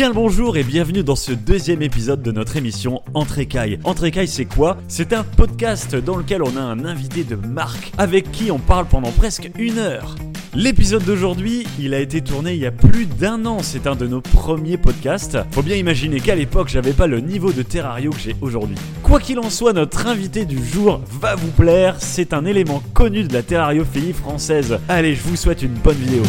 Bien 0.00 0.08
le 0.08 0.14
bonjour 0.14 0.56
et 0.56 0.64
bienvenue 0.64 1.02
dans 1.02 1.14
ce 1.14 1.30
deuxième 1.30 1.82
épisode 1.82 2.22
de 2.22 2.32
notre 2.32 2.56
émission 2.56 3.02
Entrécaille. 3.12 3.78
Entrécaille, 3.84 4.28
c'est 4.28 4.46
quoi? 4.46 4.78
C'est 4.88 5.12
un 5.12 5.24
podcast 5.24 5.94
dans 5.94 6.16
lequel 6.16 6.42
on 6.42 6.56
a 6.56 6.60
un 6.62 6.86
invité 6.86 7.22
de 7.22 7.36
marque 7.36 7.92
avec 7.98 8.32
qui 8.32 8.50
on 8.50 8.58
parle 8.58 8.86
pendant 8.86 9.10
presque 9.10 9.50
une 9.58 9.76
heure. 9.76 10.14
L'épisode 10.54 11.04
d'aujourd'hui, 11.04 11.66
il 11.78 11.92
a 11.92 12.00
été 12.00 12.22
tourné 12.22 12.54
il 12.54 12.60
y 12.60 12.66
a 12.66 12.70
plus 12.70 13.04
d'un 13.04 13.44
an, 13.44 13.58
c'est 13.60 13.86
un 13.86 13.94
de 13.94 14.06
nos 14.06 14.22
premiers 14.22 14.78
podcasts. 14.78 15.36
Faut 15.50 15.60
bien 15.60 15.76
imaginer 15.76 16.20
qu'à 16.20 16.34
l'époque, 16.34 16.68
j'avais 16.68 16.94
pas 16.94 17.06
le 17.06 17.20
niveau 17.20 17.52
de 17.52 17.60
Terrario 17.60 18.10
que 18.10 18.20
j'ai 18.20 18.36
aujourd'hui. 18.40 18.76
Quoi 19.02 19.20
qu'il 19.20 19.38
en 19.38 19.50
soit, 19.50 19.74
notre 19.74 20.06
invité 20.06 20.46
du 20.46 20.64
jour 20.64 21.02
va 21.20 21.34
vous 21.34 21.50
plaire, 21.50 21.96
c'est 21.98 22.32
un 22.32 22.46
élément 22.46 22.82
connu 22.94 23.24
de 23.24 23.34
la 23.34 23.42
terrariophilie 23.42 24.14
française. 24.14 24.78
Allez, 24.88 25.14
je 25.14 25.20
vous 25.24 25.36
souhaite 25.36 25.60
une 25.60 25.74
bonne 25.74 25.98
vidéo. 25.98 26.22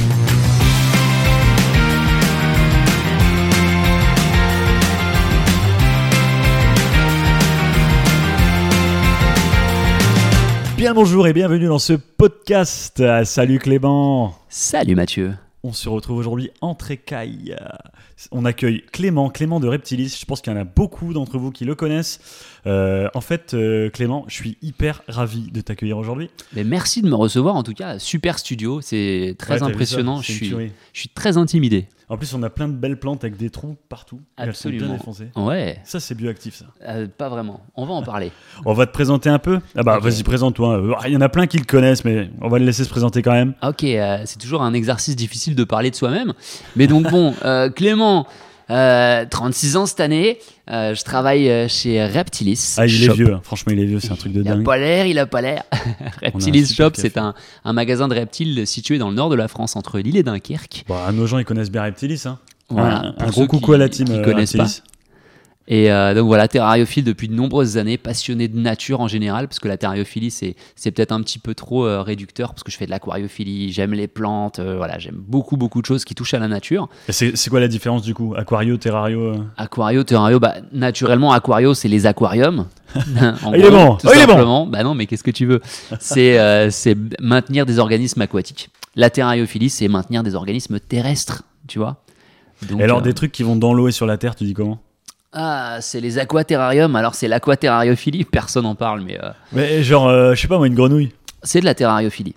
Bien 10.82 10.96
bonjour 10.96 11.28
et 11.28 11.34
bienvenue 11.34 11.68
dans 11.68 11.78
ce 11.78 11.94
podcast. 11.94 13.02
Ah, 13.02 13.24
Salut 13.24 13.60
Clément. 13.60 14.36
Salut 14.50 14.96
Mathieu. 14.96 15.36
On 15.62 15.74
se 15.74 15.88
retrouve 15.88 16.18
aujourd'hui 16.18 16.50
en 16.60 16.74
Trécaille. 16.74 17.56
On 18.32 18.46
accueille 18.46 18.82
Clément, 18.92 19.30
Clément 19.30 19.60
de 19.60 19.68
Reptilis. 19.68 20.18
Je 20.20 20.26
pense 20.26 20.42
qu'il 20.42 20.52
y 20.52 20.56
en 20.56 20.60
a 20.60 20.64
beaucoup 20.64 21.14
d'entre 21.14 21.38
vous 21.38 21.52
qui 21.52 21.66
le 21.66 21.76
connaissent. 21.76 22.20
Euh, 22.68 23.08
en 23.14 23.22
fait, 23.22 23.54
euh, 23.54 23.90
Clément, 23.90 24.26
je 24.28 24.36
suis 24.36 24.58
hyper 24.62 25.02
ravi 25.08 25.52
de 25.52 25.62
t'accueillir 25.62 25.98
aujourd'hui. 25.98 26.30
Mais 26.54 26.64
merci 26.64 27.02
de 27.02 27.08
me 27.10 27.16
recevoir 27.16 27.56
en 27.56 27.64
tout 27.64 27.74
cas. 27.74 27.98
Super 28.00 28.38
studio, 28.40 28.82
c'est 28.82 29.36
très 29.40 29.64
Ouais, 29.64 29.70
impressionnant. 29.70 30.22
Je 30.22 30.32
suis, 30.32 30.50
je 30.50 31.00
suis 31.00 31.10
très 31.10 31.38
intimidé. 31.38 31.88
En 32.10 32.18
plus, 32.18 32.34
on 32.34 32.44
a 32.44 32.50
plein 32.50 32.68
de 32.68 32.74
belles 32.74 33.00
plantes 33.00 33.24
avec 33.24 33.38
des 33.38 33.50
trous 33.50 33.78
partout. 33.88 34.20
Et 34.38 34.42
Elles 34.44 34.54
sont 34.54 34.68
bien 34.70 34.80
Absolument. 34.80 34.98
défoncées. 34.98 35.28
Ouais, 35.38 35.80
Ça, 35.86 36.02
c'est 36.02 36.14
bioactif, 36.14 36.56
ça. 36.56 36.66
euh, 36.90 37.08
pas 37.08 37.30
vraiment. 37.30 37.62
On 37.76 37.86
va 37.86 37.94
en 37.94 38.04
parler. 38.04 38.34
On 38.66 38.74
va 38.74 38.86
te 38.86 38.92
présenter 38.92 39.30
un 39.30 39.40
peu. 39.40 39.60
Ah 39.78 39.84
bah, 39.84 39.98
vas-y, 40.00 40.22
présente-toi. 40.24 40.78
Euh, 40.78 40.94
Il 41.08 41.14
y 41.14 41.18
en 41.18 41.22
a 41.22 41.30
plein 41.30 41.48
qui 41.48 41.58
le 41.58 41.64
connaissent, 41.64 42.04
mais 42.04 42.30
on 42.42 42.50
va 42.50 42.60
le 42.60 42.66
laisser 42.66 42.84
se 42.84 42.90
présenter 42.90 43.22
quand 43.22 43.32
même. 43.32 43.54
Ah, 43.62 43.70
Ok, 43.70 43.86
euh, 43.86 44.18
c'est 44.26 44.40
toujours 44.40 44.62
un 44.62 44.74
exercice 44.74 45.16
difficile 45.16 45.56
de 45.56 45.64
parler 45.64 45.90
de 45.90 45.96
soi-même. 45.96 46.34
Mais 46.76 46.86
donc 46.88 47.10
bon, 47.10 47.34
euh, 47.46 47.70
Clément, 47.70 48.28
euh, 48.72 49.26
36 49.30 49.78
ans 49.78 49.86
cette 49.86 50.00
année. 50.00 50.40
Euh, 50.72 50.96
je 50.96 51.04
travaille 51.04 51.50
euh, 51.50 51.68
chez 51.68 52.04
Reptilis. 52.06 52.76
Ah, 52.78 52.86
il 52.88 52.90
Shop. 52.92 53.12
est 53.12 53.16
vieux. 53.16 53.34
hein. 53.34 53.42
Franchement, 53.44 53.74
il 53.76 53.80
est 53.82 53.86
vieux. 53.86 54.00
C'est 54.00 54.12
un 54.12 54.16
truc 54.16 54.32
de 54.34 54.42
Il 54.42 54.48
a 54.48 54.56
dingue. 54.56 54.64
pas 54.64 54.78
l'air, 54.78 55.06
il 55.06 55.20
a 55.20 55.26
pas 55.26 55.42
l'air. 55.42 55.64
On 55.74 55.76
a 55.76 56.08
un 56.08 56.10
Reptilis 56.34 56.66
super 56.68 56.86
Shop, 56.88 56.92
c'est 56.96 57.18
un, 57.18 57.34
un 57.66 57.74
magasin 57.74 58.08
de 58.08 58.14
reptiles 58.16 58.66
situé 58.66 58.98
dans 58.98 59.10
le 59.10 59.16
nord 59.16 59.30
de 59.30 59.36
la 59.36 59.48
France, 59.48 59.76
entre 59.76 60.00
Lille 60.00 60.18
et 60.18 60.24
Dunkerque. 60.24 60.86
Bon, 60.88 60.96
nos 61.14 61.28
gens, 61.28 61.38
ils 61.38 61.46
connaissent 61.46 61.72
bien 61.72 61.84
Reptilis. 61.84 62.24
Hein. 62.26 62.40
Voilà, 62.70 63.14
Un- 63.18 63.28
gros 63.30 63.46
coucou 63.48 63.72
qui- 63.72 63.76
à 63.76 63.78
la 63.78 63.90
team 63.90 64.08
qui 64.08 64.14
euh, 64.14 64.24
connaissent 64.24 64.54
pas. 64.56 64.68
Et 65.72 65.90
euh, 65.90 66.14
donc 66.14 66.28
voilà, 66.28 66.50
terrariophile 66.50 67.06
depuis 67.06 67.30
de 67.30 67.34
nombreuses 67.34 67.78
années, 67.78 67.98
passionné 67.98 68.50
de 68.50 68.60
nature 68.60 69.00
en 69.00 69.08
général, 69.08 69.48
parce 69.48 69.60
que 69.60 69.70
la 69.70 69.78
terrariophilie, 69.78 70.30
c'est, 70.30 70.58
c'est 70.76 70.92
peut-être 70.92 71.14
un 71.14 71.22
petit 71.22 71.40
peu 71.40 71.56
trop 71.56 71.88
euh, 71.88 72.02
réducteur, 72.02 72.50
parce 72.50 72.62
que 72.64 72.72
je 72.72 72.78
fais 72.78 72.86
de 72.86 72.92
l'aquariophilie, 72.92 73.72
j'aime 73.72 73.94
les 73.94 74.10
plantes, 74.10 74.60
euh, 74.60 74.76
voilà, 74.76 75.00
j'aime 75.00 75.16
beaucoup, 75.16 75.56
beaucoup 75.56 75.82
de 75.82 75.86
choses 75.86 76.04
qui 76.04 76.14
touchent 76.14 76.34
à 76.34 76.40
la 76.40 76.50
nature. 76.50 76.90
Et 77.08 77.14
C'est 77.14 77.38
c'est 77.38 77.50
quoi 77.50 77.62
la 77.62 77.70
différence 77.70 78.02
du 78.02 78.14
coup? 78.14 78.34
Aquario, 78.36 78.76
Terrario 78.76 79.46
Aquario, 79.56 80.04
terrario, 80.04 80.42
bah, 80.42 80.56
naturellement, 80.74 81.32
aquario, 81.32 81.74
c'est 81.74 81.88
les 81.88 82.06
aquariums. 82.06 82.66
En 83.46 83.54
il 83.54 83.64
est 83.64 83.72
bon, 83.72 83.96
tout 83.96 84.08
oh, 84.10 84.14
il 84.14 84.20
est 84.20 84.28
bon. 84.28 84.68
Bah 84.68 84.84
non, 84.84 84.94
mais 84.94 85.06
qu'est-ce 85.06 85.24
que 85.24 85.32
tu 85.32 85.46
veux? 85.46 85.62
C'est 86.02 86.70
c'est 86.70 86.98
maintenir 87.22 87.66
des 87.66 87.80
organismes 87.80 88.22
aquatiques. 88.22 88.70
La 88.98 89.10
terrariophilie, 89.10 89.70
c'est 89.70 89.88
maintenir 89.88 90.22
des 90.22 90.36
organismes 90.36 90.82
terrestres, 90.82 91.44
tu 91.70 91.80
vois? 91.80 92.04
Donc, 92.68 92.82
Et 92.82 92.84
alors, 92.84 93.02
des 93.02 93.14
trucs 93.14 93.32
qui 93.32 93.44
vont 93.44 93.56
dans 93.56 93.74
l'eau 93.74 93.88
et 93.88 93.94
sur 93.94 94.06
la 94.06 94.18
terre, 94.18 94.36
tu 94.36 94.44
dis 94.44 94.54
comment? 94.54 94.80
Ah, 95.34 95.78
c'est 95.82 96.02
les 96.02 96.18
aquaterrariums. 96.20 96.96
Alors, 96.96 97.16
c'est 97.16 97.28
l'aquaterrariophilie, 97.28 98.26
personne 98.26 98.64
n'en 98.64 98.76
parle, 98.76 99.02
mais 99.02 99.18
euh, 99.24 99.30
Mais 99.54 99.82
genre, 99.84 100.08
euh, 100.10 100.34
je 100.36 100.42
sais 100.42 100.48
pas 100.48 100.58
moi, 100.58 100.68
une 100.68 100.76
grenouille. 100.76 101.12
c'est 101.44 101.62
de 101.62 101.66
la 101.66 101.74
terrariophilie. 101.76 102.36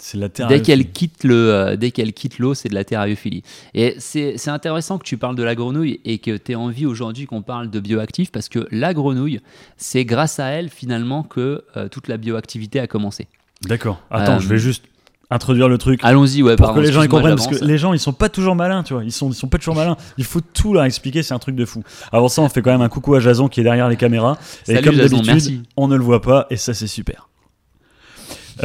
C'est 0.00 0.16
de 0.18 0.22
la 0.22 0.28
terre. 0.28 0.46
Dès 0.46 0.62
qu'elle 0.62 0.92
quitte 0.92 1.24
le, 1.24 1.34
euh, 1.52 1.76
dès 1.76 1.90
qu'elle 1.90 2.12
quitte 2.12 2.38
l'eau, 2.38 2.54
c'est 2.54 2.68
de 2.68 2.74
la 2.74 2.84
terrariophilie. 2.84 3.42
Et 3.74 3.96
c'est 3.98 4.36
c'est 4.36 4.50
intéressant 4.50 4.96
que 4.98 5.04
tu 5.04 5.16
parles 5.16 5.34
de 5.34 5.42
la 5.42 5.56
grenouille 5.56 5.98
et 6.04 6.18
que 6.18 6.36
tu 6.36 6.52
aies 6.52 6.54
envie 6.54 6.86
aujourd'hui 6.86 7.26
qu'on 7.26 7.42
parle 7.42 7.68
de 7.68 7.80
bioactifs 7.80 8.30
parce 8.30 8.48
que 8.48 8.68
la 8.70 8.94
grenouille, 8.94 9.40
c'est 9.76 10.04
grâce 10.04 10.38
à 10.38 10.46
elle 10.50 10.68
finalement 10.68 11.24
que 11.24 11.64
euh, 11.76 11.88
toute 11.88 12.06
la 12.06 12.16
bioactivité 12.16 12.78
a 12.78 12.86
commencé. 12.86 13.26
D'accord. 13.62 14.00
Attends, 14.12 14.36
Euh, 14.36 14.38
je 14.38 14.46
vais 14.46 14.58
juste 14.58 14.84
introduire 15.30 15.68
le 15.68 15.78
truc. 15.78 16.00
Allons-y, 16.02 16.42
ouais. 16.42 16.56
pour 16.56 16.66
pardon, 16.66 16.80
que 16.80 16.86
les 16.86 16.92
gens 16.92 17.02
y 17.02 17.08
comprennent, 17.08 17.36
parce 17.36 17.48
que 17.48 17.64
les 17.64 17.78
gens 17.78 17.92
ils 17.92 17.98
sont 17.98 18.12
pas 18.12 18.28
toujours 18.28 18.54
malins, 18.54 18.82
tu 18.82 18.94
vois. 18.94 19.04
Ils 19.04 19.12
sont, 19.12 19.30
ils 19.30 19.34
sont 19.34 19.48
pas 19.48 19.58
toujours 19.58 19.74
malins. 19.74 19.96
Il 20.16 20.24
faut 20.24 20.40
tout 20.40 20.72
leur 20.72 20.84
expliquer, 20.84 21.22
c'est 21.22 21.34
un 21.34 21.38
truc 21.38 21.56
de 21.56 21.64
fou. 21.64 21.82
Avant 22.12 22.28
ça, 22.28 22.42
on 22.42 22.48
fait 22.48 22.62
quand 22.62 22.72
même 22.72 22.82
un 22.82 22.88
coucou 22.88 23.14
à 23.14 23.20
Jason 23.20 23.48
qui 23.48 23.60
est 23.60 23.64
derrière 23.64 23.88
les 23.88 23.96
caméras. 23.96 24.38
et 24.66 24.74
Salut, 24.74 24.88
comme 24.88 24.96
Jason, 24.96 25.20
d'habitude, 25.20 25.64
on 25.76 25.88
ne 25.88 25.96
le 25.96 26.02
voit 26.02 26.22
pas 26.22 26.46
et 26.50 26.56
ça 26.56 26.74
c'est 26.74 26.86
super. 26.86 27.28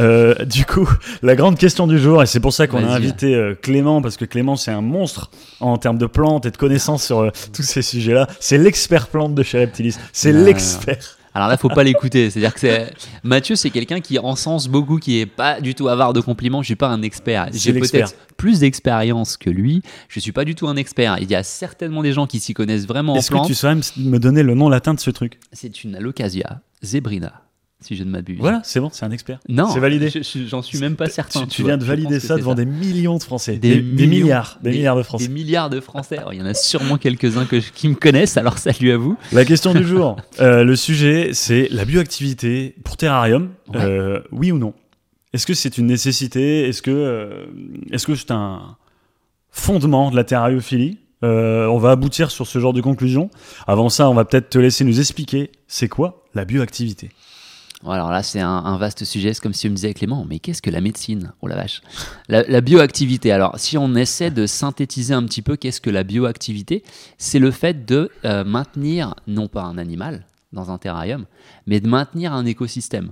Euh, 0.00 0.34
du 0.44 0.64
coup, 0.64 0.88
la 1.22 1.36
grande 1.36 1.58
question 1.58 1.86
du 1.86 1.98
jour, 1.98 2.22
et 2.22 2.26
c'est 2.26 2.40
pour 2.40 2.52
ça 2.52 2.66
qu'on 2.66 2.84
a 2.84 2.92
invité 2.92 3.34
euh, 3.34 3.54
Clément, 3.54 4.02
parce 4.02 4.16
que 4.16 4.24
Clément 4.24 4.56
c'est 4.56 4.72
un 4.72 4.80
monstre 4.80 5.30
en 5.60 5.76
termes 5.76 5.98
de 5.98 6.06
plantes 6.06 6.46
et 6.46 6.50
de 6.50 6.56
connaissances 6.56 7.04
sur 7.04 7.20
euh, 7.20 7.30
tous 7.52 7.62
ces 7.62 7.82
sujets-là. 7.82 8.26
C'est 8.40 8.58
l'expert 8.58 9.08
plante 9.08 9.34
de 9.34 9.42
chez 9.42 9.58
Reptilis. 9.58 9.96
C'est 10.12 10.32
non, 10.32 10.44
l'expert. 10.44 11.18
Alors 11.34 11.48
là, 11.48 11.56
faut 11.56 11.68
pas 11.68 11.82
l'écouter. 11.82 12.30
C'est-à-dire 12.30 12.54
que 12.54 12.60
c'est 12.60 12.92
Mathieu, 13.24 13.56
c'est 13.56 13.70
quelqu'un 13.70 14.00
qui 14.00 14.18
encense 14.18 14.68
beaucoup, 14.68 14.98
qui 14.98 15.18
est 15.18 15.26
pas 15.26 15.60
du 15.60 15.74
tout 15.74 15.88
avare 15.88 16.12
de 16.12 16.20
compliments. 16.20 16.62
Je 16.62 16.66
suis 16.66 16.76
pas 16.76 16.88
un 16.88 17.02
expert. 17.02 17.48
J'ai 17.52 17.72
peut-être 17.72 18.14
plus 18.36 18.60
d'expérience 18.60 19.36
que 19.36 19.50
lui. 19.50 19.82
Je 20.08 20.20
suis 20.20 20.32
pas 20.32 20.44
du 20.44 20.54
tout 20.54 20.68
un 20.68 20.76
expert. 20.76 21.18
Il 21.20 21.28
y 21.28 21.34
a 21.34 21.42
certainement 21.42 22.02
des 22.02 22.12
gens 22.12 22.26
qui 22.26 22.38
s'y 22.38 22.54
connaissent 22.54 22.86
vraiment 22.86 23.14
en 23.14 23.16
Est-ce 23.16 23.30
que 23.30 23.46
tu 23.46 23.54
saurais 23.54 23.74
me 23.74 23.82
me 23.96 24.18
donner 24.18 24.42
le 24.42 24.54
nom 24.54 24.68
latin 24.68 24.94
de 24.94 25.00
ce 25.00 25.10
truc? 25.10 25.40
C'est 25.52 25.82
une 25.82 25.96
Alocasia 25.96 26.60
zebrina, 26.82 27.42
si 27.84 27.96
je 27.96 28.02
ne 28.04 28.10
m'abuse. 28.10 28.38
Voilà, 28.38 28.60
c'est 28.64 28.80
bon, 28.80 28.88
c'est 28.92 29.04
un 29.04 29.10
expert. 29.10 29.38
Non, 29.48 29.68
C'est 29.68 29.80
validé. 29.80 30.08
je- 30.10 30.22
je- 30.22 30.46
J'en 30.46 30.62
suis 30.62 30.78
même 30.78 30.96
pas 30.96 31.08
certain. 31.08 31.46
Tu, 31.46 31.62
viens 31.62 31.76
de 31.76 31.84
valider 31.84 32.18
ça 32.20 32.36
devant 32.36 32.54
des 32.54 32.64
millions 32.64 33.16
de 33.18 33.22
Français. 33.22 33.56
Des 33.58 33.76
Des, 33.76 33.82
des 33.82 34.06
millions, 34.06 34.24
milliards. 34.24 34.58
Des, 34.62 34.70
milliards 34.70 34.96
de 34.96 35.02
Français. 35.02 35.26
Des 35.28 35.32
milliards 35.32 35.70
de 35.70 35.80
Français. 35.80 36.18
Alors, 36.18 36.32
il 36.32 36.40
y 36.40 36.42
en 36.42 36.46
a 36.46 36.54
sûrement 36.54 36.96
quelques-uns 36.98 37.44
que 37.44 37.56
qui 37.56 37.88
me 37.88 37.94
connaissent. 37.94 38.36
Alors 38.36 38.58
salut 38.58 38.90
à 38.92 38.96
vous. 38.96 39.16
La 39.32 39.44
question 39.44 39.74
du 39.74 39.84
jour. 39.86 40.16
Euh, 40.40 40.64
le 40.64 40.74
sujet, 40.76 41.30
c'est 41.32 41.68
la 41.70 41.84
bioactivité 41.84 42.74
pour 42.84 42.96
terrarium. 42.96 43.50
Ouais. 43.72 43.80
Euh, 43.80 44.20
oui 44.32 44.50
ou 44.52 44.58
non? 44.58 44.74
Est-ce 45.32 45.46
que 45.46 45.54
c'est 45.54 45.78
une 45.78 45.86
nécessité? 45.86 46.68
Est-ce 46.68 46.82
que 46.82 46.90
euh, 46.90 47.46
est-ce 47.92 48.06
que 48.06 48.14
c'est 48.14 48.30
un 48.30 48.76
fondement 49.50 50.10
de 50.10 50.16
la 50.16 50.24
terrariophilie? 50.24 50.98
Euh, 51.22 51.66
On 51.66 51.78
va 51.78 51.90
aboutir 51.92 52.30
sur 52.30 52.46
ce 52.46 52.58
genre 52.58 52.72
de 52.72 52.80
conclusion. 52.80 53.30
Avant 53.66 53.88
ça, 53.88 54.10
on 54.10 54.14
va 54.14 54.24
peut-être 54.24 54.50
te 54.50 54.58
laisser 54.58 54.84
nous 54.84 55.00
expliquer 55.00 55.50
c'est 55.68 55.88
quoi 55.88 56.24
la 56.34 56.44
bioactivité. 56.44 57.10
Alors 57.86 58.10
là, 58.10 58.22
c'est 58.22 58.40
un, 58.40 58.76
vaste 58.78 59.04
sujet. 59.04 59.34
C'est 59.34 59.42
comme 59.42 59.52
si 59.52 59.66
on 59.66 59.70
me 59.70 59.76
disait 59.76 59.92
Clément, 59.92 60.24
mais 60.28 60.38
qu'est-ce 60.38 60.62
que 60.62 60.70
la 60.70 60.80
médecine? 60.80 61.32
Oh 61.42 61.46
la 61.46 61.56
vache. 61.56 61.82
La, 62.28 62.42
la 62.44 62.60
bioactivité. 62.60 63.30
Alors, 63.30 63.58
si 63.58 63.76
on 63.76 63.94
essaie 63.94 64.30
de 64.30 64.46
synthétiser 64.46 65.12
un 65.12 65.22
petit 65.24 65.42
peu, 65.42 65.56
qu'est-ce 65.56 65.80
que 65.80 65.90
la 65.90 66.02
bioactivité 66.02 66.82
C'est 67.18 67.38
le 67.38 67.50
fait 67.50 67.84
de 67.84 68.10
euh, 68.24 68.44
maintenir, 68.44 69.14
non 69.26 69.48
pas 69.48 69.62
un 69.62 69.76
animal 69.76 70.24
dans 70.52 70.70
un 70.70 70.78
terrarium, 70.78 71.26
mais 71.66 71.80
de 71.80 71.88
maintenir 71.88 72.32
un 72.32 72.46
écosystème. 72.46 73.10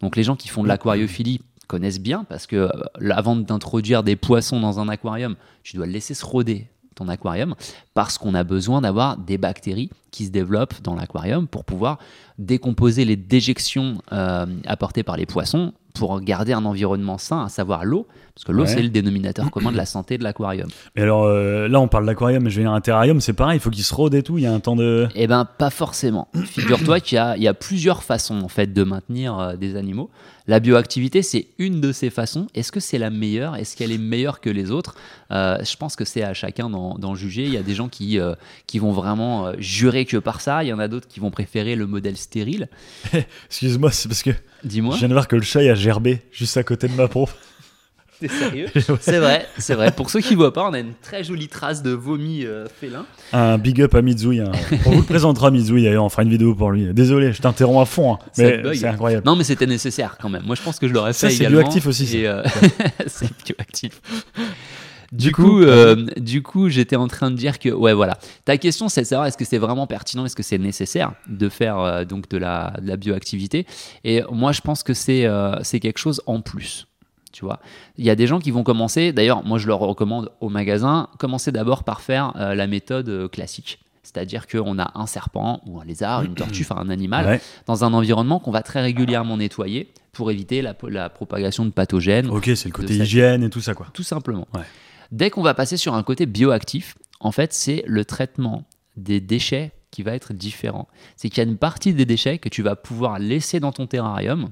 Donc, 0.00 0.14
les 0.14 0.22
gens 0.22 0.36
qui 0.36 0.48
font 0.48 0.62
de 0.62 0.68
l'aquariophilie 0.68 1.40
connaissent 1.66 2.00
bien 2.00 2.24
parce 2.24 2.46
que 2.46 2.56
euh, 2.56 3.10
avant 3.10 3.36
d'introduire 3.36 4.02
des 4.02 4.16
poissons 4.16 4.60
dans 4.60 4.78
un 4.78 4.88
aquarium, 4.88 5.34
tu 5.62 5.76
dois 5.76 5.86
le 5.86 5.92
laisser 5.92 6.14
se 6.14 6.24
rôder 6.24 6.68
ton 6.94 7.08
aquarium 7.08 7.54
parce 7.98 8.16
qu'on 8.16 8.32
a 8.34 8.44
besoin 8.44 8.80
d'avoir 8.80 9.16
des 9.16 9.38
bactéries 9.38 9.90
qui 10.12 10.26
se 10.26 10.30
développent 10.30 10.80
dans 10.84 10.94
l'aquarium 10.94 11.48
pour 11.48 11.64
pouvoir 11.64 11.98
décomposer 12.38 13.04
les 13.04 13.16
déjections 13.16 14.00
euh, 14.12 14.46
apportées 14.68 15.02
par 15.02 15.16
les 15.16 15.26
poissons 15.26 15.72
pour 15.94 16.20
garder 16.20 16.52
un 16.52 16.64
environnement 16.64 17.18
sain, 17.18 17.44
à 17.44 17.48
savoir 17.48 17.84
l'eau, 17.84 18.06
parce 18.36 18.44
que 18.44 18.52
l'eau 18.52 18.62
Ouais. 18.62 18.68
c'est 18.68 18.82
le 18.82 18.88
dénominateur 18.88 19.50
commun 19.50 19.72
de 19.72 19.76
la 19.76 19.84
santé 19.86 20.16
de 20.16 20.22
l'aquarium. 20.22 20.68
Mais 20.94 21.02
alors 21.02 21.24
euh, 21.24 21.66
là, 21.66 21.80
on 21.80 21.88
parle 21.88 22.06
d'aquarium, 22.06 22.40
mais 22.44 22.50
je 22.50 22.58
vais 22.58 22.62
dire 22.62 22.72
un 22.72 22.80
terrarium, 22.80 23.20
c'est 23.20 23.32
pareil, 23.32 23.56
il 23.56 23.60
faut 23.60 23.70
qu'il 23.70 23.82
se 23.82 23.92
rôde 23.92 24.14
et 24.14 24.22
tout. 24.22 24.38
Il 24.38 24.44
y 24.44 24.46
a 24.46 24.52
un 24.54 24.60
temps 24.60 24.76
de. 24.76 25.08
Eh 25.16 25.26
ben 25.26 25.44
pas 25.44 25.70
forcément. 25.70 26.28
Figure-toi 26.44 27.00
qu'il 27.00 27.16
y 27.16 27.18
a, 27.18 27.36
il 27.36 27.42
y 27.42 27.48
a 27.48 27.54
plusieurs 27.54 28.04
façons 28.04 28.40
en 28.42 28.48
fait 28.48 28.72
de 28.72 28.84
maintenir 28.84 29.36
euh, 29.36 29.56
des 29.56 29.74
animaux. 29.74 30.08
La 30.46 30.60
bioactivité 30.60 31.22
c'est 31.22 31.48
une 31.58 31.80
de 31.80 31.90
ces 31.90 32.10
façons. 32.10 32.46
Est-ce 32.54 32.70
que 32.70 32.78
c'est 32.80 32.98
la 32.98 33.10
meilleure? 33.10 33.56
Est-ce 33.56 33.76
qu'elle 33.76 33.90
est 33.92 33.98
meilleure 33.98 34.40
que 34.40 34.50
les 34.50 34.70
autres? 34.70 34.94
Euh, 35.32 35.58
Je 35.64 35.76
pense 35.76 35.96
que 35.96 36.04
c'est 36.04 36.22
à 36.22 36.32
chacun 36.32 36.70
d'en 36.70 36.96
d'en 36.96 37.16
juger. 37.16 37.44
Il 37.44 37.52
y 37.52 37.56
a 37.58 37.62
des 37.64 37.74
gens 37.74 37.87
qui, 37.88 38.18
euh, 38.20 38.34
qui 38.66 38.78
vont 38.78 38.92
vraiment 38.92 39.46
euh, 39.48 39.52
jurer 39.58 40.04
que 40.04 40.16
par 40.16 40.40
ça. 40.40 40.62
Il 40.64 40.68
y 40.68 40.72
en 40.72 40.78
a 40.78 40.88
d'autres 40.88 41.08
qui 41.08 41.20
vont 41.20 41.30
préférer 41.30 41.76
le 41.76 41.86
modèle 41.86 42.16
stérile. 42.16 42.68
Excuse-moi, 43.48 43.90
c'est 43.92 44.08
parce 44.08 44.22
que 44.22 44.30
Dis-moi. 44.64 44.94
je 44.94 45.00
viens 45.00 45.08
de 45.08 45.14
voir 45.14 45.28
que 45.28 45.36
le 45.36 45.42
chat 45.42 45.62
il 45.62 45.70
a 45.70 45.74
gerbé 45.74 46.22
juste 46.32 46.56
à 46.56 46.62
côté 46.62 46.88
de 46.88 46.94
ma 46.94 47.08
pompe. 47.08 47.30
T'es 48.20 48.26
sérieux 48.26 48.66
C'est 49.00 49.18
vrai, 49.20 49.46
c'est 49.58 49.74
vrai. 49.74 49.92
Pour 49.92 50.10
ceux 50.10 50.18
qui 50.20 50.34
voient 50.34 50.52
pas, 50.52 50.68
on 50.68 50.72
a 50.72 50.80
une 50.80 50.94
très 51.02 51.22
jolie 51.22 51.46
trace 51.46 51.84
de 51.84 51.92
vomi 51.92 52.44
euh, 52.44 52.66
félin. 52.80 53.06
Un 53.32 53.58
big 53.58 53.80
up 53.80 53.94
à 53.94 54.02
Mizui. 54.02 54.40
hein. 54.40 54.50
On 54.86 54.90
vous 54.90 54.98
le 55.02 55.06
présentera, 55.06 55.52
Mizui, 55.52 55.84
d'ailleurs, 55.84 56.02
on 56.04 56.08
fera 56.08 56.24
une 56.24 56.30
vidéo 56.30 56.52
pour 56.56 56.72
lui. 56.72 56.92
Désolé, 56.92 57.32
je 57.32 57.40
t'interromps 57.40 57.80
à 57.80 57.84
fond, 57.84 58.14
hein, 58.14 58.18
mais 58.36 58.74
c'est 58.74 58.88
incroyable. 58.88 59.24
Non, 59.24 59.36
mais 59.36 59.44
c'était 59.44 59.68
nécessaire 59.68 60.16
quand 60.20 60.28
même. 60.30 60.42
Moi, 60.44 60.56
je 60.56 60.62
pense 60.62 60.80
que 60.80 60.88
je 60.88 60.94
l'aurais 60.94 61.12
fait 61.12 61.30
c'est 61.30 61.36
également. 61.36 61.60
bioactif 61.60 61.86
aussi, 61.86 62.26
euh, 62.26 62.42
c'est 63.06 63.28
bioactif. 63.44 64.00
Du, 65.10 65.28
Du 65.28 65.32
coup, 65.32 65.42
coup, 65.44 65.62
euh, 65.62 66.06
du 66.18 66.42
coup, 66.42 66.68
j'étais 66.68 66.96
en 66.96 67.08
train 67.08 67.30
de 67.30 67.36
dire 67.36 67.58
que, 67.58 67.70
ouais, 67.70 67.94
voilà. 67.94 68.18
Ta 68.44 68.58
question, 68.58 68.90
c'est 68.90 69.00
de 69.02 69.06
savoir 69.06 69.26
est-ce 69.26 69.38
que 69.38 69.44
c'est 69.46 69.56
vraiment 69.58 69.86
pertinent, 69.86 70.26
est-ce 70.26 70.36
que 70.36 70.42
c'est 70.42 70.58
nécessaire 70.58 71.12
de 71.28 71.48
faire 71.48 71.78
euh, 71.78 72.04
donc 72.04 72.28
de 72.28 72.36
la, 72.36 72.74
de 72.82 72.88
la 72.88 72.96
bioactivité? 72.98 73.66
Et 74.04 74.22
moi, 74.30 74.52
je 74.52 74.60
pense 74.60 74.82
que 74.82 74.92
c'est 74.92 75.24
euh, 75.24 75.56
c'est 75.62 75.80
quelque 75.80 75.98
chose 75.98 76.20
en 76.26 76.40
plus. 76.42 76.86
Tu 77.32 77.44
vois, 77.44 77.60
il 77.96 78.04
y 78.04 78.10
a 78.10 78.14
des 78.16 78.26
gens 78.26 78.38
qui 78.38 78.50
vont 78.50 78.64
commencer. 78.64 79.12
D'ailleurs, 79.12 79.44
moi, 79.44 79.58
je 79.58 79.66
leur 79.66 79.78
recommande 79.78 80.30
au 80.40 80.48
magasin, 80.50 81.08
commencer 81.18 81.52
d'abord 81.52 81.84
par 81.84 82.00
faire 82.00 82.32
la 82.36 82.66
méthode 82.66 83.30
classique. 83.30 83.78
C'est-à-dire 84.02 84.46
qu'on 84.46 84.78
a 84.78 84.90
un 84.94 85.06
serpent 85.06 85.60
ou 85.66 85.78
un 85.80 85.84
lézard, 85.84 86.22
une 86.22 86.34
tortue, 86.34 86.62
enfin 86.68 86.80
un 86.80 86.88
animal, 86.88 87.26
Ouais. 87.26 87.40
dans 87.66 87.84
un 87.84 87.92
environnement 87.92 88.40
qu'on 88.40 88.50
va 88.50 88.62
très 88.62 88.80
régulièrement 88.80 89.36
nettoyer 89.36 89.88
pour 90.12 90.30
éviter 90.30 90.62
la, 90.62 90.74
la 90.88 91.10
propagation 91.10 91.66
de 91.66 91.70
pathogènes 91.70 92.30
Ok, 92.30 92.50
c'est 92.56 92.64
le 92.66 92.72
côté 92.72 92.94
hygiène 92.96 93.42
et 93.44 93.50
tout 93.50 93.60
ça, 93.60 93.74
quoi. 93.74 93.86
tout 93.92 94.02
simplement. 94.02 94.48
Ouais. 94.54 94.62
Dès 95.10 95.30
qu'on 95.30 95.42
va 95.42 95.54
passer 95.54 95.76
sur 95.76 95.94
un 95.94 96.02
côté 96.02 96.26
bioactif, 96.26 96.96
en 97.20 97.32
fait, 97.32 97.52
c'est 97.52 97.82
le 97.86 98.04
traitement 98.04 98.64
des 98.96 99.20
déchets 99.20 99.72
qui 99.90 100.02
va 100.02 100.14
être 100.14 100.34
différent. 100.34 100.88
C'est 101.16 101.28
qu'il 101.28 101.38
y 101.38 101.46
a 101.46 101.50
une 101.50 101.56
partie 101.56 101.94
des 101.94 102.04
déchets 102.04 102.38
que 102.38 102.48
tu 102.48 102.62
vas 102.62 102.76
pouvoir 102.76 103.18
laisser 103.18 103.58
dans 103.58 103.72
ton 103.72 103.86
terrarium. 103.86 104.50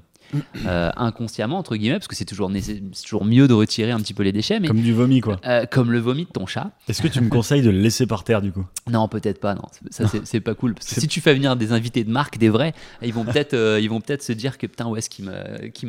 Euh, 0.66 0.90
inconsciemment 0.96 1.58
entre 1.58 1.76
guillemets 1.76 1.96
parce 1.98 2.08
que 2.08 2.16
c'est 2.16 2.24
toujours, 2.24 2.50
mieux 2.50 3.48
de 3.48 3.54
retirer 3.54 3.90
un 3.92 3.98
petit 3.98 4.14
peu 4.14 4.22
les 4.22 4.32
déchets 4.32 4.60
mais 4.60 4.68
Comme 4.68 4.80
du 4.82 4.92
vomi, 4.92 5.20
quoi. 5.20 5.36
euh, 5.46 5.66
comme 5.70 5.92
le 5.92 5.98
vomi 5.98 6.24
de 6.24 6.30
ton 6.30 6.46
chat 6.46 6.70
Est-ce 6.88 7.02
que 7.02 7.08
tu 7.08 7.20
me 7.20 7.28
conseilles 7.28 7.62
de 7.62 7.70
le 7.70 7.78
laisser 7.78 8.06
par 8.06 8.24
terre, 8.24 8.42
du 8.42 8.52
coup? 8.52 8.64
Non 8.90 9.08
peut-être 9.08 9.40
pas 9.40 9.54
non 9.54 9.62
ça 9.90 10.04
c'est- 10.24 10.40
pas 10.40 10.54
cool 10.54 10.74
parce 10.74 10.86
que 10.94 11.00
si 11.00 11.08
tu 11.08 11.20
fais 11.20 11.34
venir 11.34 11.56
des 11.56 11.72
invités 11.72 12.04
de 12.04 12.10
marque 12.10 12.38
des 12.38 12.48
vrais 12.50 12.72
ils 13.02 13.12
vont 13.12 13.24
peut-être 13.24 13.54
euh, 13.54 13.80
ils 13.80 13.88
vont 13.88 14.00
peut-être 14.00 14.22
se 14.22 14.32
dire 14.32 14.58
que 14.58 14.66
putain 14.66 14.86
où 14.86 14.96
est-ce 14.96 15.08
qu'il 15.10 15.24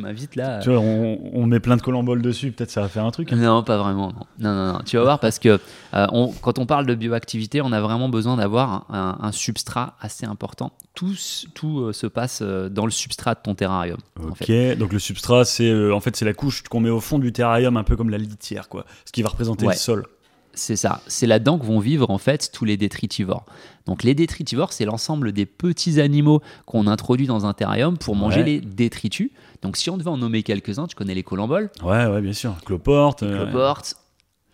m'invite 0.00 0.36
là? 0.36 0.58
Tu 0.60 0.70
vois, 0.70 0.80
on, 0.80 1.18
on 1.32 1.46
met 1.46 1.60
plein 1.60 1.76
de 1.76 1.82
colamboles 1.82 2.22
dessus, 2.22 2.50
peut-être 2.52 2.70
ça 2.70 2.80
va 2.80 2.88
faire 2.88 3.04
un 3.04 3.10
truc. 3.10 3.32
hein. 3.32 3.36
Non, 3.36 3.62
pas 3.62 3.76
vraiment. 3.78 4.08
Non, 4.12 4.24
non, 4.40 4.54
non. 4.54 4.72
non. 4.74 4.80
Tu 4.84 4.96
vas 4.96 5.02
voir 5.02 5.20
parce 5.20 5.38
que 5.38 5.58
on- 5.92 6.32
quand 6.40 6.58
on 6.58 6.66
parle 6.66 6.86
de 6.86 6.94
bioactivité, 6.94 7.60
on 7.60 7.72
a 7.72 7.80
vraiment 7.80 8.08
besoin 8.08 8.36
d'avoir 8.36 8.86
un, 8.90 9.16
un- 9.20 9.26
un 9.26 9.32
substrat 9.32 9.96
assez 10.00 10.26
important. 10.26 10.72
Tout, 10.94 11.14
tout 11.54 11.80
euh, 11.80 11.92
se 11.92 12.06
passe 12.08 12.40
euh, 12.42 12.68
dans 12.68 12.84
le 12.84 12.90
substrat 12.90 13.34
de 13.34 13.40
ton 13.42 13.54
terrarium. 13.54 13.98
en 14.20 14.27
Ok, 14.30 14.46
fait. 14.46 14.76
donc 14.76 14.92
le 14.92 14.98
substrat, 14.98 15.44
c'est 15.44 15.68
euh, 15.70 15.94
en 15.94 16.00
fait 16.00 16.16
c'est 16.16 16.24
la 16.24 16.34
couche 16.34 16.62
qu'on 16.62 16.80
met 16.80 16.90
au 16.90 17.00
fond 17.00 17.18
du 17.18 17.32
terrarium, 17.32 17.76
un 17.76 17.84
peu 17.84 17.96
comme 17.96 18.10
la 18.10 18.18
litière, 18.18 18.68
quoi. 18.68 18.84
Ce 19.04 19.12
qui 19.12 19.22
va 19.22 19.28
représenter 19.28 19.66
Ouais. 19.66 19.74
le 19.74 19.78
sol. 19.78 20.06
C'est 20.54 20.74
ça. 20.76 21.02
C'est 21.06 21.26
là-dedans 21.28 21.56
que 21.58 21.64
vont 21.64 21.78
vivre 21.78 22.10
en 22.10 22.18
fait 22.18 22.50
tous 22.52 22.64
les 22.64 22.76
détritivores. 22.76 23.44
Donc 23.86 24.02
les 24.02 24.14
détritivores, 24.14 24.72
c'est 24.72 24.84
l'ensemble 24.84 25.30
des 25.30 25.46
petits 25.46 26.00
animaux 26.00 26.40
qu'on 26.66 26.88
introduit 26.88 27.28
dans 27.28 27.46
un 27.46 27.52
terrarium 27.52 27.96
pour 27.96 28.16
manger 28.16 28.40
Ouais. 28.40 28.46
les 28.46 28.60
détritus. 28.60 29.30
Donc 29.62 29.76
si 29.76 29.88
on 29.88 29.96
devait 29.96 30.10
en 30.10 30.16
nommer 30.16 30.42
quelques-uns, 30.42 30.86
tu 30.88 30.96
connais 30.96 31.14
les 31.14 31.22
colamboles, 31.22 31.70
Ouais, 31.84 32.06
ouais, 32.06 32.20
bien 32.20 32.32
sûr. 32.32 32.56
Cloporte. 32.66 33.22
euh, 33.22 33.44
cloportes. 33.44 33.94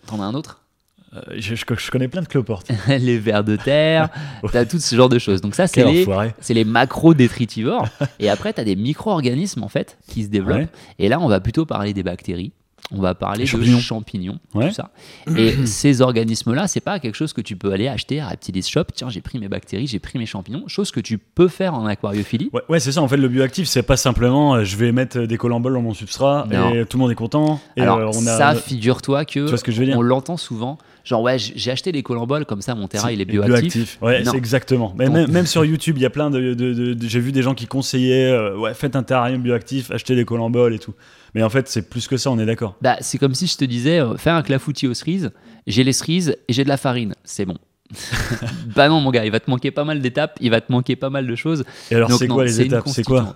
T'en 0.07 0.21
as 0.21 0.25
un 0.25 0.35
autre? 0.35 0.61
Je, 1.37 1.55
je- 1.55 1.65
je 1.77 1.91
connais 1.91 2.09
plein 2.09 2.23
de 2.23 2.27
cloportes. 2.29 2.71
Les 2.89 3.19
vers 3.19 3.45
de 3.45 3.57
terre. 3.57 4.09
T'as 4.53 4.65
tout 4.65 4.79
ce 4.79 4.95
genre 4.97 5.09
de 5.09 5.19
choses. 5.19 5.41
Donc 5.41 5.55
ça, 5.55 5.67
c'est 5.67 5.85
les, 5.85 6.07
les 6.51 6.65
macro-détritivores. 6.65 7.89
et 8.19 8.29
après, 8.31 8.53
tu 8.53 8.61
as 8.61 8.65
des 8.65 8.77
micro-organismes 8.77 9.63
en 9.63 9.69
fait 9.69 9.99
qui 10.09 10.25
se 10.25 10.29
développent. 10.29 10.59
Ouais. 10.59 10.69
Et 10.99 11.09
là, 11.09 11.21
on 11.21 11.29
va 11.29 11.41
plutôt 11.41 11.67
parler 11.67 11.93
des 11.93 12.03
bactéries. 12.03 12.53
On 12.91 13.01
va 13.01 13.15
parler 13.15 13.39
Les 13.39 13.45
de 13.45 13.49
champignons. 13.49 13.79
champignons, 13.79 14.39
Ouais. 14.55 14.69
tout 14.69 14.75
ça. 14.75 14.91
Et 15.39 15.55
ces 15.67 16.03
organismes-là, 16.03 16.69
c'est 16.69 16.81
pas 16.83 16.99
quelque 16.99 17.15
chose 17.15 17.33
que 17.33 17.41
tu 17.41 17.57
peux 17.57 17.73
aller 17.73 17.89
acheter 17.89 18.21
à 18.21 18.29
Reptilis 18.29 18.63
Shop. 18.69 18.85
Tiens, 18.95 19.09
j'ai 19.09 19.23
pris 19.23 19.39
mes 19.39 19.49
bactéries, 19.49 19.87
j'ai 19.87 19.99
pris 19.99 20.19
mes 20.19 20.27
champignons. 20.27 20.65
Chose 20.69 20.91
que 20.91 21.01
tu 21.01 21.17
peux 21.17 21.49
faire 21.49 21.73
en 21.73 21.87
aquariophilie. 21.87 22.51
Ouais, 22.53 22.61
ouais, 22.69 22.81
c'est 22.81 22.93
ça. 22.93 23.01
En 23.01 23.09
fait, 23.09 23.17
le 23.17 23.29
bioactif, 23.29 23.67
c'est 23.69 23.83
pas 23.83 23.97
simplement 23.97 24.57
euh, 24.57 24.65
je 24.65 24.77
vais 24.77 24.93
mettre 24.93 25.21
des 25.21 25.39
colamboles 25.39 25.73
dans 25.73 25.81
mon 25.81 25.95
substrat 25.95 26.47
Non. 26.51 26.75
et 26.75 26.85
tout 26.85 26.99
le 26.99 27.03
monde 27.03 27.11
est 27.11 27.15
content. 27.17 27.59
Et 27.79 27.81
Alors, 27.81 27.99
euh, 28.01 28.11
on 28.15 28.27
a. 28.27 28.37
ça, 28.37 28.55
figure-toi 28.55 29.25
que 29.25 29.31
Tu 29.33 29.41
vois 29.41 29.57
ce 29.57 29.65
que 29.65 29.73
je 29.73 29.81
veux 29.81 29.87
dire? 29.87 29.97
on 29.97 30.03
l'entend 30.03 30.37
souvent. 30.37 30.77
Genre, 31.05 31.21
ouais, 31.21 31.37
j'ai 31.39 31.71
acheté 31.71 31.93
des 31.93 32.03
colamboles 32.03 32.47
comme 32.47 32.63
ça, 32.63 32.75
mon 32.75 32.89
terrain, 32.89 33.11
il 33.11 33.21
est 33.21 33.25
Et 33.25 33.27
bioactif. 33.27 33.99
Ouais, 34.01 34.25
c'est 34.25 34.37
exactement. 34.37 34.95
Mais 34.99 35.11
même, 35.11 35.31
même 35.31 35.45
sur 35.45 35.63
YouTube, 35.63 35.99
il 35.99 36.03
y 36.03 36.07
a 36.07 36.11
plein 36.11 36.31
de. 36.31 36.55
de- 36.55 36.73
de- 36.73 36.95
de- 36.95 37.07
J'ai 37.09 37.21
vu 37.21 37.31
des 37.31 37.43
gens 37.43 37.55
qui 37.55 37.67
conseillaient 37.67 38.31
euh, 38.31 38.57
ouais, 38.57 38.73
faites 38.73 38.97
un 38.97 39.03
terrarium 39.03 39.43
bioactif, 39.43 39.91
achetez 39.91 40.17
des 40.17 40.25
colamboles 40.25 40.73
et 40.75 40.79
tout. 40.79 40.95
Mais 41.35 41.43
en 41.43 41.51
fait, 41.51 41.69
c'est 41.69 41.91
plus 41.91 42.09
que 42.09 42.17
ça, 42.17 42.31
on 42.31 42.39
est 42.39 42.47
d'accord. 42.47 42.77
Bah, 42.81 42.97
c'est 43.01 43.19
comme 43.19 43.35
si 43.35 43.47
je 43.47 43.57
te 43.59 43.65
disais, 43.67 44.01
euh, 44.01 44.17
fais 44.17 44.31
un 44.31 44.43
clafoutis 44.43 44.87
aux 44.87 44.95
cerises, 44.95 45.31
j'ai 45.67 45.85
les 45.85 45.93
cerises 45.93 46.37
et 46.49 46.53
j'ai 46.55 46.65
de 46.65 46.69
la 46.71 46.79
farine. 46.79 47.15
C'est 47.23 47.45
bon. 47.45 47.59
bah 48.75 48.89
non, 48.89 49.01
mon 49.01 49.11
gars, 49.11 49.27
il 49.27 49.31
va 49.31 49.41
te 49.41 49.51
manquer 49.51 49.71
pas 49.71 49.85
mal 49.85 50.01
d'étapes, 50.01 50.39
il 50.41 50.51
va 50.51 50.61
te 50.63 50.73
manquer 50.73 50.97
pas 50.97 51.11
mal 51.11 51.27
de 51.27 51.35
choses. 51.35 51.65
Et 51.91 51.95
alors, 51.97 52.11
c'est 52.13 52.27
non, 52.29 52.35
quoi 52.37 52.45
les 52.45 52.63
étapes? 52.63 52.85
C'est 52.89 53.05
quoi? 53.05 53.35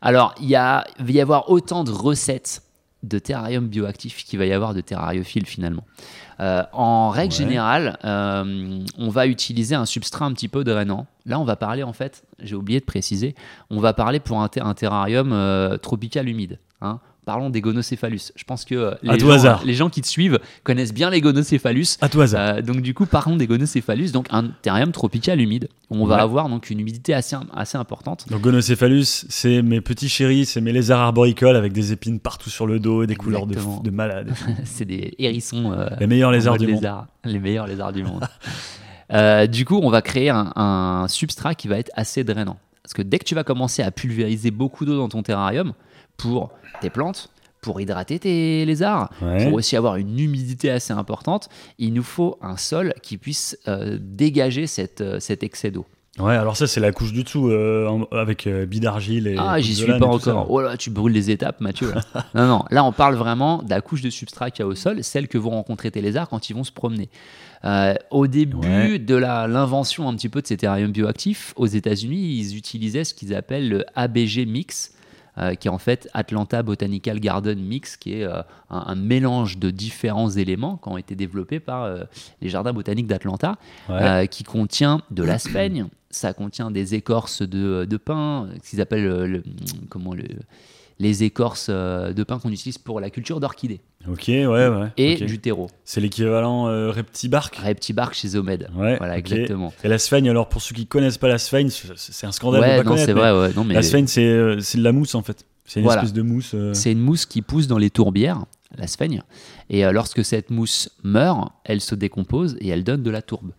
Alors, 0.00 0.34
il 0.40 0.48
y 0.48 0.54
a, 0.54 0.84
il 1.00 1.04
va 1.06 1.10
y 1.10 1.20
avoir 1.20 1.50
autant 1.50 1.82
de 1.82 1.90
recettes 1.90 2.62
de 3.04 3.18
terrarium 3.18 3.68
bioactif 3.68 4.24
qu'il 4.24 4.38
va 4.38 4.46
y 4.46 4.52
avoir 4.52 4.74
de 4.74 4.80
terrariophiles 4.80 5.46
finalement. 5.46 5.84
Euh, 6.40 6.62
en 6.72 7.10
règle 7.10 7.32
Ouais. 7.32 7.38
générale, 7.38 7.98
euh, 8.04 8.80
on 8.98 9.08
va 9.08 9.26
utiliser 9.26 9.74
un 9.74 9.86
substrat 9.86 10.24
un 10.26 10.32
petit 10.32 10.48
peu 10.48 10.64
drainant. 10.64 11.06
Là, 11.26 11.38
on 11.38 11.44
va 11.44 11.56
parler 11.56 11.82
en 11.82 11.92
fait, 11.92 12.24
j'ai 12.40 12.54
oublié 12.56 12.80
de 12.80 12.84
préciser, 12.84 13.34
on 13.70 13.78
va 13.80 13.92
parler 13.92 14.18
pour 14.20 14.40
un, 14.40 14.48
ter- 14.48 14.66
un 14.66 14.74
terrarium 14.74 15.32
euh, 15.32 15.76
tropical 15.76 16.28
humide. 16.28 16.58
hein. 16.80 17.00
Parlons 17.28 17.50
des 17.50 17.60
gonocéphalus. 17.60 18.32
Je 18.36 18.44
pense 18.44 18.64
que 18.64 18.74
euh, 18.74 18.94
À 19.06 19.12
les, 19.12 19.18
gens, 19.18 19.28
hasard. 19.28 19.62
les 19.62 19.74
gens 19.74 19.90
qui 19.90 20.00
te 20.00 20.06
suivent 20.06 20.38
connaissent 20.64 20.94
bien 20.94 21.10
les 21.10 21.20
gonocéphalus. 21.20 21.98
À 22.00 22.08
tout 22.08 22.22
hasard. 22.22 22.56
Euh, 22.56 22.62
donc 22.62 22.80
du 22.80 22.94
coup, 22.94 23.04
parlons 23.04 23.36
des 23.36 23.46
gonocéphalus, 23.46 24.12
donc 24.12 24.28
un 24.30 24.44
terrarium 24.62 24.92
tropical 24.92 25.38
humide. 25.38 25.68
où 25.90 25.96
On 25.98 26.06
va 26.06 26.22
avoir 26.22 26.48
donc 26.48 26.70
une 26.70 26.80
humidité 26.80 27.12
assez, 27.12 27.36
assez 27.54 27.76
importante. 27.76 28.24
Donc 28.30 28.40
gonocéphalus, 28.40 29.26
c'est 29.28 29.60
mes 29.60 29.82
petits 29.82 30.08
chéris, 30.08 30.46
c'est 30.46 30.62
mes 30.62 30.72
lézards 30.72 31.00
arboricoles 31.00 31.54
avec 31.56 31.74
des 31.74 31.92
épines 31.92 32.18
partout 32.18 32.48
sur 32.48 32.66
le 32.66 32.80
dos 32.80 33.02
et 33.02 33.06
des 33.06 33.14
couleurs 33.16 33.46
de, 33.46 33.56
de 33.84 33.90
malade. 33.90 34.32
c'est 34.64 34.86
des 34.86 35.14
hérissons. 35.18 35.70
euh, 35.72 35.90
Les 36.00 36.06
meilleurs 36.06 36.30
lézards 36.32 36.56
du 36.56 36.66
monde. 36.66 36.90
Les 37.26 37.38
meilleurs 37.38 37.66
lézards 37.66 37.92
du 37.92 38.04
monde. 38.04 38.24
Euh, 39.10 39.46
du 39.46 39.64
coup, 39.64 39.80
on 39.82 39.88
va 39.88 40.02
créer 40.02 40.28
un, 40.28 40.52
un 40.54 41.06
substrat 41.08 41.54
qui 41.54 41.66
va 41.66 41.78
être 41.78 41.90
assez 41.94 42.24
drainant. 42.24 42.58
Parce 42.82 42.92
que 42.92 43.00
dès 43.00 43.18
que 43.18 43.24
tu 43.24 43.34
vas 43.34 43.42
commencer 43.42 43.82
à 43.82 43.90
pulvériser 43.90 44.50
beaucoup 44.50 44.84
d'eau 44.84 44.96
dans 44.98 45.08
ton 45.08 45.22
terrarium 45.22 45.72
pour 46.18 46.50
tes 46.82 46.90
plantes, 46.90 47.30
pour 47.62 47.80
hydrater 47.80 48.18
tes 48.18 48.64
lézards, 48.66 49.10
Ouais. 49.22 49.44
pour 49.44 49.54
aussi 49.54 49.76
avoir 49.76 49.96
une 49.96 50.18
humidité 50.18 50.70
assez 50.70 50.92
importante, 50.92 51.48
il 51.78 51.92
nous 51.94 52.02
faut 52.02 52.38
un 52.42 52.56
sol 52.56 52.92
qui 53.02 53.16
puisse 53.16 53.58
euh, 53.66 53.98
dégager 54.00 54.66
cette, 54.66 55.00
euh, 55.00 55.18
cet 55.20 55.42
excès 55.42 55.70
d'eau. 55.70 55.86
Ouais, 56.20 56.34
alors 56.34 56.56
ça, 56.56 56.66
c'est 56.66 56.80
la 56.80 56.90
couche 56.90 57.12
du 57.12 57.22
dessous 57.22 57.48
euh, 57.48 58.04
avec 58.10 58.48
euh, 58.48 58.66
billes 58.66 58.80
d'argile 58.80 59.28
et. 59.28 59.36
Ah, 59.38 59.60
j'y 59.60 59.72
suis 59.76 59.86
pas 59.86 59.98
tout 59.98 60.04
encore. 60.04 60.50
Oh 60.50 60.60
là, 60.60 60.76
tu 60.76 60.90
brûles 60.90 61.12
les 61.12 61.30
étapes, 61.30 61.60
Mathieu. 61.60 61.92
là. 61.94 62.00
non, 62.34 62.46
non, 62.48 62.64
là, 62.72 62.84
on 62.84 62.90
parle 62.90 63.14
vraiment 63.14 63.62
de 63.62 63.70
la 63.70 63.80
couche 63.80 64.02
de 64.02 64.10
substrat 64.10 64.50
qu'il 64.50 64.64
y 64.64 64.66
a 64.66 64.66
au 64.66 64.74
sol, 64.74 65.04
celle 65.04 65.28
que 65.28 65.38
vont 65.38 65.50
rencontrer 65.50 65.92
tes 65.92 66.00
lézards 66.00 66.28
quand 66.28 66.50
ils 66.50 66.54
vont 66.54 66.64
se 66.64 66.72
promener. 66.72 67.08
Euh, 67.64 67.94
au 68.10 68.26
début 68.26 68.56
Ouais. 68.56 68.98
de 68.98 69.14
l'invention 69.14 70.08
un 70.08 70.14
petit 70.16 70.28
peu 70.28 70.42
de 70.42 70.46
ces 70.48 70.56
terrariums 70.56 70.90
bioactifs, 70.90 71.52
aux 71.56 71.66
États-Unis, 71.66 72.36
ils 72.38 72.56
utilisaient 72.56 73.04
ce 73.04 73.14
qu'ils 73.14 73.32
appellent 73.34 73.68
le 73.68 73.84
ABG 73.94 74.44
Mix. 74.46 74.92
Euh, 75.38 75.54
qui 75.54 75.68
est 75.68 75.70
en 75.70 75.78
fait 75.78 76.08
Atlanta 76.14 76.62
Botanical 76.62 77.20
Garden 77.20 77.58
Mix, 77.60 77.96
qui 77.96 78.14
est 78.14 78.24
euh, 78.24 78.40
un, 78.70 78.84
un 78.88 78.94
mélange 78.94 79.58
de 79.58 79.70
différents 79.70 80.30
éléments 80.30 80.76
qui 80.76 80.88
ont 80.88 80.98
été 80.98 81.14
développés 81.14 81.60
par 81.60 81.84
euh, 81.84 82.04
les 82.42 82.48
jardins 82.48 82.72
botaniques 82.72 83.06
d'Atlanta 83.06 83.56
Ouais. 83.88 84.28
qui 84.28 84.44
contient 84.44 85.00
de 85.10 85.22
l'asphène, 85.22 85.88
ça 86.10 86.32
contient 86.32 86.70
des 86.70 86.94
écorces 86.94 87.42
de, 87.42 87.84
de 87.88 87.96
pin, 87.96 88.48
ce 88.62 88.70
qu'ils 88.70 88.80
appellent 88.80 89.04
le- 89.06 89.42
comment 89.90 90.14
le- 90.14 90.24
les 91.00 91.22
écorces 91.22 91.70
de 91.70 92.22
pin 92.24 92.38
qu'on 92.40 92.50
utilise 92.50 92.76
pour 92.78 92.98
la 92.98 93.08
culture 93.10 93.38
d'orchidées, 93.38 93.80
Ok, 94.10 94.24
ouais, 94.28 94.44
ouais. 94.46 94.88
et 94.96 95.14
ok. 95.16 95.24
du 95.24 95.38
terreau. 95.38 95.68
C'est 95.84 96.00
l'équivalent 96.00 96.68
euh, 96.68 96.90
reptibark? 96.90 97.56
Reptibark 97.56 98.14
chez 98.14 98.28
Zomed. 98.28 98.68
Ouais, 98.74 98.96
Voilà, 98.98 99.18
exactement. 99.18 99.72
Et 99.84 99.88
la 99.88 99.98
sphaigne, 99.98 100.28
alors 100.30 100.48
pour 100.48 100.62
ceux 100.62 100.74
qui 100.74 100.86
connaissent 100.86 101.18
pas 101.18 101.28
la 101.28 101.38
sphaigne, 101.38 101.68
c'est 101.96 102.26
un 102.26 102.32
scandale 102.32 102.60
de 102.62 102.66
Ouais, 102.66 102.76
pas 102.82 102.90
non, 102.90 102.96
c'est 102.96 103.12
vrai, 103.12 103.32
ouais. 103.38 103.52
Non, 103.54 103.64
mais 103.64 103.74
La 103.74 103.82
sphaigne, 103.82 104.06
c'est 104.06 104.24
euh, 104.24 104.60
c'est 104.60 104.78
de 104.78 104.82
la 104.84 104.92
mousse 104.92 105.14
en 105.14 105.22
fait. 105.22 105.44
C'est 105.66 105.80
une 105.80 105.84
Voilà. 105.84 106.00
espèce 106.02 106.14
de 106.14 106.22
mousse. 106.22 106.52
euh, 106.54 106.72
c'est 106.72 106.92
une 106.92 107.00
mousse 107.00 107.26
qui 107.26 107.42
pousse 107.42 107.66
dans 107.66 107.76
les 107.76 107.90
tourbières, 107.90 108.44
la 108.78 108.86
sphaigne, 108.86 109.20
et 109.68 109.84
euh, 109.84 109.92
lorsque 109.92 110.24
cette 110.24 110.48
mousse 110.50 110.88
meurt, 111.02 111.52
elle 111.64 111.82
se 111.82 111.94
décompose 111.94 112.56
et 112.60 112.68
elle 112.68 112.84
donne 112.84 113.02
de 113.02 113.10
la 113.10 113.20
tourbe. 113.20 113.50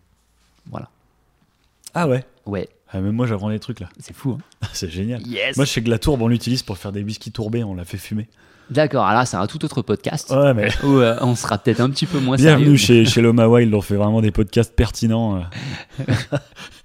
Voilà. 0.70 0.88
Ah 1.94 2.08
ouais? 2.08 2.24
Ouais, 2.46 2.68
Ah, 2.90 3.00
même 3.00 3.12
moi, 3.14 3.26
j'apprends 3.28 3.50
des 3.50 3.60
trucs 3.60 3.78
là. 3.78 3.88
c'est 4.00 4.14
fou. 4.16 4.36
Hein 4.62 4.66
c'est 4.72 4.90
génial. 4.90 5.24
yes 5.26 5.56
Moi, 5.56 5.64
je 5.64 5.70
sais 5.70 5.82
que 5.82 5.90
la 5.90 5.98
tourbe, 6.00 6.22
on 6.22 6.28
l'utilise 6.28 6.64
pour 6.64 6.78
faire 6.78 6.90
des 6.90 7.02
whisky 7.04 7.30
tourbés. 7.30 7.62
On 7.62 7.74
la 7.74 7.84
fait 7.84 7.98
fumer. 7.98 8.28
D'accord, 8.70 9.04
alors 9.04 9.26
c'est 9.26 9.36
un 9.36 9.46
tout 9.46 9.64
autre 9.64 9.82
podcast. 9.82 10.30
Ouais, 10.30 10.54
mais 10.54 10.68
Où 10.84 10.98
euh, 10.98 11.16
on 11.22 11.34
sera 11.34 11.58
peut-être 11.58 11.80
un 11.80 11.90
petit 11.90 12.06
peu 12.06 12.20
moins 12.20 12.36
bienvenue 12.36 12.78
sérieux. 12.78 13.04
chez, 13.04 13.10
chez 13.10 13.20
Loma 13.20 13.48
Wild. 13.48 13.74
On 13.74 13.80
fait 13.80 13.96
vraiment 13.96 14.20
des 14.20 14.30
podcasts 14.30 14.74
pertinents. 14.74 15.42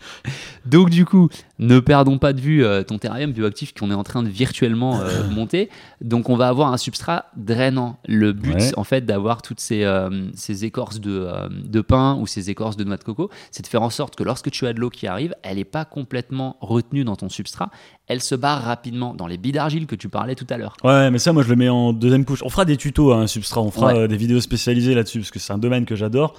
Donc 0.65 0.89
du 0.89 1.05
coup, 1.05 1.29
ne 1.59 1.79
perdons 1.79 2.17
pas 2.17 2.33
de 2.33 2.41
vue 2.41 2.63
euh, 2.65 2.83
ton 2.83 2.97
terrarium 2.97 3.31
bioactif 3.31 3.73
qu'on 3.73 3.91
est 3.91 3.95
en 3.95 4.03
train 4.03 4.23
de 4.23 4.29
virtuellement 4.29 4.99
euh, 5.01 5.27
monter. 5.29 5.69
Donc 6.01 6.29
on 6.29 6.35
va 6.35 6.47
avoir 6.47 6.71
un 6.73 6.77
substrat 6.77 7.25
drainant. 7.35 7.97
Le 8.07 8.33
but, 8.33 8.55
Ouais. 8.55 8.71
en 8.77 8.83
fait, 8.83 9.05
d'avoir 9.05 9.41
toutes 9.41 9.59
ces, 9.59 9.83
euh, 9.83 10.27
ces 10.33 10.65
écorces 10.65 10.99
de, 10.99 11.27
de 11.65 11.81
pain 11.81 12.15
ou 12.19 12.27
ces 12.27 12.49
écorces 12.49 12.77
de 12.77 12.83
noix 12.83 12.97
de 12.97 13.03
coco, 13.03 13.29
c'est 13.51 13.63
de 13.63 13.67
faire 13.67 13.81
en 13.81 13.89
sorte 13.89 14.15
que 14.15 14.23
lorsque 14.23 14.49
tu 14.51 14.65
as 14.67 14.73
de 14.73 14.79
l'eau 14.79 14.89
qui 14.89 15.07
arrive, 15.07 15.35
elle 15.43 15.57
n'est 15.57 15.63
pas 15.65 15.85
complètement 15.85 16.57
retenue 16.61 17.03
dans 17.03 17.15
ton 17.15 17.29
substrat. 17.29 17.69
Elle 18.07 18.21
se 18.21 18.35
barre 18.35 18.63
rapidement 18.63 19.13
dans 19.13 19.27
les 19.27 19.37
billes 19.37 19.51
d'argile 19.51 19.87
que 19.87 19.95
tu 19.95 20.09
parlais 20.09 20.35
tout 20.35 20.47
à 20.49 20.57
l'heure. 20.57 20.77
Ouais, 20.83 21.09
mais 21.11 21.19
ça, 21.19 21.33
moi, 21.33 21.43
je 21.43 21.49
le 21.49 21.55
mets 21.55 21.69
en 21.69 21.91
deuxième 21.93 22.23
couche. 22.25 22.41
On 22.43 22.49
fera 22.49 22.65
des 22.65 22.77
tutos 22.77 23.11
à 23.11 23.17
un 23.17 23.27
substrat, 23.27 23.61
on 23.61 23.71
fera 23.71 23.93
Ouais. 23.93 24.07
des 24.07 24.17
vidéos 24.17 24.41
spécialisées 24.41 24.93
là-dessus, 24.95 25.19
parce 25.19 25.31
que 25.31 25.39
c'est 25.39 25.53
un 25.53 25.57
domaine 25.57 25.85
que 25.85 25.95
j'adore. 25.95 26.35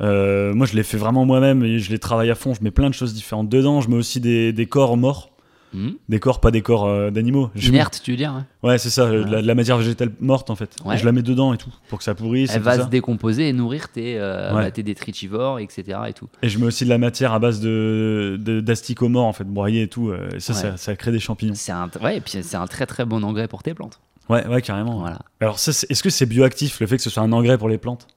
Euh, 0.00 0.52
moi, 0.54 0.66
je 0.66 0.74
l'ai 0.74 0.82
fait 0.82 0.96
vraiment 0.96 1.24
moi-même 1.24 1.62
et 1.62 1.78
je 1.78 1.90
les 1.90 1.98
travaille 1.98 2.30
à 2.30 2.34
fond. 2.34 2.54
Je 2.54 2.62
mets 2.62 2.70
plein 2.70 2.88
de 2.88 2.94
choses 2.94 3.14
différentes 3.14 3.48
dedans. 3.48 3.80
Je 3.80 3.88
mets 3.88 3.96
aussi 3.96 4.20
des, 4.20 4.52
des 4.52 4.66
corps 4.66 4.96
morts. 4.96 5.28
Hmm. 5.74 5.92
Des 6.10 6.20
corps, 6.20 6.38
pas 6.42 6.50
des 6.50 6.60
corps 6.60 6.84
euh, 6.86 7.10
d'animaux. 7.10 7.50
Inerte, 7.56 8.02
tu 8.04 8.10
veux 8.10 8.16
dire 8.18 8.30
hein 8.32 8.44
Ouais, 8.62 8.76
c'est 8.76 8.90
ça, 8.90 9.06
de 9.08 9.24
la, 9.24 9.40
de 9.40 9.46
la 9.46 9.54
matière 9.54 9.78
végétale 9.78 10.10
morte 10.20 10.50
en 10.50 10.54
fait. 10.54 10.76
Ouais. 10.84 10.96
Et 10.96 10.98
je 10.98 11.06
la 11.06 11.12
mets 11.12 11.22
dedans 11.22 11.54
et 11.54 11.56
tout, 11.56 11.70
pour 11.88 11.96
que 11.96 12.04
ça 12.04 12.14
pourrisse. 12.14 12.50
et 12.50 12.56
Elle 12.56 12.58
tout 12.60 12.64
va 12.66 12.76
ça. 12.76 12.84
se 12.84 12.90
décomposer 12.90 13.48
et 13.48 13.54
nourrir 13.54 13.88
tes, 13.88 14.18
euh, 14.18 14.54
Ouais. 14.54 14.64
bah, 14.64 14.70
tes 14.70 14.82
détritivores, 14.82 15.60
etc. 15.60 15.98
Et 16.08 16.12
tout. 16.12 16.28
Et 16.42 16.50
je 16.50 16.58
mets 16.58 16.66
aussi 16.66 16.84
de 16.84 16.90
la 16.90 16.98
matière 16.98 17.32
à 17.32 17.38
base 17.38 17.60
de 17.60 18.36
de- 18.38 18.60
d'asticots 18.60 19.08
morts 19.08 19.24
en 19.24 19.32
fait, 19.32 19.44
broyés 19.44 19.80
et 19.84 19.88
tout. 19.88 20.10
euh, 20.10 20.28
Et 20.34 20.40
ça, 20.40 20.52
ça, 20.52 20.76
ça 20.76 20.94
crée 20.94 21.10
des 21.10 21.20
champignons. 21.20 21.54
C'est 21.56 21.72
un, 21.72 21.88
ouais, 22.02 22.18
et 22.18 22.20
puis 22.20 22.34
c'est 22.42 22.56
un 22.56 22.66
très 22.66 22.84
très 22.84 23.06
bon 23.06 23.24
engrais 23.24 23.48
pour 23.48 23.62
tes 23.62 23.72
plantes. 23.72 23.98
Ouais, 24.28 24.46
ouais, 24.48 24.60
carrément. 24.60 24.98
Voilà. 25.00 25.20
Alors, 25.40 25.54
est-ce 25.54 26.02
que 26.02 26.10
c'est 26.10 26.26
bioactif 26.26 26.80
le 26.80 26.86
fait 26.86 26.96
que 26.98 27.02
ce 27.02 27.08
soit 27.08 27.22
un 27.22 27.32
engrais 27.32 27.56
pour 27.56 27.70
les 27.70 27.78
plantes? 27.78 28.08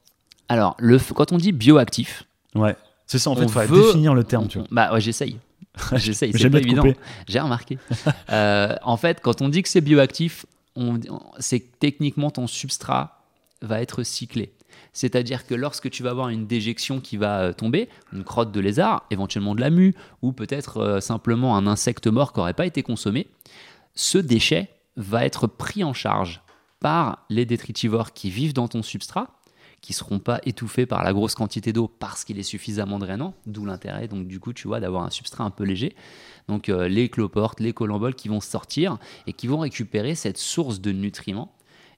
Alors, 0.49 0.75
le, 0.79 0.97
quand 1.13 1.31
on 1.31 1.37
dit 1.37 1.51
bioactif, 1.51 2.23
Ouais. 2.55 2.75
C'est 3.07 3.19
ça, 3.19 3.29
en 3.29 3.35
fait, 3.35 3.43
il 3.43 3.49
faut 3.49 3.59
veut- 3.61 3.85
définir 3.87 4.13
le 4.15 4.23
terme, 4.23 4.47
tu 4.47 4.57
vois. 4.59 4.67
bah 4.71 4.91
ouais, 4.93 5.01
j'essaye. 5.01 5.37
j'essaye, 5.95 6.31
c'est 6.33 6.49
pas 6.49 6.59
évident. 6.59 6.83
J'ai 7.27 7.39
remarqué. 7.39 7.77
Euh, 8.31 8.75
en 8.81 8.97
fait, 8.97 9.19
quand 9.21 9.41
on 9.41 9.49
dit 9.49 9.61
que 9.61 9.69
c'est 9.69 9.81
bioactif, 9.81 10.45
on, 10.75 10.99
c'est 11.37 11.59
que 11.59 11.75
techniquement 11.79 12.31
ton 12.31 12.47
substrat 12.47 13.21
va 13.61 13.81
être 13.81 14.03
cyclé. 14.03 14.53
C'est-à-dire 14.93 15.45
que 15.45 15.53
lorsque 15.53 15.89
tu 15.89 16.01
vas 16.01 16.11
avoir 16.11 16.29
une 16.29 16.47
déjection 16.47 17.01
qui 17.01 17.17
va 17.17 17.39
euh, 17.41 17.53
tomber, 17.53 17.89
une 18.13 18.23
crotte 18.23 18.51
de 18.53 18.59
lézard, 18.61 19.03
éventuellement 19.11 19.53
de 19.53 19.61
la 19.61 19.69
mue, 19.69 19.93
ou 20.21 20.31
peut-être 20.31 20.77
euh, 20.77 20.99
simplement 21.01 21.57
un 21.57 21.67
insecte 21.67 22.07
mort 22.07 22.31
qui 22.33 22.39
n'aurait 22.39 22.53
pas 22.53 22.65
été 22.65 22.81
consommé, 22.81 23.27
ce 23.93 24.17
déchet 24.17 24.69
va 24.95 25.25
être 25.25 25.45
pris 25.47 25.83
en 25.83 25.93
charge 25.93 26.41
par 26.79 27.25
les 27.29 27.45
détritivores 27.45 28.13
qui 28.13 28.29
vivent 28.29 28.53
dans 28.53 28.67
ton 28.69 28.81
substrat, 28.81 29.27
qui 29.85 29.93
seront 29.93 30.17
pas 30.17 30.39
étouffés 30.45 30.87
par 30.87 31.03
la 31.03 31.13
grosse 31.13 31.35
quantité 31.35 31.71
d'eau 31.71 31.87
parce 31.87 32.25
qu'il 32.25 32.39
est 32.39 32.43
suffisamment 32.43 32.97
drainant, 32.97 33.35
d'où 33.45 33.65
l'intérêt, 33.65 34.07
donc 34.07 34.27
du 34.27 34.39
coup, 34.39 34.51
tu 34.51 34.67
vois, 34.67 34.79
d'avoir 34.79 35.03
un 35.03 35.11
substrat 35.11 35.43
un 35.43 35.51
peu 35.51 35.63
léger. 35.63 35.95
Donc 36.47 36.69
euh, 36.69 36.87
les 36.87 37.07
cloportes, 37.07 37.59
les 37.59 37.71
colamboles 37.71 38.15
qui 38.15 38.27
vont 38.27 38.41
sortir 38.41 38.97
et 39.27 39.33
qui 39.33 39.45
vont 39.45 39.59
récupérer 39.59 40.15
cette 40.15 40.39
source 40.39 40.81
de 40.81 40.91
nutriments, 40.91 41.55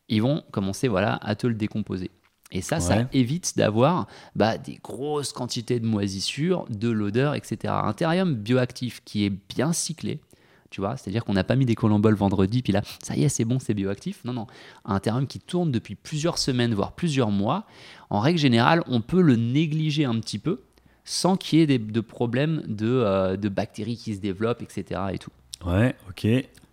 ils 0.10 0.22
vont 0.22 0.44
commencer 0.51 0.89
voilà, 0.89 1.17
à 1.22 1.36
te 1.36 1.48
le 1.48 1.53
décomposer. 1.53 2.12
Et 2.51 2.62
ça, 2.62 2.79
ça 2.82 3.08
évite 3.13 3.58
d'avoir 3.58 4.08
bah, 4.36 4.58
des 4.58 4.79
grosses 4.84 5.34
quantités 5.34 5.79
de 5.79 5.86
moisissures, 5.86 6.65
de 6.70 6.89
l'odeur, 6.89 7.36
etc. 7.36 7.74
Un 7.84 7.94
terrarium 7.94 8.36
bioactif 8.36 9.01
qui 9.03 9.25
est 9.25 9.29
bien 9.29 9.74
cyclé, 9.74 10.22
tu 10.69 10.81
vois, 10.81 10.97
c'est-à-dire 10.97 11.24
qu'on 11.25 11.33
n'a 11.33 11.43
pas 11.43 11.55
mis 11.55 11.65
des 11.65 11.75
colamboles 11.75 12.15
vendredi, 12.15 12.62
puis 12.62 12.74
là, 12.74 12.81
ça 13.01 13.15
y 13.15 13.24
est, 13.24 13.29
c'est 13.29 13.45
bon, 13.45 13.59
c'est 13.59 13.74
bioactif. 13.74 14.24
Non, 14.25 14.33
non. 14.33 14.47
Un 14.86 15.00
terrarium 15.00 15.27
qui 15.27 15.39
tourne 15.39 15.71
depuis 15.71 15.95
plusieurs 15.95 16.38
semaines, 16.38 16.74
voire 16.74 16.93
plusieurs 16.93 17.31
mois, 17.31 17.65
en 18.09 18.19
règle 18.19 18.39
générale, 18.39 18.83
on 18.88 19.01
peut 19.01 19.21
le 19.21 19.36
négliger 19.36 20.05
un 20.05 20.19
petit 20.19 20.39
peu 20.39 20.62
sans 21.03 21.38
qu'il 21.38 21.59
y 21.59 21.62
ait 21.62 21.79
de 21.79 22.01
problèmes 22.01 22.63
de, 22.67 22.88
euh, 22.88 23.38
de 23.38 23.47
bactéries 23.47 23.95
qui 23.95 24.13
se 24.13 24.19
développent, 24.19 24.62
etc. 24.62 25.01
Et 25.13 25.17
tout. 25.17 25.31
Ouais, 25.65 25.95
ok. 26.09 26.27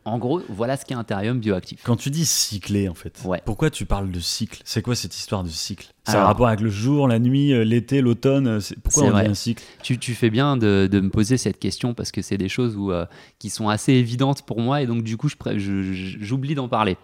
En 0.07 0.19
gros, 0.19 0.43
voilà 0.51 0.77
ce 0.77 0.85
qu'est 0.85 0.95
un 0.95 1.03
terrarium 1.05 1.41
bioactif. 1.41 1.81
Quand 1.83 1.97
tu 1.97 2.11
dis 2.11 2.27
cyclé, 2.27 2.89
en 2.91 2.95
fait, 2.95 3.19
Ouais. 3.25 3.41
pourquoi 3.47 3.71
tu 3.71 3.87
parles 3.87 4.11
de 4.11 4.21
cycle? 4.21 4.61
C'est 4.65 4.83
quoi 4.83 4.95
cette 4.95 5.17
histoire 5.17 5.43
de 5.45 5.49
cycle? 5.49 5.87
C'est 6.07 6.17
un 6.17 6.25
rapport 6.25 6.47
avec 6.49 6.61
le 6.61 6.69
jour, 6.69 7.09
la 7.09 7.19
nuit, 7.19 7.55
euh, 7.55 7.65
l'été, 7.65 8.03
l'automne 8.03 8.47
euh, 8.47 8.61
c'est- 8.61 8.79
Pourquoi 8.79 9.05
on 9.05 9.11
vrai. 9.11 9.25
dit 9.25 9.31
un 9.31 9.35
cycle? 9.35 9.65
Tu, 9.83 9.99
tu 9.99 10.13
fais 10.15 10.29
bien 10.29 10.59
de, 10.59 10.87
de 10.93 11.01
me 11.01 11.09
poser 11.09 11.39
cette 11.39 11.59
question 11.59 11.95
parce 11.95 12.13
que 12.13 12.21
c'est 12.21 12.37
des 12.37 12.51
choses 12.51 12.77
où, 12.77 12.93
euh, 12.93 13.07
qui 13.39 13.49
sont 13.49 13.71
assez 13.71 13.95
évidentes 13.95 14.43
pour 14.43 14.61
moi 14.61 14.83
et 14.83 14.87
donc 14.87 15.03
du 15.05 15.17
coup 15.17 15.31
je- 15.31 15.37
je- 15.59 16.17
j'oublie 16.21 16.55
d'en 16.55 16.69
parler. 16.69 16.99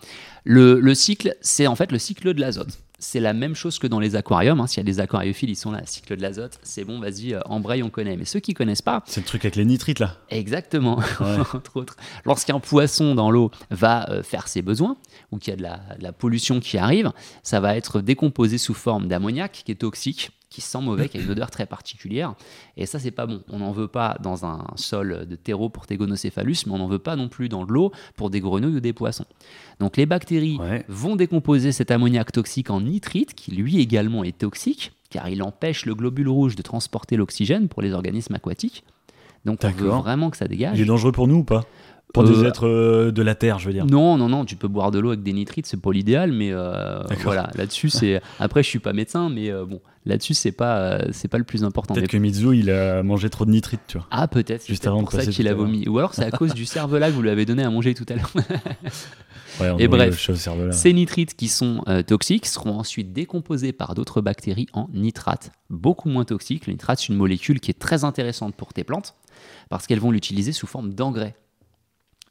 Le, 0.44 0.78
le 0.78 0.94
cycle, 0.94 1.34
c'est 1.40 1.66
en 1.66 1.76
fait 1.76 1.92
le 1.92 1.98
cycle 1.98 2.34
de 2.34 2.40
l'azote. 2.40 2.78
C'est 3.02 3.18
la 3.18 3.32
même 3.32 3.54
chose 3.54 3.78
que 3.78 3.86
dans 3.86 3.98
les 3.98 4.14
aquariums. 4.14 4.60
hein. 4.60 4.66
S'il 4.66 4.76
y 4.76 4.80
a 4.82 4.84
des 4.84 5.00
aquariophiles, 5.00 5.48
ils 5.50 5.56
sont 5.56 5.72
là, 5.72 5.80
cycle 5.86 6.16
de 6.16 6.22
l'azote, 6.22 6.58
c'est 6.62 6.84
bon, 6.84 7.00
vas-y, 7.00 7.32
euh, 7.34 7.40
embraye, 7.46 7.82
on 7.82 7.88
connaît. 7.88 8.16
Mais 8.16 8.26
ceux 8.26 8.40
qui 8.40 8.52
connaissent 8.54 8.82
pas, 8.82 9.02
C'est 9.06 9.20
le 9.20 9.26
truc 9.26 9.42
avec 9.46 9.56
les 9.56 9.64
nitrites, 9.64 9.98
là. 10.00 10.18
Exactement, 10.28 10.96
Ouais. 11.20 11.36
entre 11.54 11.76
autres. 11.78 11.96
Lorsqu'un 12.26 12.60
poisson 12.60 13.14
dans 13.14 13.30
l'eau 13.30 13.50
va 13.70 14.08
euh, 14.10 14.22
faire 14.22 14.48
ses 14.48 14.60
besoins, 14.62 14.96
ou 15.32 15.38
qu'il 15.38 15.50
y 15.50 15.54
a 15.54 15.56
de 15.56 15.62
la, 15.62 15.80
de 15.98 16.02
la 16.02 16.12
pollution 16.12 16.60
qui 16.60 16.76
arrive, 16.76 17.10
ça 17.42 17.58
va 17.58 17.74
être 17.76 18.00
décomposé 18.02 18.58
sous 18.58 18.74
forme 18.74 19.08
d'ammoniac 19.08 19.62
qui 19.64 19.72
est 19.72 19.76
toxique, 19.76 20.30
qui 20.50 20.60
sent 20.60 20.80
mauvais, 20.80 21.08
qui 21.08 21.16
a 21.16 21.20
une 21.20 21.30
odeur 21.30 21.50
très 21.50 21.64
particulière. 21.64 22.34
Et 22.76 22.84
ça, 22.84 22.98
c'est 22.98 23.12
pas 23.12 23.24
bon. 23.26 23.40
On 23.48 23.58
n'en 23.60 23.70
veut 23.70 23.86
pas 23.88 24.16
dans 24.22 24.44
un 24.44 24.66
sol 24.74 25.24
de 25.30 25.36
terreau 25.36 25.68
pour 25.68 25.86
tes 25.86 25.96
gonocéphalus, 25.96 26.66
mais 26.66 26.72
on 26.72 26.78
n'en 26.78 26.88
veut 26.88 26.98
pas 26.98 27.14
non 27.16 27.28
plus 27.28 27.48
dans 27.48 27.64
de 27.64 27.72
l'eau 27.72 27.92
pour 28.16 28.30
des 28.30 28.40
grenouilles 28.40 28.76
ou 28.76 28.80
des 28.80 28.92
poissons. 28.92 29.26
Donc 29.78 29.96
les 29.96 30.06
bactéries 30.06 30.58
Ouais. 30.58 30.84
vont 30.88 31.14
décomposer 31.16 31.70
cet 31.72 31.90
ammoniac 31.92 32.32
toxique 32.32 32.68
en 32.70 32.80
nitrite, 32.80 33.34
qui 33.34 33.52
lui 33.52 33.78
également 33.80 34.24
est 34.24 34.36
toxique, 34.36 34.92
car 35.08 35.28
il 35.28 35.42
empêche 35.42 35.86
le 35.86 35.94
globule 35.94 36.28
rouge 36.28 36.56
de 36.56 36.62
transporter 36.62 37.16
l'oxygène 37.16 37.68
pour 37.68 37.80
les 37.80 37.92
organismes 37.92 38.34
aquatiques. 38.34 38.82
Donc 39.44 39.60
on 39.64 39.68
veut 39.70 39.88
vraiment 39.88 40.30
que 40.30 40.36
ça 40.36 40.46
dégage. 40.48 40.78
Il 40.78 40.82
est 40.82 40.86
dangereux 40.86 41.12
pour 41.12 41.28
nous 41.28 41.36
ou 41.36 41.44
pas? 41.44 41.64
Pour 42.12 42.24
Euh, 42.24 42.26
des 42.26 42.44
êtres 42.44 42.66
euh, 42.66 43.12
de 43.12 43.22
la 43.22 43.36
Terre, 43.36 43.60
je 43.60 43.68
veux 43.68 43.72
dire. 43.72 43.86
Non, 43.86 44.16
non, 44.18 44.28
non, 44.28 44.44
tu 44.44 44.56
peux 44.56 44.66
boire 44.66 44.90
de 44.90 44.98
l'eau 44.98 45.10
avec 45.10 45.22
des 45.22 45.32
nitrites, 45.32 45.66
c'est 45.66 45.80
pas 45.80 45.92
l'idéal, 45.92 46.32
mais 46.32 46.50
euh, 46.52 47.02
voilà, 47.22 47.50
là-dessus, 47.54 47.88
c'est. 47.88 48.20
Après, 48.40 48.64
je 48.64 48.68
suis 48.68 48.80
pas 48.80 48.92
médecin, 48.92 49.28
mais 49.30 49.48
euh, 49.48 49.64
bon, 49.64 49.80
là-dessus, 50.04 50.34
c'est 50.34 50.52
pas, 50.52 50.78
euh, 50.78 51.08
c'est 51.12 51.28
pas 51.28 51.38
le 51.38 51.44
plus 51.44 51.64
important. 51.64 51.94
Peut-être 51.94 52.10
que 52.10 52.16
Mizu, 52.16 52.56
il 52.56 52.70
a 52.70 53.02
mangé 53.02 53.30
trop 53.30 53.44
de 53.44 53.50
nitrites, 53.50 53.80
tu 53.86 53.98
vois. 53.98 54.06
Ah, 54.10 54.28
peut-être, 54.28 54.62
c'est 54.62 54.68
Juste 54.68 54.82
peut-être 54.82 54.92
avant 54.92 55.04
pour 55.04 55.12
ça 55.12 55.26
qu'il 55.26 55.48
a 55.48 55.54
vomi. 55.54 55.86
Ou 55.88 55.98
alors, 55.98 56.14
c'est 56.14 56.24
à 56.24 56.30
cause 56.36 56.54
du 56.54 56.66
cervelas 56.66 57.08
que 57.10 57.14
vous 57.14 57.22
lui 57.22 57.30
avez 57.30 57.44
donné 57.44 57.62
à 57.62 57.70
manger 57.70 57.94
tout 57.94 58.06
à 58.08 58.14
l'heure. 58.14 58.32
Ouais, 59.58 59.74
Et 59.78 59.88
bref. 59.88 60.30
Ces 60.70 60.92
nitrites 60.92 61.34
qui 61.34 61.48
sont 61.48 61.82
euh, 61.88 62.02
toxiques 62.02 62.46
seront 62.46 62.78
ensuite 62.78 63.12
décomposés 63.12 63.72
par 63.72 63.96
d'autres 63.96 64.20
bactéries 64.20 64.68
en 64.72 64.88
nitrates, 64.92 65.50
beaucoup 65.68 66.08
moins 66.08 66.24
toxiques. 66.24 66.68
Le 66.68 66.74
nitrate, 66.74 67.00
c'est 67.00 67.08
une 67.08 67.16
molécule 67.16 67.58
qui 67.58 67.72
est 67.72 67.78
très 67.78 68.04
intéressante 68.04 68.54
pour 68.54 68.72
tes 68.72 68.84
plantes 68.84 69.16
parce 69.68 69.88
qu'elles 69.88 69.98
vont 69.98 70.12
l'utiliser 70.12 70.52
sous 70.52 70.68
forme 70.68 70.94
d'engrais. 70.94 71.34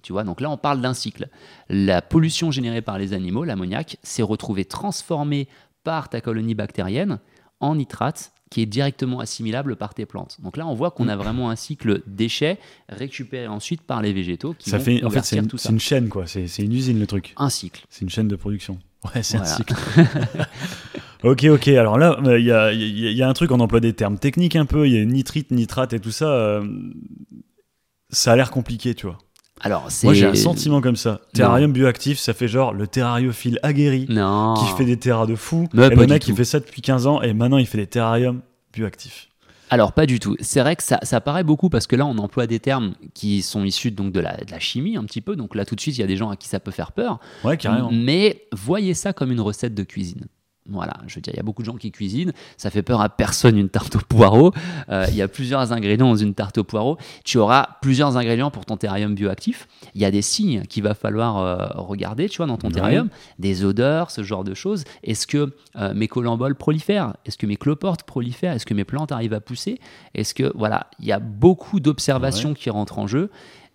Tu 0.01 0.13
vois, 0.13 0.23
donc 0.23 0.39
là, 0.39 0.49
on 0.49 0.57
parle 0.57 0.81
d'un 0.81 0.93
cycle. 0.93 1.27
La 1.67 2.01
pollution 2.01 2.51
générée 2.51 2.81
par 2.81 2.97
les 2.97 3.13
animaux, 3.13 3.43
l'ammoniac, 3.43 3.97
s'est 4.01 4.23
retrouvée 4.23 4.65
transformée 4.65 5.49
par 5.83 6.09
ta 6.09 6.21
colonie 6.21 6.55
bactérienne 6.55 7.19
en 7.59 7.75
nitrate 7.75 8.31
qui 8.49 8.61
est 8.61 8.65
directement 8.65 9.19
assimilable 9.19 9.75
par 9.75 9.93
tes 9.93 10.07
plantes. 10.07 10.37
Donc 10.41 10.57
là, 10.57 10.65
on 10.65 10.73
voit 10.73 10.89
qu'on 10.89 11.07
a 11.07 11.15
vraiment 11.15 11.51
un 11.51 11.55
cycle 11.55 12.01
déchets 12.07 12.57
récupéré 12.89 13.45
ensuite 13.47 13.81
par 13.83 14.01
les 14.01 14.11
végétaux 14.11 14.55
qui 14.57 14.71
Ça 14.71 14.79
vont 14.79 14.83
fait, 14.83 15.03
en 15.03 15.09
fait, 15.11 15.23
c'est 15.23 15.37
une, 15.37 15.47
tout 15.47 15.57
c'est 15.59 15.67
ça. 15.67 15.73
une 15.73 15.79
chaîne, 15.79 16.09
quoi. 16.09 16.25
C'est 16.25 16.47
c'est 16.47 16.63
une 16.63 16.73
usine, 16.73 16.99
le 16.99 17.05
truc. 17.05 17.33
Un 17.37 17.49
cycle. 17.51 17.85
C'est 17.91 18.01
une 18.01 18.09
chaîne 18.09 18.27
de 18.27 18.35
production. 18.35 18.79
Ouais, 19.13 19.21
c'est 19.21 19.37
Voilà. 19.37 19.53
un 19.53 19.55
cycle. 19.55 19.75
ok, 21.23 21.43
ok. 21.45 21.67
Alors 21.69 21.97
là, 21.99 22.17
euh, 22.25 22.39
il 22.39 22.45
y, 22.45 22.51
a, 22.51 22.73
y 22.73 23.21
a 23.21 23.29
un 23.29 23.33
truc, 23.33 23.51
on 23.51 23.59
emploie 23.59 23.79
des 23.81 23.93
termes 23.93 24.17
techniques 24.17 24.55
un 24.55 24.65
peu. 24.65 24.87
Il 24.87 24.93
y 24.95 24.99
a 24.99 25.05
nitrite, 25.05 25.51
nitrate 25.51 25.93
et 25.93 25.99
tout 25.99 26.11
ça. 26.11 26.25
euh, 26.29 26.65
ça 28.09 28.31
a 28.31 28.35
l'air 28.35 28.49
compliqué, 28.51 28.95
tu 28.95 29.05
vois. 29.05 29.19
Alors, 29.61 29.85
c'est. 29.89 30.07
Moi, 30.07 30.13
j'ai 30.13 30.25
un 30.27 30.35
sentiment 30.35 30.81
comme 30.81 30.95
ça. 30.95 31.21
Terrarium 31.33 31.71
bioactif, 31.71 32.17
ça 32.19 32.33
fait 32.33 32.47
genre 32.47 32.73
le 32.73 32.87
terrariophile 32.87 33.59
aguerri 33.63 34.05
Non. 34.09 34.55
qui 34.55 34.65
fait 34.77 34.85
des 34.85 34.97
terras 34.97 35.25
de 35.25 35.35
fou. 35.35 35.67
Mais 35.73 35.87
et 35.87 35.89
le 35.89 36.07
mec, 36.07 36.27
il 36.27 36.35
fait 36.35 36.45
ça 36.45 36.59
depuis 36.59 36.81
15 36.81 37.07
ans 37.07 37.21
et 37.21 37.33
maintenant, 37.33 37.57
il 37.57 37.65
fait 37.67 37.77
des 37.77 37.87
terrariums 37.87 38.41
bioactifs. 38.73 39.27
Alors, 39.71 39.91
pas 39.93 40.05
du 40.07 40.19
tout. 40.19 40.35
C'est 40.39 40.61
vrai 40.61 40.75
que 40.75 40.81
ça, 40.81 40.99
ça 41.03 41.21
paraît 41.21 41.43
beaucoup 41.43 41.69
parce 41.69 41.85
que 41.85 41.95
là, 41.95 42.05
on 42.05 42.17
emploie 42.17 42.47
des 42.47 42.59
termes 42.59 42.95
qui 43.13 43.43
sont 43.43 43.63
issus 43.63 43.91
donc 43.91 44.11
de 44.11 44.19
la, 44.19 44.37
de 44.37 44.49
la 44.49 44.59
chimie 44.59 44.97
un 44.97 45.03
petit 45.03 45.21
peu. 45.21 45.35
Donc 45.35 45.53
là, 45.53 45.63
tout 45.63 45.75
de 45.75 45.79
suite, 45.81 45.95
il 45.97 46.01
y 46.01 46.03
a 46.03 46.07
des 46.07 46.17
gens 46.17 46.29
à 46.31 46.35
qui 46.35 46.47
ça 46.47 46.59
peut 46.59 46.71
faire 46.71 46.91
peur. 46.91 47.19
Ouais, 47.43 47.55
carrément. 47.55 47.91
Mais 47.93 48.47
voyez 48.51 48.95
ça 48.95 49.13
comme 49.13 49.31
une 49.31 49.41
recette 49.41 49.75
de 49.75 49.83
cuisine. 49.83 50.25
Voilà, 50.71 50.93
je 51.07 51.15
veux 51.15 51.21
dire, 51.21 51.33
il 51.33 51.37
y 51.37 51.39
a 51.39 51.43
beaucoup 51.43 51.61
de 51.61 51.65
gens 51.65 51.75
qui 51.75 51.91
cuisinent, 51.91 52.33
ça 52.57 52.69
fait 52.69 52.81
peur 52.81 53.01
à 53.01 53.09
personne 53.09 53.57
une 53.57 53.69
tarte 53.69 53.95
au 53.95 53.99
poireau. 53.99 54.53
Euh, 54.89 55.05
il 55.09 55.15
y 55.15 55.21
a 55.21 55.27
plusieurs 55.27 55.71
ingrédients 55.71 56.09
dans 56.09 56.15
une 56.15 56.33
tarte 56.33 56.57
au 56.57 56.63
poireau. 56.63 56.97
Tu 57.23 57.37
auras 57.37 57.77
plusieurs 57.81 58.17
ingrédients 58.17 58.51
pour 58.51 58.65
ton 58.65 58.77
terrarium 58.77 59.15
bioactif. 59.15 59.67
Il 59.95 60.01
y 60.01 60.05
a 60.05 60.11
des 60.11 60.21
signes 60.21 60.63
qu'il 60.63 60.83
va 60.83 60.93
falloir 60.93 61.37
euh, 61.37 61.67
regarder, 61.75 62.29
tu 62.29 62.37
vois, 62.37 62.45
dans 62.45 62.57
ton 62.57 62.69
terrarium, 62.69 63.09
des 63.39 63.63
odeurs, 63.65 64.11
ce 64.11 64.23
genre 64.23 64.43
de 64.43 64.53
choses. 64.53 64.83
Est-ce 65.03 65.27
que 65.27 65.53
euh, 65.75 65.93
mes 65.93 66.07
colamboles 66.07 66.55
prolifèrent? 66.55 67.15
Est-ce 67.25 67.37
que 67.37 67.45
mes 67.45 67.57
cloportes 67.57 68.03
prolifèrent? 68.03 68.53
Est-ce 68.53 68.65
que 68.65 68.73
mes 68.73 68.85
plantes 68.85 69.11
arrivent 69.11 69.33
à 69.33 69.41
pousser? 69.41 69.79
Est-ce 70.13 70.33
que 70.33 70.51
voilà, 70.55 70.87
il 70.99 71.05
y 71.05 71.11
a 71.11 71.19
beaucoup 71.19 71.79
d'observations 71.79 72.53
qui 72.53 72.69
rentrent 72.69 72.99
en 72.99 73.07
jeu. 73.07 73.29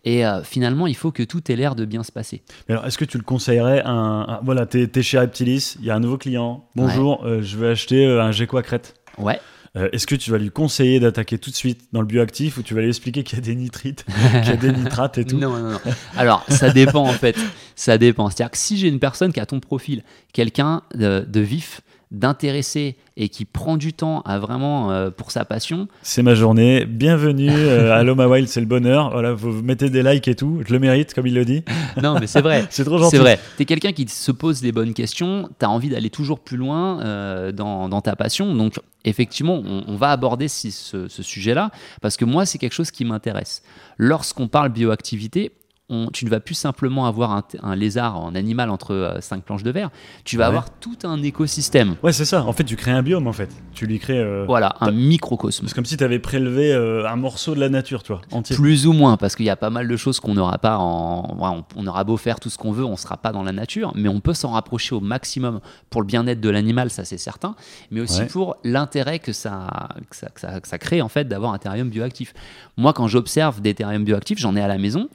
Et 0.05 0.27
euh, 0.27 0.43
finalement, 0.43 0.87
il 0.87 0.95
faut 0.95 1.13
que 1.13 1.23
tout 1.23 1.51
ait 1.51 1.57
l'air 1.57 1.75
de 1.75 1.85
bien 1.85 2.03
se 2.03 2.13
passer. 2.13 2.43
Mais 2.69 2.75
Alors, 2.75 2.87
est-ce 2.87 2.99
que 2.99 3.05
tu 3.05 3.17
le 3.17 3.25
conseillerais 3.25 3.81
à 3.83 3.91
un, 3.91 4.41
Voilà, 4.43 4.67
t'es 4.67 4.87
t'es 4.87 5.03
chez 5.03 5.19
Reptilis, 5.19 5.77
il 5.81 5.87
y 5.87 5.91
a 5.91 5.95
un 5.97 6.01
nouveau 6.01 6.19
client. 6.19 6.67
Bonjour, 6.77 7.25
euh, 7.25 7.41
je 7.43 7.57
veux 7.57 7.71
acheter 7.71 8.07
euh, 8.07 8.23
un 8.23 8.31
Gecko 8.31 8.59
à 8.59 8.63
crête. 8.63 8.95
Ouais. 9.19 9.41
Euh, 9.77 9.89
Est-ce 9.93 10.07
que 10.07 10.15
tu 10.15 10.31
vas 10.31 10.39
lui 10.39 10.51
conseiller 10.51 11.01
d'attaquer 11.01 11.39
tout 11.39 11.51
de 11.51 11.57
suite 11.57 11.89
dans 11.93 12.01
le 12.01 12.07
bioactif 12.07 12.59
ou 12.59 12.63
tu 12.63 12.75
vas 12.75 12.83
lui 12.83 12.89
expliquer 12.89 13.25
qu'il 13.25 13.39
y 13.39 13.41
a 13.41 13.45
des 13.45 13.57
nitrites, 13.57 14.05
qu'il 14.43 14.51
y 14.51 14.53
a 14.53 14.57
des 14.57 14.73
nitrates 14.73 15.19
et 15.19 15.25
tout? 15.25 15.37
Non, 15.37 15.57
non, 15.59 15.71
non. 15.71 15.81
Alors, 16.17 16.45
ça 16.49 16.71
dépend 16.71 17.03
en 17.09 17.13
fait. 17.13 17.37
Ça 17.75 17.99
dépend. 17.99 18.29
C'est-à-dire 18.31 18.53
que 18.53 18.59
si 18.59 18.77
j'ai 18.77 18.89
une 18.89 19.01
personne 19.01 19.33
qui 19.33 19.41
a 19.41 19.47
ton 19.47 19.59
profil, 19.59 20.05
quelqu'un 20.33 20.83
de, 20.95 21.27
de 21.27 21.41
vif, 21.41 21.81
d'intéressé 22.14 22.97
et 23.16 23.28
qui 23.28 23.44
prend 23.44 23.76
du 23.76 23.92
temps 23.92 24.23
à 24.23 24.38
vraiment 24.38 24.90
euh, 24.90 25.11
pour 25.11 25.30
sa 25.30 25.44
passion, 25.44 25.88
C'est 26.02 26.23
ma 26.23 26.35
journée. 26.35 26.85
Bienvenue 26.85 27.50
euh, 27.50 27.92
à 27.92 28.02
Loma 28.02 28.26
Wild, 28.26 28.49
c'est 28.49 28.61
le 28.61 28.66
bonheur. 28.66 29.11
Voilà, 29.11 29.33
vous 29.33 29.62
mettez 29.62 29.90
des 29.90 30.02
likes 30.02 30.26
et 30.28 30.35
tout. 30.35 30.62
Je 30.66 30.73
le 30.73 30.78
mérite, 30.78 31.14
comme 31.14 31.26
il 31.26 31.35
le 31.35 31.44
dit. 31.44 31.62
non, 32.02 32.18
mais 32.18 32.26
c'est 32.26 32.40
vrai. 32.40 32.64
C'est 32.71 32.85
trop 32.85 32.99
gentil. 32.99 33.11
C'est 33.12 33.18
vrai. 33.18 33.38
Tu 33.56 33.62
es 33.62 33.66
quelqu'un 33.66 33.92
qui 33.92 34.09
se 34.09 34.33
pose 34.33 34.61
des 34.61 34.73
bonnes 34.73 34.94
questions, 34.94 35.49
tu 35.59 35.64
as 35.64 35.71
envie 35.71 35.88
d'aller 35.90 36.11
toujours 36.11 36.40
plus 36.40 36.56
loin 36.56 37.00
euh, 37.02 37.52
dans, 37.52 37.88
dans 37.88 38.00
ta 38.00 38.16
passion. 38.16 38.54
Donc, 38.54 38.75
effectivement, 39.04 39.62
on, 39.64 39.85
on 39.87 39.97
va 39.97 40.11
aborder 40.11 40.49
si- 40.49 40.73
ce, 40.73 41.09
ce 41.09 41.23
sujet-là 41.23 41.71
parce 42.00 42.16
que 42.16 42.25
moi, 42.25 42.47
c'est 42.47 42.59
quelque 42.59 42.73
chose 42.75 42.90
qui 42.90 43.04
m'intéresse. 43.04 43.62
Lorsqu'on 43.99 44.49
parle 44.49 44.71
bioactivité, 44.71 45.52
on- 45.91 46.09
tu 46.12 46.25
ne 46.25 46.31
vas 46.31 46.41
plus 46.41 46.55
simplement 46.55 47.07
avoir 47.07 47.43
un, 47.62 47.76
lézard 47.76 48.19
en 48.19 48.35
animal 48.35 48.71
entre 48.71 48.93
euh, 48.95 49.21
cinq 49.21 49.45
planches 49.45 49.62
de 49.62 49.71
verre, 49.71 49.91
tu 50.25 50.37
vas 50.38 50.45
Ouais. 50.45 50.49
avoir 50.49 50.71
tout 50.79 50.97
un 51.05 51.23
écosystème. 51.23 51.97
Ouais, 52.03 52.12
c'est 52.12 52.25
ça. 52.25 52.43
En 52.45 52.53
fait, 52.55 52.64
tu 52.64 52.75
crées 52.76 52.91
un 52.93 53.03
biome, 53.03 53.26
en 53.26 53.33
fait. 53.35 53.50
Tu 53.75 53.87
lui 53.87 53.99
crées. 53.99 54.19
euh, 54.19 54.45
Voilà, 54.47 54.76
un 54.81 54.91
microcosme. 54.93 55.67
C'est 55.69 55.75
comme 55.75 55.85
si 55.85 55.97
tu 55.99 56.05
avais 56.05 56.19
prélevé 56.19 56.73
euh, 56.73 57.07
un 57.07 57.17
morceau 57.17 57.55
de 57.55 57.61
la 57.61 57.69
nature, 57.69 58.03
tu 58.03 58.12
vois, 58.12 58.23
entier. 58.33 58.57
Plus 58.57 58.87
ou 58.87 58.93
moins, 58.95 59.17
parce 59.19 59.37
qu'il 59.37 59.45
y 59.45 59.50
a 59.50 59.57
pas 59.57 59.69
mal 59.71 59.87
de 59.87 59.97
choses 59.97 60.21
qu'on 60.21 60.35
n'aura 60.35 60.57
pas 60.59 60.79
en. 60.79 61.37
ouais, 61.38 61.64
on, 61.76 61.83
on 61.83 61.87
aura 61.87 62.05
beau 62.05 62.17
faire 62.17 62.41
tout 62.41 62.49
ce 62.50 62.57
qu'on 62.57 62.73
veut, 62.73 62.85
on 62.85 62.97
sera 62.97 63.19
pas 63.19 63.33
dans 63.33 63.43
la 63.43 63.53
nature, 63.53 63.93
mais 63.95 64.09
on 64.09 64.21
peut 64.21 64.35
s'en 64.35 64.53
rapprocher 64.53 64.95
au 64.95 65.00
maximum 65.00 65.61
pour 65.91 66.00
le 66.00 66.07
bien-être 66.07 66.41
de 66.41 66.49
l'animal, 66.49 66.88
ça 66.91 67.05
c'est 67.05 67.19
certain, 67.19 67.57
mais 67.91 68.00
aussi 68.00 68.21
Ouais. 68.21 68.26
pour 68.26 68.57
l'intérêt 68.64 69.19
que 69.19 69.33
ça, 69.33 69.67
que, 70.09 70.17
ça, 70.17 70.29
que 70.29 70.41
ça- 70.41 70.61
que 70.61 70.69
ça 70.69 70.79
crée 70.79 71.03
en 71.03 71.09
fait 71.09 71.25
d'avoir 71.29 71.53
un 71.53 71.59
terrarium 71.59 71.91
bioactif. 71.91 72.33
Moi, 72.79 72.93
quand 72.95 73.07
j'observe 73.09 73.61
des 73.61 73.75
terrariums 73.75 74.05
bioactifs, 74.05 74.38
j'en 74.38 74.57
ai 74.57 74.61
à 74.62 74.69
la 74.69 74.79
maison, 74.79 75.09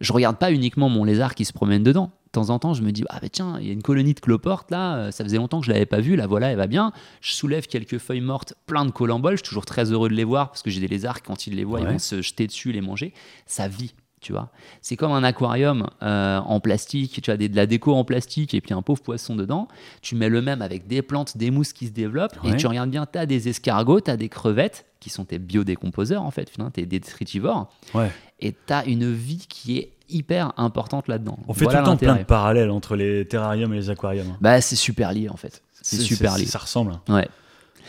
je 0.00 0.12
regarde 0.12 0.36
pas 0.36 0.52
uniquement 0.52 0.88
mon 0.88 1.04
lézard 1.04 1.34
qui 1.34 1.44
se 1.44 1.52
promène 1.52 1.82
dedans. 1.82 2.10
De 2.26 2.30
temps 2.32 2.50
en 2.50 2.58
temps, 2.58 2.74
je 2.74 2.82
me 2.82 2.92
dis, 2.92 3.02
ah 3.08 3.18
bah 3.22 3.28
tiens, 3.30 3.56
il 3.60 3.66
y 3.66 3.70
a 3.70 3.72
une 3.72 3.82
colonie 3.82 4.12
de 4.12 4.20
cloportes 4.20 4.70
là, 4.70 4.96
euh, 4.96 5.10
ça 5.10 5.24
faisait 5.24 5.38
longtemps 5.38 5.60
que 5.60 5.66
je 5.66 5.72
l'avais 5.72 5.86
pas 5.86 6.00
vue, 6.00 6.16
la 6.16 6.26
voilà, 6.26 6.50
elle 6.50 6.58
va 6.58 6.66
bien. 6.66 6.92
Je 7.22 7.32
soulève 7.32 7.66
quelques 7.66 7.96
feuilles 7.98 8.20
mortes, 8.20 8.54
plein 8.66 8.84
de 8.84 8.90
colamboles, 8.90 9.34
je 9.38 9.42
suis 9.42 9.48
toujours 9.48 9.64
très 9.64 9.90
heureux 9.92 10.08
de 10.10 10.14
les 10.14 10.24
voir 10.24 10.50
parce 10.50 10.62
que 10.62 10.68
j'ai 10.70 10.80
des 10.80 10.88
lézards, 10.88 11.22
quand 11.22 11.46
ils 11.46 11.54
les 11.56 11.64
voient, 11.64 11.80
ils 11.80 11.86
vont 11.86 11.98
se 11.98 12.20
jeter 12.20 12.46
dessus, 12.46 12.72
les 12.72 12.82
manger. 12.82 13.14
Ça 13.46 13.68
vit, 13.68 13.94
tu 14.20 14.32
vois. 14.32 14.50
C'est 14.82 14.96
comme 14.96 15.12
un 15.12 15.24
aquarium 15.24 15.86
euh, 16.02 16.38
en 16.40 16.60
plastique, 16.60 17.22
tu 17.22 17.30
as 17.30 17.38
des, 17.38 17.48
de 17.48 17.56
la 17.56 17.64
déco 17.66 17.94
en 17.94 18.04
plastique 18.04 18.52
et 18.52 18.60
puis 18.60 18.74
un 18.74 18.82
pauvre 18.82 19.00
poisson 19.00 19.34
dedans. 19.34 19.66
Tu 20.02 20.14
mets 20.14 20.28
le 20.28 20.42
même 20.42 20.60
avec 20.60 20.86
des 20.88 21.00
plantes, 21.00 21.38
des 21.38 21.50
mousses 21.50 21.72
qui 21.72 21.86
se 21.86 21.92
développent 21.92 22.36
Ouais. 22.44 22.50
et 22.50 22.56
tu 22.56 22.66
regardes 22.66 22.90
bien, 22.90 23.06
tu 23.10 23.18
as 23.18 23.24
des 23.24 23.48
escargots, 23.48 24.02
tu 24.02 24.10
as 24.10 24.18
des 24.18 24.28
crevettes 24.28 24.84
qui 25.06 25.10
sont 25.10 25.24
tes 25.24 25.38
biodécomposeurs 25.38 26.22
en 26.24 26.32
fait, 26.32 26.50
tu 26.74 26.80
es 26.80 26.86
détritivores 26.86 27.68
Ouais. 27.94 28.10
et 28.40 28.52
tu 28.52 28.72
as 28.72 28.84
une 28.86 29.12
vie 29.12 29.46
qui 29.48 29.78
est 29.78 29.92
hyper 30.08 30.52
importante 30.56 31.06
là-dedans. 31.06 31.38
On 31.46 31.54
fait 31.54 31.64
Voilà 31.64 31.78
tout 31.78 31.84
le 31.84 31.90
temps 31.92 31.96
plein 31.96 32.16
de 32.16 32.24
parallèles 32.24 32.70
entre 32.70 32.96
les 32.96 33.24
terrariums 33.24 33.72
et 33.72 33.76
les 33.76 33.90
aquariums. 33.90 34.30
hein. 34.32 34.36
Bah, 34.40 34.60
c'est 34.60 34.74
super 34.76 35.12
lié 35.12 35.28
en 35.28 35.36
fait. 35.36 35.62
C'est 35.80 36.00
super 36.00 36.36
lié. 36.36 36.46
Ça 36.46 36.58
ressemble. 36.58 36.92
hein. 37.08 37.14
Ouais. 37.14 37.28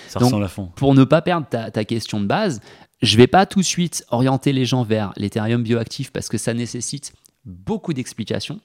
Ça 0.07 0.19
Donc, 0.19 0.27
ressemble 0.27 0.43
à 0.45 0.47
fond. 0.47 0.69
Pour 0.75 0.93
ne 0.93 1.03
pas 1.03 1.23
perdre 1.23 1.47
ta, 1.47 1.71
ta 1.71 1.83
question 1.85 2.19
de 2.19 2.25
base, 2.27 2.61
je 3.01 3.17
vais 3.17 3.25
pas 3.27 3.45
tout 3.47 3.59
de 3.59 3.65
suite 3.65 4.05
orienter 4.11 4.53
les 4.53 4.65
gens 4.65 4.83
vers 4.83 5.11
les 5.17 5.29
terrariums 5.31 5.63
bioactifs 5.63 6.11
parce 6.11 6.29
que 6.29 6.37
ça 6.37 6.53
nécessite 6.53 7.13
beaucoup 7.45 7.93
d'explications 7.93 8.59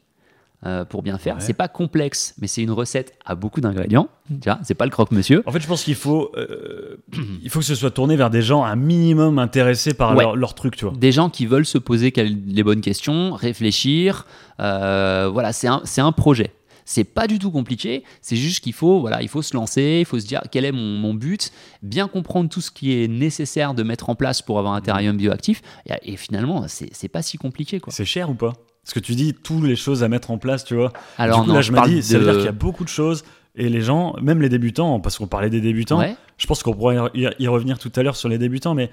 euh, 0.64 0.84
pour 0.84 1.02
bien 1.02 1.18
faire. 1.18 1.34
Ouais. 1.36 1.40
C'est 1.40 1.52
pas 1.54 1.68
complexe, 1.68 2.34
mais 2.40 2.46
c'est 2.46 2.62
une 2.62 2.70
recette 2.70 3.14
à 3.24 3.34
beaucoup 3.34 3.60
d'ingrédients. 3.60 4.08
Vois, 4.44 4.58
c'est 4.62 4.74
pas 4.74 4.84
le 4.84 4.90
croque-monsieur. 4.90 5.42
En 5.46 5.52
fait, 5.52 5.60
je 5.60 5.66
pense 5.66 5.82
qu'il 5.84 5.94
faut, 5.96 6.30
euh, 6.36 6.96
il 7.42 7.50
faut 7.50 7.58
que 7.58 7.64
ce 7.64 7.74
soit 7.74 7.90
tourné 7.90 8.16
vers 8.16 8.30
des 8.30 8.42
gens 8.42 8.62
un 8.64 8.76
minimum 8.76 9.38
intéressés 9.38 9.94
par 9.94 10.14
Ouais. 10.16 10.22
leur, 10.22 10.36
leur 10.36 10.54
truc, 10.54 10.76
tu 10.76 10.84
vois. 10.84 10.94
Des 10.96 11.12
gens 11.12 11.30
qui 11.30 11.46
veulent 11.46 11.66
se 11.66 11.78
poser 11.78 12.12
les 12.16 12.62
bonnes 12.62 12.80
questions, 12.80 13.32
réfléchir. 13.34 14.26
euh, 14.60 15.28
voilà, 15.32 15.52
c'est 15.52 15.68
un, 15.68 15.82
un 15.98 16.12
projet. 16.12 16.52
C'est 16.84 17.04
pas 17.04 17.28
du 17.28 17.38
tout 17.38 17.52
compliqué. 17.52 18.02
C'est 18.22 18.34
juste 18.36 18.62
qu'il 18.62 18.72
faut, 18.72 19.00
voilà, 19.00 19.22
il 19.22 19.28
faut 19.28 19.40
se 19.42 19.54
lancer, 19.56 19.98
il 20.00 20.04
faut 20.04 20.18
se 20.18 20.26
dire 20.26 20.42
quel 20.50 20.64
est 20.64 20.72
mon, 20.72 20.98
mon 20.98 21.14
but, 21.14 21.52
bien 21.80 22.08
comprendre 22.08 22.48
tout 22.50 22.60
ce 22.60 22.72
qui 22.72 22.92
est 22.92 23.06
nécessaire 23.08 23.72
de 23.74 23.82
mettre 23.84 24.10
en 24.10 24.16
place 24.16 24.42
pour 24.42 24.58
avoir 24.58 24.74
un 24.74 24.80
terrarium 24.80 25.16
bioactif. 25.16 25.62
Et, 25.86 26.12
et 26.12 26.16
finalement, 26.16 26.64
c'est 26.68 27.08
pas 27.08 27.22
si 27.22 27.38
compliqué. 27.38 27.80
C'est 27.88 28.04
cher 28.04 28.30
ou 28.30 28.34
pas? 28.34 28.52
Parce 28.84 28.94
que 28.94 29.00
tu 29.00 29.14
dis 29.14 29.32
toutes 29.34 29.64
les 29.64 29.76
choses 29.76 30.02
à 30.02 30.08
mettre 30.08 30.30
en 30.30 30.38
place, 30.38 30.64
tu 30.64 30.74
vois. 30.74 30.92
Alors 31.18 31.38
du 31.40 31.42
coup, 31.44 31.48
non, 31.50 31.54
là, 31.56 31.62
je 31.62 31.72
me 31.72 31.86
dis, 31.86 32.02
ça 32.02 32.18
veut 32.18 32.24
de- 32.24 32.30
dire 32.30 32.36
qu'il 32.38 32.46
y 32.46 32.48
a 32.48 32.52
beaucoup 32.52 32.84
de 32.84 32.88
choses. 32.88 33.24
Et 33.54 33.68
les 33.68 33.80
gens, 33.82 34.16
même 34.22 34.40
les 34.40 34.48
débutants, 34.48 34.98
parce 34.98 35.18
qu'on 35.18 35.26
parlait 35.26 35.50
des 35.50 35.60
débutants, 35.60 35.98
Ouais. 35.98 36.16
je 36.38 36.46
pense 36.46 36.62
qu'on 36.62 36.72
pourrait 36.74 36.96
y 37.14 37.46
revenir 37.46 37.78
tout 37.78 37.92
à 37.96 38.02
l'heure 38.02 38.16
sur 38.16 38.28
les 38.28 38.38
débutants, 38.38 38.74
mais 38.74 38.90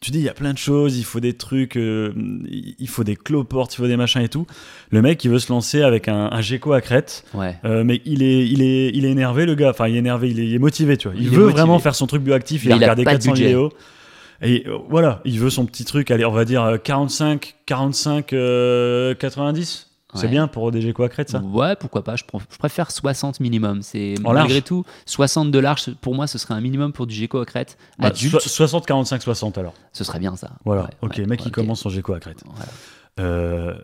tu 0.00 0.10
dis, 0.10 0.18
il 0.18 0.24
y 0.24 0.28
a 0.28 0.34
plein 0.34 0.52
de 0.52 0.58
choses, 0.58 0.98
il 0.98 1.04
faut 1.04 1.20
des 1.20 1.34
trucs, 1.34 1.76
euh, 1.76 2.12
il 2.78 2.88
faut 2.88 3.04
des 3.04 3.14
cloportes, 3.14 3.74
il 3.74 3.76
faut 3.76 3.86
des 3.86 3.96
machins 3.98 4.22
et 4.22 4.28
tout. 4.28 4.46
Le 4.90 5.00
mec, 5.02 5.22
il 5.24 5.30
veut 5.30 5.38
se 5.38 5.52
lancer 5.52 5.82
avec 5.82 6.08
un, 6.08 6.28
un 6.32 6.40
gecko 6.40 6.72
à 6.72 6.80
crête, 6.80 7.24
Ouais. 7.34 7.56
euh, 7.64 7.84
mais 7.84 8.00
il 8.04 8.22
est, 8.24 8.48
il, 8.48 8.62
est, 8.62 8.88
il 8.94 9.04
est 9.04 9.10
énervé, 9.10 9.46
le 9.46 9.54
gars. 9.54 9.70
Enfin, 9.70 9.86
il 9.86 9.94
est 9.94 9.98
énervé, 9.98 10.30
il 10.30 10.40
est, 10.40 10.46
il 10.46 10.54
est 10.54 10.58
motivé, 10.58 10.96
tu 10.96 11.06
vois. 11.08 11.16
Il, 11.20 11.28
veut 11.28 11.44
vraiment 11.44 11.78
faire 11.78 11.94
son 11.94 12.08
truc 12.08 12.22
bioactif, 12.22 12.64
il 12.64 12.68
il 12.68 12.72
a 12.72 12.76
regardé 12.76 13.04
pas 13.04 13.12
de 13.12 13.16
400 13.18 13.30
budget. 13.32 13.44
vidéos. 13.44 13.70
Et 14.42 14.64
euh, 14.66 14.78
voilà, 14.88 15.20
il 15.24 15.38
veut 15.38 15.50
son 15.50 15.66
petit 15.66 15.84
truc, 15.84 16.10
allez, 16.10 16.24
on 16.24 16.32
va 16.32 16.44
dire 16.44 16.62
euh, 16.64 16.76
45, 16.78 17.54
45, 17.66 18.32
euh, 18.32 19.14
90. 19.14 19.88
C'est 20.14 20.24
Ouais. 20.24 20.28
bien 20.28 20.46
pour 20.46 20.64
à 21.04 21.08
crête, 21.08 21.30
ça? 21.30 21.38
Ouais, 21.40 21.74
pourquoi 21.74 22.04
pas. 22.04 22.16
Je, 22.16 22.24
pr- 22.24 22.42
je 22.50 22.58
préfère 22.58 22.90
60 22.90 23.40
minimum. 23.40 23.80
C'est 23.80 24.14
malgré 24.20 24.54
large 24.56 24.64
tout 24.64 24.84
60 25.06 25.50
de 25.50 25.58
large. 25.58 25.94
pour 26.02 26.14
moi, 26.14 26.26
ce 26.26 26.36
serait 26.36 26.52
un 26.52 26.60
minimum 26.60 26.92
pour 26.92 27.06
du 27.06 27.14
gecko 27.14 27.38
à 27.38 27.46
crête. 27.46 27.78
Bah, 27.98 28.08
Adulte, 28.08 28.38
so- 28.40 28.48
60, 28.48 28.84
45, 28.84 29.22
60 29.22 29.56
alors. 29.56 29.72
ce 29.94 30.04
serait 30.04 30.18
bien 30.18 30.36
ça. 30.36 30.50
Voilà, 30.66 30.82
Ouais, 30.82 30.88
ok, 31.00 31.14
ouais, 31.16 31.24
mec, 31.26 31.46
il 31.46 31.50
commence 31.50 31.80
son 31.80 31.88
gecko 31.88 32.12
à 32.12 32.20
crête. 32.20 32.42
Voilà. 32.44 32.70
Euh, 33.20 33.74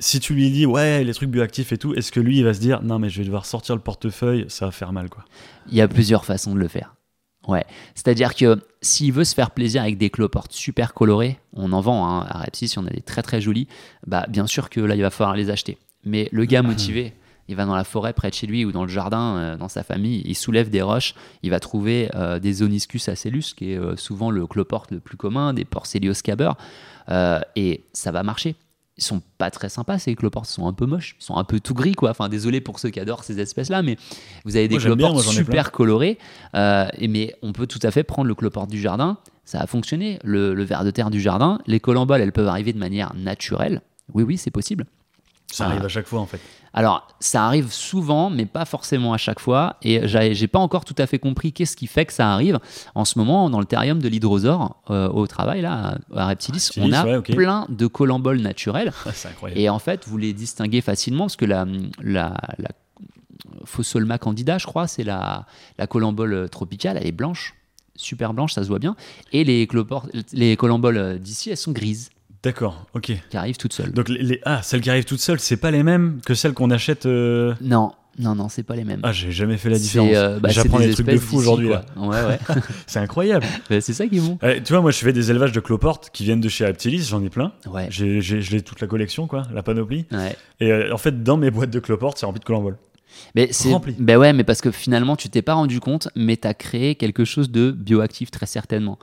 si 0.00 0.20
tu 0.20 0.34
lui 0.34 0.50
dis, 0.50 0.66
ouais, 0.66 1.02
les 1.04 1.14
trucs 1.14 1.30
bioactifs 1.30 1.72
et 1.72 1.78
tout, 1.78 1.94
est-ce 1.94 2.12
que 2.12 2.20
lui, 2.20 2.38
il 2.38 2.44
va 2.44 2.52
se 2.52 2.60
dire, 2.60 2.82
non, 2.82 2.98
mais 2.98 3.08
je 3.08 3.18
vais 3.18 3.24
devoir 3.24 3.46
sortir 3.46 3.74
le 3.76 3.80
portefeuille, 3.80 4.44
ça 4.48 4.66
va 4.66 4.70
faire 4.72 4.92
mal, 4.92 5.08
quoi? 5.08 5.24
Il 5.70 5.76
y 5.76 5.80
a 5.80 5.88
plusieurs 5.88 6.26
façons 6.26 6.54
de 6.54 6.58
le 6.60 6.68
faire. 6.68 6.94
Ouais. 7.46 7.64
C'est-à-dire 7.94 8.34
que 8.34 8.58
s'il 8.80 9.12
veut 9.12 9.24
se 9.24 9.34
faire 9.34 9.50
plaisir 9.50 9.82
avec 9.82 9.98
des 9.98 10.10
cloportes 10.10 10.52
super 10.52 10.94
colorées, 10.94 11.38
on 11.52 11.72
en 11.72 11.80
vend 11.80 12.06
hein, 12.06 12.26
à 12.28 12.38
Repsi, 12.38 12.72
on 12.78 12.86
a 12.86 12.90
des 12.90 13.02
très 13.02 13.22
très 13.22 13.40
jolies, 13.40 13.68
bah 14.06 14.26
bien 14.28 14.46
sûr 14.46 14.70
que 14.70 14.80
là 14.80 14.94
il 14.94 15.02
va 15.02 15.10
falloir 15.10 15.36
les 15.36 15.50
acheter. 15.50 15.78
Mais 16.04 16.28
le 16.32 16.44
gars 16.44 16.62
motivé, 16.62 17.14
il 17.48 17.56
va 17.56 17.66
dans 17.66 17.76
la 17.76 17.84
forêt 17.84 18.12
près 18.12 18.30
de 18.30 18.34
chez 18.34 18.46
lui 18.46 18.64
ou 18.64 18.72
dans 18.72 18.84
le 18.84 18.88
jardin, 18.88 19.36
euh, 19.36 19.56
dans 19.56 19.68
sa 19.68 19.82
famille, 19.82 20.22
il 20.24 20.34
soulève 20.34 20.70
des 20.70 20.82
roches, 20.82 21.14
il 21.42 21.50
va 21.50 21.60
trouver 21.60 22.10
euh, 22.14 22.38
des 22.38 22.54
Zoniscus 22.54 23.08
acellus, 23.08 23.54
qui 23.56 23.72
est 23.72 23.78
euh, 23.78 23.96
souvent 23.96 24.30
le 24.30 24.46
cloporte 24.46 24.90
le 24.90 25.00
plus 25.00 25.16
commun, 25.16 25.52
des 25.52 25.64
Porcelios 25.64 26.14
scaber, 26.14 26.52
euh, 27.10 27.40
et 27.56 27.84
ça 27.92 28.12
va 28.12 28.22
marcher. 28.22 28.56
Ils 28.96 29.02
sont 29.02 29.22
pas 29.38 29.50
très 29.50 29.68
sympas 29.68 29.98
ces 29.98 30.14
cloportes, 30.14 30.48
ils 30.48 30.52
sont 30.52 30.68
un 30.68 30.72
peu 30.72 30.86
moches, 30.86 31.16
ils 31.20 31.24
sont 31.24 31.36
un 31.36 31.44
peu 31.44 31.58
tout 31.58 31.74
gris 31.74 31.94
quoi. 31.94 32.10
Enfin 32.10 32.28
désolé 32.28 32.60
pour 32.60 32.78
ceux 32.78 32.90
qui 32.90 33.00
adorent 33.00 33.24
ces 33.24 33.40
espèces-là, 33.40 33.82
mais 33.82 33.96
vous 34.44 34.56
avez 34.56 34.68
des 34.68 34.76
Moi, 34.76 34.80
j'aime 34.80 34.94
bien, 34.94 35.08
cloportes 35.08 35.26
moi, 35.26 35.34
super 35.34 35.72
colorées, 35.72 36.18
euh, 36.54 36.86
et 36.98 37.08
mais 37.08 37.34
on 37.42 37.52
peut 37.52 37.66
tout 37.66 37.80
à 37.82 37.90
fait 37.90 38.04
prendre 38.04 38.28
le 38.28 38.34
cloporte 38.34 38.70
du 38.70 38.80
jardin, 38.80 39.18
ça 39.44 39.60
a 39.60 39.66
fonctionné. 39.66 40.18
Le, 40.22 40.54
le 40.54 40.64
ver 40.64 40.84
de 40.84 40.90
terre 40.90 41.10
du 41.10 41.20
jardin, 41.20 41.58
les 41.66 41.80
colamboles, 41.80 42.20
elles 42.20 42.32
peuvent 42.32 42.48
arriver 42.48 42.72
de 42.72 42.78
manière 42.78 43.14
naturelle. 43.14 43.82
Oui, 44.12 44.22
oui, 44.22 44.38
c'est 44.38 44.50
possible. 44.50 44.86
Ça 45.50 45.66
arrive 45.66 45.84
à 45.84 45.88
chaque 45.88 46.06
fois, 46.06 46.20
en 46.20 46.26
fait. 46.26 46.40
Alors, 46.74 47.06
ça 47.20 47.46
arrive 47.46 47.72
souvent, 47.72 48.30
mais 48.30 48.46
pas 48.46 48.64
forcément 48.64 49.12
à 49.12 49.16
chaque 49.16 49.38
fois. 49.38 49.76
Et 49.82 50.06
j'ai 50.06 50.48
pas 50.48 50.58
encore 50.58 50.84
tout 50.84 50.94
à 50.98 51.06
fait 51.06 51.20
compris 51.20 51.52
qu'est-ce 51.52 51.76
qui 51.76 51.86
fait 51.86 52.04
que 52.04 52.12
ça 52.12 52.32
arrive. 52.32 52.58
En 52.96 53.04
ce 53.04 53.18
moment, 53.18 53.48
dans 53.48 53.60
le 53.60 53.64
terrarium 53.64 54.00
de 54.00 54.08
l'hydrosaure, 54.08 54.76
euh, 54.90 55.08
au 55.08 55.26
travail, 55.28 55.62
là, 55.62 55.98
à 56.14 56.26
Reptilis, 56.26 56.66
Reptilis, 56.66 56.90
on 56.90 56.92
a 56.92 57.04
ouais, 57.06 57.20
plein 57.22 57.66
de 57.68 57.86
colamboles 57.86 58.40
incroyable. 59.28 59.60
Et 59.60 59.68
en 59.68 59.78
fait, 59.78 60.04
vous 60.06 60.18
les 60.18 60.32
distinguez 60.32 60.80
facilement 60.80 61.24
parce 61.24 61.36
que 61.36 61.44
la, 61.44 61.64
la, 62.02 62.36
la 62.58 62.70
Phossolma 63.64 64.18
candida, 64.18 64.58
je 64.58 64.66
crois, 64.66 64.88
c'est 64.88 65.04
la, 65.04 65.46
la 65.78 65.86
colambole 65.86 66.48
tropicale, 66.50 66.98
elle 67.00 67.06
est 67.06 67.12
blanche, 67.12 67.54
super 67.94 68.34
blanche, 68.34 68.52
ça 68.52 68.64
se 68.64 68.68
voit 68.68 68.80
bien. 68.80 68.96
Et 69.32 69.44
les, 69.44 69.68
les 70.32 70.56
colamboles 70.56 71.18
d'ici, 71.20 71.50
elles 71.50 71.56
sont 71.56 71.72
grises, 71.72 72.10
D'accord, 72.44 72.86
ok. 72.94 73.12
qui 73.30 73.36
arrivent 73.36 73.56
toutes 73.56 73.72
seules. 73.72 73.90
Donc, 73.92 74.08
les, 74.08 74.22
les- 74.22 74.40
ah, 74.44 74.60
celles 74.62 74.80
qui 74.82 74.90
arrivent 74.90 75.04
toutes 75.06 75.20
seules, 75.20 75.40
c'est 75.40 75.56
pas 75.56 75.70
les 75.70 75.82
mêmes 75.82 76.20
que 76.24 76.34
celles 76.34 76.52
qu'on 76.54 76.70
achète. 76.70 77.06
euh, 77.06 77.54
Non, 77.62 77.92
non, 78.18 78.34
non, 78.36 78.48
c'est 78.48 78.62
pas 78.62 78.76
les 78.76 78.84
mêmes. 78.84 79.00
Ah, 79.02 79.12
j'ai 79.12 79.32
jamais 79.32 79.56
fait 79.56 79.70
la 79.70 79.76
C'est, 79.76 79.82
différence. 79.82 80.10
euh, 80.14 80.38
bah, 80.38 80.50
c'est 80.50 80.56
J'apprends 80.56 80.78
des 80.78 80.90
trucs 80.92 81.06
de 81.06 81.12
espèces 81.12 81.28
fou 81.28 81.36
d'ici, 81.36 81.42
aujourd'hui, 81.48 81.68
là. 81.70 81.84
quoi. 81.96 82.06
Ouais, 82.08 82.22
ouais. 82.22 82.38
C'est 82.86 82.98
incroyable. 83.00 83.44
Bah, 83.70 83.80
c'est 83.80 83.92
ça 83.94 84.06
qui 84.06 84.18
est 84.18 84.20
bon. 84.20 84.38
Euh, 84.44 84.60
tu 84.64 84.72
vois, 84.74 84.82
moi, 84.82 84.90
je 84.90 84.98
fais 84.98 85.12
des 85.12 85.30
élevages 85.30 85.52
de 85.52 85.60
cloportes 85.60 86.10
qui 86.12 86.24
viennent 86.24 86.40
de 86.42 86.48
chez 86.48 86.64
Reptilis, 86.66 87.08
j'en 87.10 87.22
ai 87.24 87.30
plein. 87.30 87.52
Ouais. 87.66 87.86
J'ai, 87.90 88.20
j'ai, 88.20 88.40
je 88.42 88.50
l'ai 88.52 88.60
toute 88.62 88.80
la 88.80 88.86
collection, 88.86 89.26
quoi, 89.26 89.42
la 89.52 89.62
panoplie. 89.62 90.04
Ouais. 90.12 90.36
Et 90.60 90.70
euh, 90.70 90.92
en 90.94 90.98
fait, 90.98 91.22
dans 91.24 91.36
mes 91.38 91.50
boîtes 91.50 91.70
de 91.70 91.80
cloportes, 91.80 92.18
c'est 92.18 92.26
rempli 92.26 92.40
de 92.40 92.44
colamboles. 92.44 92.76
Mais 93.34 93.48
c'est, 93.50 93.72
Rempli. 93.72 93.94
ben 93.98 94.16
ouais, 94.18 94.32
mais 94.32 94.44
parce 94.44 94.60
que 94.60 94.70
finalement, 94.70 95.16
tu 95.16 95.28
t'es 95.28 95.42
pas 95.42 95.54
rendu 95.54 95.80
compte, 95.80 96.08
mais 96.16 96.36
tu 96.36 96.46
as 96.48 96.54
créé 96.54 96.94
quelque 96.94 97.24
chose 97.24 97.50
de 97.50 97.70
bioactif 97.70 98.30
très 98.30 98.46
certainement. 98.46 98.98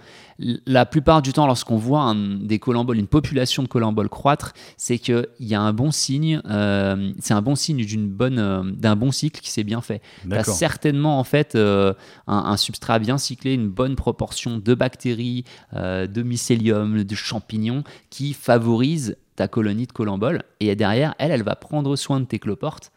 La 0.66 0.86
plupart 0.86 1.22
du 1.22 1.34
temps, 1.34 1.46
lorsqu'on 1.46 1.78
voit 1.78 2.02
un- 2.02 2.16
des 2.40 2.58
colamboles, 2.58 2.98
une 2.98 3.08
population 3.08 3.62
de 3.64 3.68
colamboles 3.68 4.10
croître, 4.10 4.54
c'est 4.78 4.98
qu'il 4.98 5.28
y 5.40 5.54
a 5.54 5.62
un 5.62 5.72
bon 5.74 5.92
signe, 5.92 6.42
euh, 6.50 7.12
c'est 7.20 7.34
un 7.34 7.42
bon 7.42 7.56
signe 7.56 7.86
d'une 7.86 8.10
bonne, 8.10 8.40
euh, 8.40 8.64
d'un 8.64 8.96
bon 8.96 9.12
cycle 9.12 9.40
qui 9.42 9.52
s'est 9.52 9.64
bien 9.64 9.82
fait. 9.82 10.02
Tu 10.24 10.28
as 10.34 10.44
certainement 10.54 11.20
en 11.20 11.24
fait 11.24 11.56
euh, 11.56 11.94
un, 12.28 12.38
un 12.38 12.58
substrat 12.58 12.98
bien 13.00 13.18
cyclé, 13.20 13.54
une 13.54 13.70
bonne 13.70 13.96
proportion 13.96 14.58
de 14.58 14.74
bactéries, 14.74 15.44
euh, 15.76 16.08
de 16.08 16.24
mycélium, 16.24 17.04
de 17.04 17.16
champignons 17.16 17.84
qui 18.10 18.34
favorise 18.34 19.16
ta 19.36 19.48
colonie 19.48 19.86
de 19.88 19.92
colamboles. 19.92 20.44
Et 20.60 20.76
derrière, 20.76 21.14
elle, 21.20 21.32
elle 21.32 21.44
va 21.44 21.56
prendre 21.56 21.96
soin 21.96 22.20
de 22.20 22.26
tes 22.26 22.40
cloportes. 22.40 22.92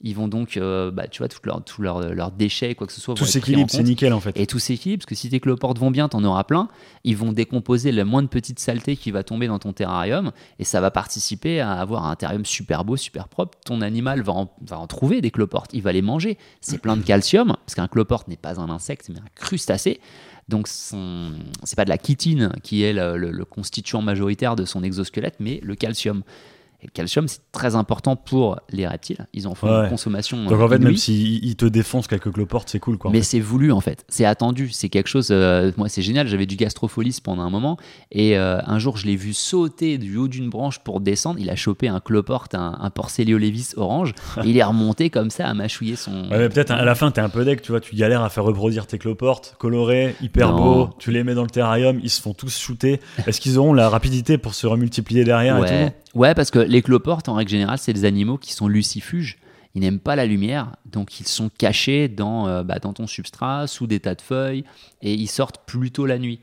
Ils 0.00 0.14
vont 0.14 0.28
donc, 0.28 0.56
euh, 0.56 0.92
bah, 0.92 1.08
tu 1.08 1.18
vois, 1.18 1.28
tous 1.28 1.40
leurs 1.44 1.64
tout 1.64 1.82
déchets, 2.36 2.76
quoi 2.76 2.86
que 2.86 2.92
ce 2.92 3.00
soit. 3.00 3.14
Tout 3.14 3.24
s'équilibre, 3.32 3.68
c'est 3.68 3.82
nickel 3.82 4.12
en 4.12 4.20
fait. 4.20 4.38
Et 4.38 4.46
tout 4.46 4.60
s'équilibre, 4.60 5.00
parce 5.00 5.06
que 5.08 5.16
si 5.16 5.28
tes 5.28 5.40
cloportes 5.40 5.76
vont 5.78 5.90
bien, 5.90 6.08
t'en 6.08 6.22
auras 6.22 6.44
plein. 6.44 6.68
Ils 7.02 7.16
vont 7.16 7.32
décomposer 7.32 7.90
le 7.90 8.04
moins 8.04 8.22
de 8.22 8.28
petite 8.28 8.60
saleté 8.60 8.94
qui 8.96 9.10
va 9.10 9.24
tomber 9.24 9.48
dans 9.48 9.58
ton 9.58 9.72
terrarium, 9.72 10.30
et 10.60 10.64
ça 10.64 10.80
va 10.80 10.92
participer 10.92 11.58
à 11.60 11.72
avoir 11.72 12.06
un 12.06 12.14
terrarium 12.14 12.44
super 12.44 12.84
beau, 12.84 12.96
super 12.96 13.26
propre. 13.26 13.58
Ton 13.64 13.80
animal 13.80 14.22
va 14.22 14.34
en, 14.34 14.54
va 14.60 14.78
en 14.78 14.86
trouver 14.86 15.20
des 15.20 15.32
cloportes, 15.32 15.70
il 15.74 15.82
va 15.82 15.90
les 15.92 16.02
manger. 16.02 16.38
C'est 16.60 16.78
plein 16.78 16.96
de 16.96 17.02
calcium, 17.02 17.48
parce 17.66 17.74
qu'un 17.74 17.88
cloporte 17.88 18.28
n'est 18.28 18.36
pas 18.36 18.60
un 18.60 18.70
insecte, 18.70 19.08
mais 19.12 19.18
un 19.18 19.24
crustacé. 19.34 19.98
Donc 20.48 20.68
c'est 20.68 21.76
pas 21.76 21.84
de 21.84 21.90
la 21.90 21.98
chitine 21.98 22.52
qui 22.62 22.84
est 22.84 22.92
le, 22.92 23.16
le- 23.16 23.32
le 23.32 23.44
constituant 23.44 24.00
majoritaire 24.00 24.54
de 24.54 24.64
son 24.64 24.84
exosquelette, 24.84 25.34
mais 25.40 25.58
le 25.64 25.74
calcium. 25.74 26.22
Et 26.80 26.86
le 26.86 26.92
calcium, 26.92 27.26
c'est 27.26 27.40
très 27.50 27.74
important 27.74 28.14
pour 28.14 28.60
les 28.70 28.86
reptiles. 28.86 29.26
Ils 29.34 29.48
en 29.48 29.56
font 29.56 29.66
Ouais. 29.66 29.84
une 29.84 29.88
consommation. 29.90 30.44
Donc 30.44 30.52
euh, 30.52 30.62
en 30.64 30.68
fait, 30.68 30.74
même 30.78 30.82
inouïe. 30.82 30.98
s'il 30.98 31.44
il 31.44 31.56
te 31.56 31.64
défonce 31.66 32.06
quelques 32.06 32.30
cloportes, 32.32 32.68
c'est 32.68 32.78
cool 32.78 32.98
quoi. 32.98 33.10
Mais 33.10 33.22
c'est 33.22 33.40
voulu 33.40 33.72
en 33.72 33.80
fait, 33.80 34.04
c'est 34.08 34.24
attendu, 34.24 34.68
c'est 34.70 34.88
quelque 34.88 35.08
chose. 35.08 35.28
euh, 35.32 35.72
moi, 35.76 35.88
c'est 35.88 36.02
génial. 36.02 36.28
J'avais 36.28 36.46
du 36.46 36.54
gastropholis 36.54 37.20
pendant 37.20 37.42
un 37.42 37.50
moment 37.50 37.78
et 38.12 38.38
euh, 38.38 38.60
un 38.64 38.78
jour, 38.78 38.96
je 38.96 39.06
l'ai 39.06 39.16
vu 39.16 39.32
sauter 39.32 39.98
du 39.98 40.16
haut 40.18 40.28
d'une 40.28 40.50
branche 40.50 40.78
pour 40.78 41.00
descendre. 41.00 41.40
Il 41.40 41.50
a 41.50 41.56
chopé 41.56 41.88
un 41.88 41.98
cloporte, 41.98 42.54
un, 42.54 42.78
un 42.80 42.90
Porcellio 42.90 43.38
levis 43.38 43.72
orange. 43.76 44.14
et 44.44 44.48
il 44.48 44.56
est 44.56 44.62
remonté 44.62 45.10
comme 45.10 45.30
ça 45.30 45.48
à 45.48 45.54
mâchouiller 45.54 45.96
son. 45.96 46.28
Ouais, 46.30 46.38
mais 46.38 46.48
peut-être 46.48 46.70
à 46.70 46.84
la 46.84 46.94
fin, 46.94 47.10
t'es 47.10 47.20
un 47.20 47.28
peu 47.28 47.44
deck, 47.44 47.60
tu 47.60 47.72
vois, 47.72 47.80
tu 47.80 47.96
galères 47.96 48.22
à 48.22 48.28
faire 48.28 48.44
reproduire 48.44 48.86
tes 48.86 48.98
cloportes, 48.98 49.56
colorés, 49.58 50.14
hyper 50.22 50.52
Non. 50.52 50.56
beaux, 50.84 50.90
tu 51.00 51.10
les 51.10 51.24
mets 51.24 51.34
dans 51.34 51.42
le 51.42 51.50
terrarium, 51.50 51.98
ils 52.04 52.10
se 52.10 52.20
font 52.22 52.34
tous 52.34 52.56
shooter. 52.56 53.00
Est-ce 53.26 53.40
qu'ils 53.40 53.58
auront 53.58 53.72
la 53.72 53.88
rapidité 53.88 54.38
pour 54.38 54.54
se 54.54 54.68
remultiplier 54.68 55.24
derrière 55.24 55.56
et 55.58 55.60
ouais. 55.60 55.86
tout? 55.90 55.94
Ouais, 56.14 56.34
parce 56.34 56.50
que 56.50 56.58
les 56.68 56.82
cloportes, 56.82 57.28
en 57.28 57.34
règle 57.34 57.50
générale, 57.50 57.78
c'est 57.78 57.92
des 57.92 58.04
animaux 58.04 58.38
qui 58.38 58.52
sont 58.52 58.68
lucifuges. 58.68 59.38
Ils 59.74 59.82
n'aiment 59.82 60.00
pas 60.00 60.16
la 60.16 60.24
lumière, 60.26 60.72
donc 60.86 61.20
ils 61.20 61.26
sont 61.28 61.50
cachés 61.56 62.08
dans, 62.08 62.48
euh, 62.48 62.62
bah, 62.62 62.78
dans 62.78 62.92
ton 62.94 63.06
substrat, 63.06 63.66
sous 63.66 63.86
des 63.86 64.00
tas 64.00 64.14
de 64.14 64.22
feuilles, 64.22 64.64
et 65.02 65.12
ils 65.14 65.28
sortent 65.28 65.60
plutôt 65.66 66.06
la 66.06 66.18
nuit. 66.18 66.40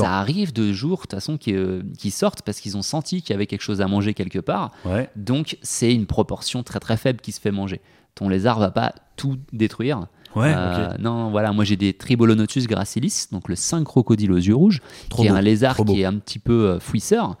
Ça 0.00 0.18
arrive 0.18 0.52
de 0.52 0.72
jours, 0.72 0.98
de 0.98 1.02
toute 1.02 1.10
façon, 1.12 1.36
qui, 1.38 1.54
euh, 1.54 1.82
qui 1.98 2.10
sortent 2.10 2.42
parce 2.42 2.60
qu'ils 2.60 2.76
ont 2.76 2.82
senti 2.82 3.20
qu'il 3.20 3.30
y 3.30 3.34
avait 3.34 3.46
quelque 3.46 3.62
chose 3.62 3.80
à 3.80 3.88
manger 3.88 4.14
quelque 4.14 4.38
part. 4.38 4.70
Ouais. 4.84 5.10
Donc, 5.16 5.58
c'est 5.60 5.92
une 5.92 6.06
proportion 6.06 6.62
très 6.62 6.78
très 6.78 6.96
faible 6.96 7.20
qui 7.20 7.32
se 7.32 7.40
fait 7.40 7.50
manger. 7.50 7.80
Ton 8.14 8.28
lézard 8.28 8.58
va 8.60 8.70
pas 8.70 8.94
tout 9.16 9.38
détruire. 9.52 10.06
Ouais, 10.36 10.52
Euh. 10.54 10.90
Non, 10.98 11.30
voilà, 11.30 11.52
moi 11.52 11.64
j'ai 11.64 11.76
des 11.76 11.94
Tribolonotus 11.94 12.66
gracilis, 12.68 13.26
donc 13.32 13.48
le 13.48 13.56
5 13.56 13.82
crocodile 13.84 14.30
aux 14.30 14.36
yeux 14.36 14.54
rouges, 14.54 14.80
Trop 15.08 15.22
qui 15.22 15.28
est 15.28 15.30
un 15.30 15.40
lézard 15.40 15.76
qui 15.76 16.00
est 16.02 16.04
un 16.04 16.14
petit 16.18 16.38
peu 16.38 16.78
fouisseur. 16.80 17.36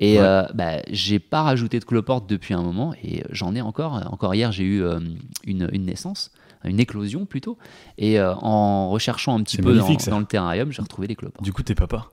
Et 0.00 0.14
Ouais. 0.14 0.24
euh, 0.24 0.42
bah, 0.54 0.80
j'ai 0.90 1.18
pas 1.18 1.42
rajouté 1.42 1.78
de 1.78 1.84
cloporte 1.84 2.28
depuis 2.28 2.54
un 2.54 2.62
moment, 2.62 2.94
et 3.04 3.22
j'en 3.30 3.54
ai 3.54 3.60
encore. 3.60 4.00
Encore 4.10 4.34
hier, 4.34 4.50
j'ai 4.50 4.64
eu 4.64 4.82
euh, 4.82 4.98
une, 5.44 5.68
une 5.72 5.84
naissance, 5.84 6.32
une 6.64 6.80
éclosion 6.80 7.26
plutôt. 7.26 7.58
Et 7.98 8.18
euh, 8.18 8.34
en 8.34 8.90
recherchant 8.90 9.38
un 9.38 9.42
petit 9.42 9.58
peu 9.58 9.76
dans, 9.76 10.18
le 10.18 10.24
terrarium, 10.24 10.72
j'ai 10.72 10.82
retrouvé 10.82 11.06
des 11.06 11.16
cloportes. 11.16 11.44
Du 11.44 11.52
coup, 11.52 11.62
t'es 11.62 11.74
papa? 11.74 12.08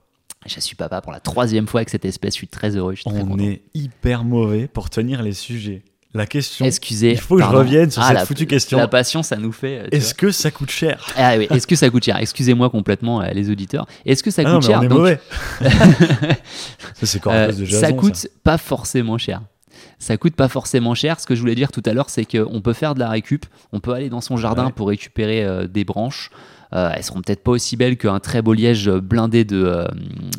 Je 0.46 0.60
suis 0.60 0.76
papa 0.76 1.00
pour 1.00 1.12
la 1.12 1.18
troisième 1.20 1.66
fois 1.66 1.80
avec 1.80 1.88
cette 1.88 2.04
espèce, 2.04 2.34
je 2.34 2.38
suis 2.38 2.48
très 2.48 2.76
heureux. 2.76 2.94
Je 2.94 3.00
suis 3.00 3.10
très 3.10 3.22
On 3.22 3.38
est 3.38 3.62
hyper 3.74 4.22
mauvais 4.22 4.68
pour 4.68 4.88
tenir 4.88 5.22
les 5.22 5.32
sujets. 5.32 5.82
La 6.14 6.26
question, 6.26 6.64
Excusez. 6.64 7.12
il 7.12 7.18
faut 7.20 7.36
que 7.36 7.42
je 7.42 7.48
revienne 7.48 7.90
sur 7.90 8.00
Ah, 8.02 8.08
cette 8.08 8.16
la- 8.16 8.26
foutue 8.26 8.46
question. 8.46 8.78
La 8.78 8.88
passion, 8.88 9.22
ça 9.22 9.36
nous 9.36 9.52
fait. 9.52 9.80
euh, 9.80 9.86
Est-ce 9.92 10.14
que 10.14 10.30
ça 10.30 10.50
coûte 10.50 10.70
cher? 10.70 11.06
Ah 11.16 11.34
oui, 11.36 11.46
est-ce 11.50 11.66
que 11.66 11.76
ça 11.76 11.90
coûte 11.90 12.02
cher? 12.04 12.16
Excusez-moi 12.18 12.70
complètement, 12.70 13.20
euh, 13.20 13.26
les 13.34 13.50
auditeurs. 13.50 13.86
Est-ce 14.06 14.22
que 14.22 14.30
ça 14.30 14.40
Ah 14.44 14.48
non, 14.48 14.58
coûte 14.60 14.68
mais 14.68 14.72
cher 14.72 14.80
on 14.80 14.82
est 14.84 14.88
Donc, 14.88 14.98
mauvais. 14.98 15.20
ça, 16.94 17.06
c'est 17.06 17.26
euh, 17.26 17.52
Jason. 17.64 17.80
Ça 17.80 17.92
coûte 17.92 18.26
pas 18.42 18.56
forcément 18.58 19.18
cher. 19.18 19.42
Ça 19.98 20.16
coûte 20.16 20.34
pas 20.36 20.48
forcément 20.48 20.94
cher. 20.94 21.18
Ce 21.18 21.26
que 21.26 21.34
je 21.34 21.40
voulais 21.40 21.54
dire 21.56 21.72
tout 21.72 21.82
à 21.84 21.92
l'heure, 21.92 22.08
c'est 22.08 22.24
qu'on 22.24 22.60
peut 22.60 22.72
faire 22.72 22.94
de 22.94 23.00
la 23.00 23.08
récup. 23.08 23.46
On 23.72 23.80
peut 23.80 23.92
aller 23.92 24.08
dans 24.08 24.20
son 24.20 24.36
jardin 24.36 24.66
Ouais. 24.66 24.72
pour 24.72 24.88
récupérer 24.88 25.44
euh, 25.44 25.66
des 25.66 25.84
branches. 25.84 26.30
Euh, 26.74 26.90
elles 26.94 27.02
seront 27.02 27.22
peut-être 27.22 27.42
pas 27.42 27.50
aussi 27.52 27.76
belles 27.76 27.96
qu'un 27.96 28.20
très 28.20 28.42
beau 28.42 28.52
liège 28.52 28.90
blindé 28.90 29.44
de, 29.44 29.62
euh, 29.64 29.86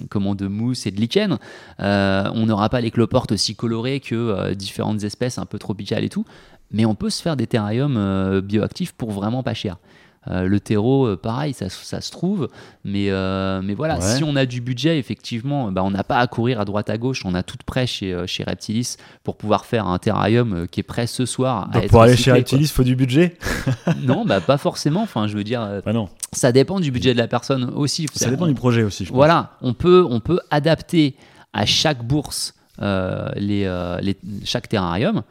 comment, 0.09 0.35
de 0.35 0.47
mousse 0.47 0.85
et 0.85 0.91
de 0.91 0.97
lichen. 1.01 1.37
Euh, 1.79 2.29
on 2.35 2.45
n'aura 2.45 2.69
pas 2.69 2.81
les 2.81 2.91
cloportes 2.91 3.31
aussi 3.31 3.55
colorées 3.55 3.99
que 3.99 4.15
euh, 4.15 4.53
différentes 4.53 5.03
espèces 5.03 5.37
un 5.39 5.45
peu 5.45 5.57
tropicales 5.59 6.03
et 6.03 6.09
tout. 6.09 6.25
Mais 6.71 6.85
on 6.85 6.93
peut 6.95 7.09
se 7.09 7.21
faire 7.21 7.35
des 7.35 7.47
terrariums 7.47 7.97
euh, 7.97 8.41
bioactifs 8.41 8.93
pour 8.93 9.11
vraiment 9.11 9.41
pas 9.43 9.55
cher. 9.55 9.77
Euh, 10.27 10.43
le 10.43 10.59
terreau, 10.59 11.07
euh, 11.07 11.15
pareil, 11.15 11.53
ça, 11.53 11.69
ça 11.69 12.01
se 12.01 12.11
trouve. 12.11 12.49
Mais, 12.83 13.09
euh, 13.09 13.61
mais 13.63 13.73
voilà, 13.73 13.95
Ouais. 13.95 14.01
si 14.17 14.23
on 14.23 14.35
a 14.35 14.45
du 14.45 14.59
budget, 14.59 14.99
effectivement, 14.99 15.71
bah, 15.71 15.81
on 15.83 15.91
n'a 15.91 16.03
pas 16.03 16.17
à 16.17 16.27
courir 16.27 16.59
à 16.59 16.65
droite 16.65 16.89
à 16.89 16.97
gauche. 16.97 17.23
On 17.25 17.33
a 17.33 17.41
tout 17.41 17.55
prêt 17.65 17.87
chez, 17.87 18.15
chez 18.27 18.43
Reptilis 18.43 18.97
pour 19.23 19.37
pouvoir 19.37 19.65
faire 19.65 19.87
un 19.87 19.97
terrarium 19.97 20.67
qui 20.69 20.81
est 20.81 20.83
prêt 20.83 21.07
ce 21.07 21.25
soir. 21.25 21.69
à 21.73 21.79
être 21.79 21.89
pour 21.89 22.01
aller 22.01 22.11
recyclé, 22.11 22.23
chez. 22.25 22.37
Reptilis, 22.37 22.67
faut 22.67 22.83
du 22.83 22.95
budget? 22.97 23.37
Non, 24.03 24.25
bah, 24.25 24.41
pas 24.41 24.57
forcément. 24.57 25.01
Enfin, 25.03 25.27
je 25.27 25.35
veux 25.37 25.43
dire, 25.45 25.61
euh, 25.61 25.79
Ah 25.85 25.93
non, 25.93 26.09
ça 26.33 26.51
dépend 26.51 26.79
du 26.81 26.91
budget 26.91 27.13
de 27.13 27.17
la 27.17 27.27
personne 27.27 27.71
aussi. 27.75 28.05
ça 28.13 28.29
dépend 28.29 28.45
du 28.47 28.53
projet 28.55 28.83
aussi, 28.83 29.05
je 29.05 29.09
pense. 29.09 29.15
Voilà, 29.15 29.53
on 29.61 29.73
peut, 29.73 30.05
on 30.09 30.19
peut 30.19 30.39
adapter 30.51 31.15
à 31.53 31.65
chaque 31.65 32.03
bourse 32.05 32.53
les, 32.79 33.63
les- 34.01 34.17
chaque 34.43 34.67
terrarium. 34.69 35.23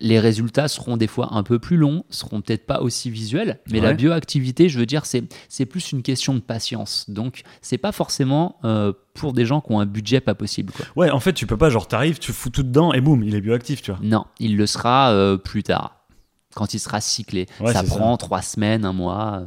Les 0.00 0.20
résultats 0.20 0.68
seront 0.68 0.96
des 0.96 1.06
fois 1.06 1.28
un 1.32 1.42
peu 1.42 1.58
plus 1.58 1.76
longs, 1.76 2.04
seront 2.10 2.40
peut-être 2.40 2.66
pas 2.66 2.80
aussi 2.80 3.10
visuels, 3.10 3.60
mais 3.70 3.80
la 3.80 3.94
bioactivité, 3.94 4.68
je 4.68 4.78
veux 4.78 4.86
dire, 4.86 5.04
c'est 5.04 5.66
plus 5.66 5.92
une 5.92 6.02
question 6.02 6.34
de 6.34 6.40
patience. 6.40 7.08
Donc, 7.08 7.42
c'est 7.62 7.78
pas 7.78 7.92
forcément 7.92 8.56
euh, 8.64 8.92
pour 9.14 9.32
des 9.32 9.44
gens 9.44 9.60
qui 9.60 9.72
ont 9.72 9.80
un 9.80 9.86
budget 9.86 10.20
pas 10.20 10.34
possible. 10.34 10.72
Quoi. 10.72 10.86
Ouais, 10.96 11.10
en 11.10 11.20
fait, 11.20 11.32
tu 11.32 11.46
peux 11.46 11.56
pas, 11.56 11.70
genre, 11.70 11.88
t'arrives, 11.88 12.18
tu 12.18 12.32
fous 12.32 12.50
tout 12.50 12.62
dedans 12.62 12.92
et 12.92 13.00
boum, 13.00 13.22
il 13.22 13.34
est 13.34 13.40
bioactif, 13.40 13.82
tu 13.82 13.90
vois. 13.90 14.00
Non, 14.02 14.24
il 14.38 14.56
le 14.56 14.66
sera 14.66 15.10
euh, 15.10 15.36
plus 15.36 15.62
tard, 15.62 16.06
quand 16.54 16.74
il 16.74 16.78
sera 16.78 17.00
cyclé. 17.00 17.46
Ouais, 17.60 17.72
ça 17.72 17.82
prend 17.82 18.16
trois 18.16 18.42
semaines, 18.42 18.84
un 18.84 18.92
mois. 18.92 19.42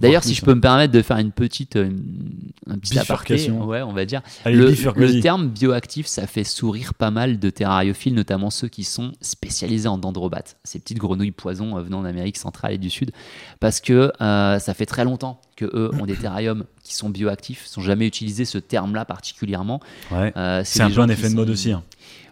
D'ailleurs, 0.00 0.24
si 0.24 0.34
je 0.34 0.42
peux 0.42 0.54
me 0.54 0.60
permettre 0.60 0.92
de 0.92 1.02
faire 1.02 1.18
une 1.18 1.32
petite, 1.32 1.76
euh, 1.76 1.90
un 2.68 2.78
petit 2.78 2.98
aparté, 2.98 3.34
Bifurcation. 3.34 3.66
ouais, 3.66 3.82
on 3.82 3.92
va 3.92 4.04
dire. 4.04 4.22
Allez, 4.44 4.56
Le, 4.56 5.20
terme 5.20 5.48
bioactif, 5.48 6.06
ça 6.06 6.26
fait 6.26 6.44
sourire 6.44 6.94
pas 6.94 7.10
mal 7.10 7.38
de 7.38 7.50
terrariophiles, 7.50 8.14
notamment 8.14 8.50
ceux 8.50 8.68
qui 8.68 8.84
sont 8.84 9.12
spécialisés 9.20 9.88
en 9.88 9.98
dendrobates, 9.98 10.56
ces 10.64 10.78
petites 10.78 10.98
grenouilles 10.98 11.30
poison 11.30 11.76
euh, 11.78 11.82
venant 11.82 12.02
d'Amérique 12.02 12.36
centrale 12.36 12.72
et 12.72 12.78
du 12.78 12.90
Sud, 12.90 13.10
parce 13.60 13.80
que 13.80 14.12
euh, 14.20 14.58
ça 14.58 14.74
fait 14.74 14.86
très 14.86 15.04
longtemps 15.04 15.40
que 15.56 15.64
eux 15.66 15.90
ont 16.00 16.06
des 16.06 16.16
terrariums 16.16 16.64
qui 16.82 16.94
sont 16.94 17.08
bioactifs, 17.10 17.64
sans 17.66 17.80
jamais 17.80 18.06
utiliser 18.06 18.44
ce 18.44 18.58
terme-là 18.58 19.04
particulièrement. 19.04 19.80
Ouais. 20.10 20.32
Euh, 20.36 20.62
C'est 20.64 20.82
un 20.82 20.90
peu 20.90 21.00
un 21.00 21.08
effet 21.08 21.28
de 21.30 21.34
mode 21.34 21.46
sont- 21.46 21.52
aussi. 21.52 21.70
hein. 21.72 21.82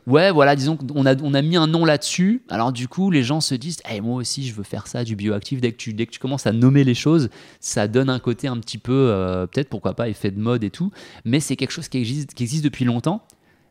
Ouais, 0.07 0.33
voilà, 0.33 0.57
disons 0.57 0.77
qu'on 0.77 1.07
a, 1.07 1.15
on 1.23 1.33
a 1.33 1.43
mis 1.43 1.57
un 1.57 1.67
nom 1.69 1.85
là-dessus. 1.85 2.43
Alors 2.49 2.73
du 2.73 2.89
coup, 2.89 3.11
les 3.11 3.23
gens 3.23 3.41
se 3.41 3.55
disent, 3.55 3.81
Eh, 3.91 4.01
moi 4.01 4.17
aussi, 4.17 4.45
je 4.47 4.53
veux 4.55 4.65
faire 4.65 4.87
ça, 4.89 5.05
du 5.05 5.15
bioactif. 5.15 5.61
Dès 5.61 5.71
que 5.73 5.77
tu, 5.77 5.93
dès 5.95 6.07
que 6.07 6.11
tu 6.11 6.19
commences 6.19 6.47
à 6.47 6.53
nommer 6.53 6.83
les 6.83 6.95
choses, 6.95 7.29
ça 7.61 7.87
donne 7.87 8.11
un 8.11 8.19
côté 8.19 8.49
un 8.49 8.57
petit 8.59 8.79
peu, 8.79 8.93
euh, 8.93 9.47
peut-être 9.47 9.69
pourquoi 9.69 9.95
pas, 9.95 10.09
effet 10.09 10.31
de 10.33 10.41
mode 10.41 10.65
et 10.65 10.71
tout. 10.71 10.91
Mais 11.25 11.39
c'est 11.39 11.55
quelque 11.57 11.71
chose 11.71 11.89
qui 11.89 11.99
existe, 11.99 12.35
qui 12.35 12.43
existe 12.43 12.65
depuis 12.65 12.85
longtemps, 12.85 13.23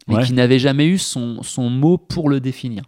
mais 0.07 0.15
Ouais. 0.15 0.23
qui 0.23 0.31
n'avait 0.33 0.59
jamais 0.59 0.87
eu 0.87 0.97
son, 0.97 1.43
son 1.43 1.69
mot 1.69 1.97
pour 1.97 2.29
le 2.29 2.39
définir. 2.39 2.83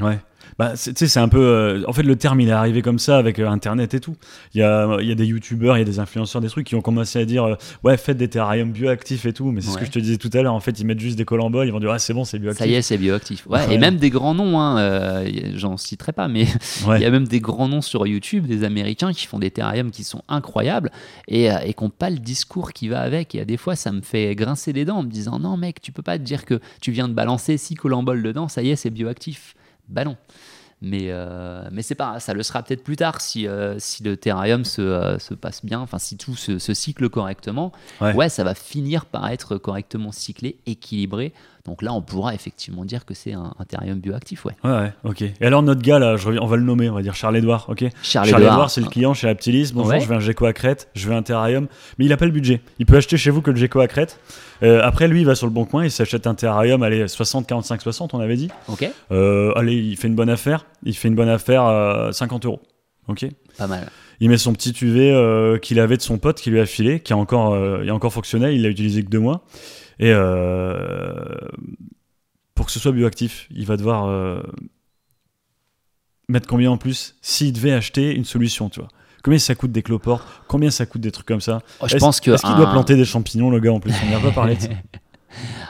Ouais. 0.00 0.18
Bah, 0.58 0.72
tu 0.74 0.92
sais, 0.94 1.06
c'est 1.08 1.20
un 1.20 1.28
peu. 1.28 1.38
euh, 1.40 1.84
en 1.86 1.92
fait, 1.92 2.02
le 2.02 2.16
terme, 2.16 2.40
il 2.40 2.48
est 2.48 2.52
arrivé 2.52 2.82
comme 2.82 2.98
ça 2.98 3.16
avec 3.18 3.38
euh, 3.38 3.48
Internet 3.48 3.94
et 3.94 4.00
tout. 4.00 4.16
Il 4.54 4.60
y 4.60 4.62
a, 4.62 5.00
y 5.00 5.12
a 5.12 5.14
des 5.14 5.26
youtubeurs, 5.26 5.76
il 5.76 5.80
y 5.80 5.82
a 5.82 5.84
des 5.84 5.98
influenceurs, 6.00 6.40
des 6.40 6.48
trucs 6.48 6.66
qui 6.66 6.74
ont 6.74 6.80
commencé 6.80 7.18
à 7.20 7.24
dire 7.24 7.44
euh, 7.44 7.54
Ouais, 7.84 7.96
faites 7.96 8.16
des 8.16 8.28
terrariums 8.28 8.72
bioactifs 8.72 9.24
et 9.26 9.32
tout. 9.32 9.52
Mais 9.52 9.60
c'est 9.60 9.70
ce 9.70 9.78
que 9.78 9.84
je 9.84 9.90
te 9.90 9.98
disais 9.98 10.16
tout 10.16 10.30
à 10.32 10.42
l'heure. 10.42 10.54
En 10.54 10.60
fait, 10.60 10.78
ils 10.80 10.84
mettent 10.86 10.98
juste 11.00 11.16
des 11.16 11.24
colamboles, 11.24 11.66
ils 11.68 11.72
vont 11.72 11.80
dire 11.80 11.90
Ah, 11.92 11.98
c'est 11.98 12.14
bon, 12.14 12.24
c'est 12.24 12.38
bioactif. 12.38 12.58
Ça 12.64 12.66
y 12.70 12.74
est, 12.74 12.82
c'est 12.82 12.98
bioactif. 12.98 13.46
Ouais, 13.46 13.58
Ouais. 13.66 13.74
Et 13.74 13.78
même 13.78 13.96
des 13.96 14.10
grands 14.10 14.34
noms, 14.34 14.60
hein, 14.60 15.24
j'en 15.54 15.76
citerai 15.76 16.12
pas, 16.12 16.28
mais 16.28 16.46
Ouais. 16.86 16.96
il 16.98 17.02
y 17.02 17.06
a 17.06 17.10
même 17.10 17.28
des 17.28 17.40
grands 17.40 17.68
noms 17.68 17.82
sur 17.82 18.06
YouTube, 18.06 18.46
des 18.46 18.64
Américains 18.64 19.12
qui 19.12 19.26
font 19.26 19.38
des 19.38 19.50
terrariums 19.50 19.90
qui 19.90 20.04
sont 20.04 20.22
incroyables 20.28 20.90
et, 21.28 21.46
et 21.46 21.74
qui 21.74 21.84
n'ont 21.84 21.90
pas 21.90 22.10
le 22.10 22.18
discours 22.18 22.72
qui 22.72 22.88
va 22.88 23.00
avec. 23.00 23.34
Et 23.34 23.40
à 23.40 23.44
des 23.44 23.56
fois, 23.56 23.76
ça 23.76 23.92
me 23.92 24.00
fait 24.00 24.34
grincer 24.34 24.72
les 24.72 24.84
dents 24.84 24.98
en 24.98 25.02
me 25.02 25.10
disant 25.10 25.38
non, 25.38 25.56
mec, 25.56 25.80
tu 25.80 25.92
peux 25.92 26.02
pas 26.02 26.18
te 26.18 26.24
dire 26.24 26.44
que 26.44 26.60
tu 26.80 26.90
viens 26.90 27.08
de 27.08 27.14
balancer 27.14 27.56
six 27.58 27.74
colamboles 27.74 28.22
dedans, 28.22 28.48
ça 28.48 28.62
y 28.62 28.70
est, 28.70 28.76
c'est 28.76 28.90
bioactif. 28.90 29.54
Bah 29.88 30.04
non. 30.04 30.16
Mais, 30.80 31.06
euh, 31.08 31.68
mais 31.72 31.82
c'est 31.82 31.96
pas, 31.96 32.20
ça 32.20 32.34
le 32.34 32.42
sera 32.44 32.62
peut-être 32.62 32.84
plus 32.84 32.94
tard 32.94 33.20
si, 33.20 33.48
euh, 33.48 33.76
si 33.80 34.04
le 34.04 34.16
terrarium 34.16 34.64
se, 34.64 34.80
euh, 34.80 35.18
se 35.18 35.34
passe 35.34 35.64
bien, 35.64 35.80
enfin 35.80 35.98
si 35.98 36.16
tout 36.16 36.36
se, 36.36 36.60
se 36.60 36.72
cycle 36.72 37.08
correctement. 37.08 37.72
Ouais. 38.00 38.14
Ouais. 38.14 38.28
ça 38.28 38.44
va 38.44 38.54
finir 38.54 39.06
par 39.06 39.28
être 39.28 39.56
correctement 39.58 40.12
cyclé, 40.12 40.58
équilibré. 40.66 41.32
Donc 41.68 41.82
là, 41.82 41.92
on 41.92 42.00
pourra 42.00 42.34
effectivement 42.34 42.84
dire 42.86 43.04
que 43.04 43.12
c'est 43.12 43.34
un, 43.34 43.52
un 43.58 43.64
terrarium 43.66 43.98
bioactif. 44.00 44.46
Ouais. 44.46 44.54
Ouais, 44.64 44.70
ouais, 44.70 44.92
ok. 45.04 45.20
Et 45.22 45.32
alors 45.42 45.62
notre 45.62 45.82
gars 45.82 45.98
là, 45.98 46.16
je 46.16 46.26
reviens, 46.26 46.40
on 46.42 46.46
va 46.46 46.56
le 46.56 46.62
nommer, 46.62 46.88
on 46.88 46.94
va 46.94 47.02
dire 47.02 47.14
Charles-Edouard, 47.14 47.66
ok 47.68 47.80
Charles 48.02 48.26
Charles-Edouard, 48.28 48.54
Edouard, 48.54 48.70
c'est 48.70 48.80
le 48.80 48.88
client 48.88 49.12
chez 49.12 49.28
Aptilis. 49.28 49.72
Bonjour, 49.74 49.92
Ouais. 49.92 50.00
je 50.00 50.08
veux 50.08 50.14
un 50.16 50.20
gecko 50.20 50.46
à 50.46 50.54
crête, 50.54 50.88
je 50.94 51.06
veux 51.08 51.14
un 51.14 51.22
terrarium. 51.22 51.66
Mais 51.98 52.06
il 52.06 52.12
a 52.12 52.16
pas 52.16 52.24
le 52.24 52.32
budget. 52.32 52.62
Il 52.78 52.86
peut 52.86 52.96
acheter 52.96 53.16
chez 53.18 53.30
vous 53.30 53.42
que 53.42 53.50
le 53.50 53.56
gecko 53.58 53.80
à 53.80 53.86
crête. 53.86 54.18
Euh, 54.62 54.80
après, 54.82 55.06
lui, 55.08 55.20
il 55.20 55.26
va 55.26 55.34
sur 55.34 55.46
le 55.46 55.52
bon 55.52 55.66
coin, 55.66 55.84
il 55.84 55.90
s'achète 55.90 56.26
un 56.26 56.34
terrarium, 56.34 56.82
allez, 56.82 57.06
60, 57.06 57.46
45, 57.46 57.82
60, 57.82 58.14
on 58.14 58.20
avait 58.20 58.36
dit. 58.36 58.48
Ok, 58.68 58.90
Euh, 59.12 59.52
allez, 59.54 59.74
il 59.76 59.96
fait 59.96 60.08
une 60.08 60.14
bonne 60.16 60.30
affaire. 60.30 60.64
Il 60.84 60.96
fait 60.96 61.08
une 61.08 61.14
bonne 61.14 61.28
affaire, 61.28 61.64
euh, 61.66 62.10
50 62.12 62.46
euros. 62.46 62.60
Ok 63.08 63.26
pas 63.56 63.66
mal. 63.66 63.88
Il 64.20 64.28
met 64.30 64.36
son 64.36 64.52
petit 64.52 64.70
UV 64.82 65.12
euh, 65.12 65.58
qu'il 65.58 65.80
avait 65.80 65.96
de 65.96 66.02
son 66.02 66.18
pote 66.18 66.40
qui 66.40 66.50
lui 66.50 66.60
a 66.60 66.66
filé, 66.66 67.00
qui 67.00 67.12
est 67.12 67.16
encore, 67.16 67.54
euh, 67.54 67.82
est 67.84 67.90
encore 67.90 68.12
fonctionnel, 68.12 68.52
il 68.54 68.62
l'a 68.62 68.68
utilisé 68.68 69.02
que 69.02 69.08
deux 69.08 69.18
mois. 69.20 69.42
Et 69.98 70.12
euh, 70.12 71.24
pour 72.54 72.66
que 72.66 72.72
ce 72.72 72.78
soit 72.80 72.92
bioactif, 72.92 73.46
il 73.50 73.66
va 73.66 73.76
devoir 73.76 74.06
euh, 74.06 74.40
mettre 76.28 76.46
combien 76.48 76.70
en 76.70 76.76
plus 76.78 77.16
s'il 77.22 77.52
devait 77.52 77.72
acheter 77.72 78.14
une 78.14 78.24
solution, 78.24 78.68
tu 78.68 78.80
vois. 78.80 78.88
Combien 79.24 79.38
ça 79.38 79.54
coûte 79.54 79.72
des 79.72 79.82
cloportes 79.82 80.24
Combien 80.46 80.70
ça 80.70 80.86
coûte 80.86 81.00
des 81.00 81.10
trucs 81.10 81.26
comme 81.26 81.40
ça? 81.40 81.60
Oh, 81.80 81.88
je 81.88 81.96
Est-ce- 81.96 82.04
pense 82.04 82.20
que 82.20 82.30
Est-ce 82.30 82.42
qu'il 82.42 82.52
un- 82.52 82.56
doit 82.56 82.70
planter 82.70 82.94
des 82.94 83.04
champignons, 83.04 83.50
le 83.50 83.58
gars, 83.60 83.72
en 83.72 83.80
plus? 83.80 83.92
On 84.04 84.06
n'y 84.08 84.14
a 84.14 84.20
pas 84.20 84.30
parlé 84.30 84.54
de 84.56 84.60
ça. 84.60 84.68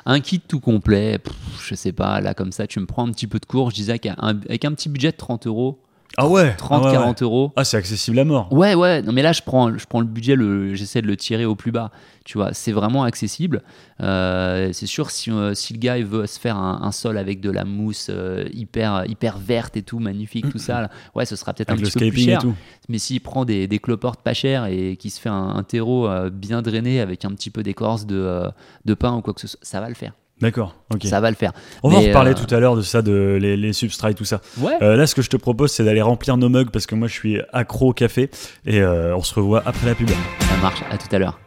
Un 0.06 0.20
kit 0.20 0.40
tout 0.40 0.60
complet, 0.60 1.18
pff, 1.18 1.34
je 1.68 1.74
sais 1.74 1.92
pas, 1.92 2.20
là 2.20 2.32
comme 2.32 2.52
ça, 2.52 2.66
tu 2.66 2.78
me 2.80 2.86
prends 2.86 3.06
un 3.06 3.10
petit 3.12 3.26
peu 3.26 3.38
de 3.38 3.44
cours. 3.46 3.70
Je 3.70 3.74
disais 3.76 3.98
qu'avec 3.98 4.18
un, 4.22 4.28
avec 4.48 4.64
un 4.64 4.72
petit 4.72 4.88
budget 4.88 5.10
de 5.12 5.16
30 5.16 5.46
euros, 5.46 5.82
Ah 6.20 6.26
ouais 6.26 6.52
30, 6.56 6.82
ah 6.82 6.86
ouais, 6.88 6.92
40 6.94 7.22
euros. 7.22 7.52
Ah, 7.54 7.62
c'est 7.62 7.76
accessible 7.76 8.18
à 8.18 8.24
mort. 8.24 8.52
Ouais, 8.52 8.74
ouais, 8.74 9.02
non 9.02 9.12
mais 9.12 9.22
là 9.22 9.32
je 9.32 9.40
prends, 9.40 9.76
je 9.78 9.86
prends 9.86 10.00
le 10.00 10.06
budget, 10.06 10.34
le, 10.34 10.74
j'essaie 10.74 11.00
de 11.00 11.06
le 11.06 11.16
tirer 11.16 11.44
au 11.44 11.54
plus 11.54 11.70
bas. 11.70 11.92
Tu 12.24 12.36
vois, 12.36 12.52
c'est 12.52 12.72
vraiment 12.72 13.04
accessible. 13.04 13.62
Euh, 14.02 14.70
c'est 14.72 14.86
sûr, 14.86 15.10
si, 15.10 15.30
euh, 15.30 15.54
si 15.54 15.72
le 15.72 15.78
gars 15.78 15.96
il 15.96 16.04
veut 16.04 16.26
se 16.26 16.40
faire 16.40 16.56
un, 16.56 16.80
un 16.82 16.92
sol 16.92 17.16
avec 17.18 17.40
de 17.40 17.50
la 17.50 17.64
mousse 17.64 18.08
euh, 18.10 18.46
hyper, 18.52 19.04
hyper 19.06 19.38
verte 19.38 19.76
et 19.76 19.82
tout, 19.82 20.00
magnifique, 20.00 20.50
tout 20.50 20.58
ça, 20.58 20.82
là, 20.82 20.90
ouais, 21.14 21.24
ce 21.24 21.36
sera 21.36 21.54
peut-être 21.54 21.70
un 21.70 21.76
petit 21.76 21.90
peu 21.92 22.10
plus 22.10 22.22
et 22.22 22.24
cher. 22.24 22.40
tout. 22.40 22.54
Mais 22.88 22.98
s'il 22.98 23.20
prend 23.20 23.44
des, 23.44 23.68
des 23.68 23.78
cloportes 23.78 24.20
pas 24.20 24.34
chères 24.34 24.66
et 24.66 24.96
qui 24.96 25.10
se 25.10 25.20
fait 25.20 25.28
un, 25.30 25.54
un 25.56 25.62
terreau 25.62 26.08
bien 26.30 26.62
drainé 26.62 27.00
avec 27.00 27.24
un 27.24 27.30
petit 27.30 27.50
peu 27.50 27.62
d'écorce 27.62 28.06
de, 28.06 28.42
de 28.84 28.94
pain 28.94 29.14
ou 29.14 29.22
quoi 29.22 29.32
que 29.34 29.40
ce 29.40 29.46
soit, 29.46 29.60
ça 29.62 29.80
va 29.80 29.88
le 29.88 29.94
faire. 29.94 30.12
D'accord, 30.40 30.76
ok. 30.94 31.04
Ça 31.04 31.20
va 31.20 31.30
le 31.30 31.36
faire. 31.36 31.52
On 31.82 31.88
va 31.88 31.98
en 31.98 32.00
reparler 32.00 32.30
euh, 32.30 32.34
tout 32.34 32.54
à 32.54 32.60
l'heure 32.60 32.76
de 32.76 32.82
ça, 32.82 33.02
de 33.02 33.38
les, 33.40 33.56
les 33.56 33.72
substrats 33.72 34.10
et 34.10 34.14
tout 34.14 34.24
ça. 34.24 34.40
Ouais. 34.58 34.72
Euh, 34.82 34.96
là, 34.96 35.06
ce 35.06 35.14
que 35.14 35.22
je 35.22 35.30
te 35.30 35.36
propose, 35.36 35.72
c'est 35.72 35.84
d'aller 35.84 36.02
remplir 36.02 36.36
nos 36.36 36.48
mugs 36.48 36.70
parce 36.70 36.86
que 36.86 36.94
moi, 36.94 37.08
je 37.08 37.14
suis 37.14 37.40
accro 37.52 37.90
au 37.90 37.92
café 37.92 38.30
et 38.64 38.80
euh, 38.80 39.16
on 39.16 39.22
se 39.22 39.34
revoit 39.34 39.62
après 39.66 39.86
la 39.86 39.94
pub. 39.94 40.08
Ça 40.08 40.56
marche. 40.62 40.82
À 40.90 40.96
tout 40.96 41.08
à 41.14 41.18
l'heure. 41.18 41.40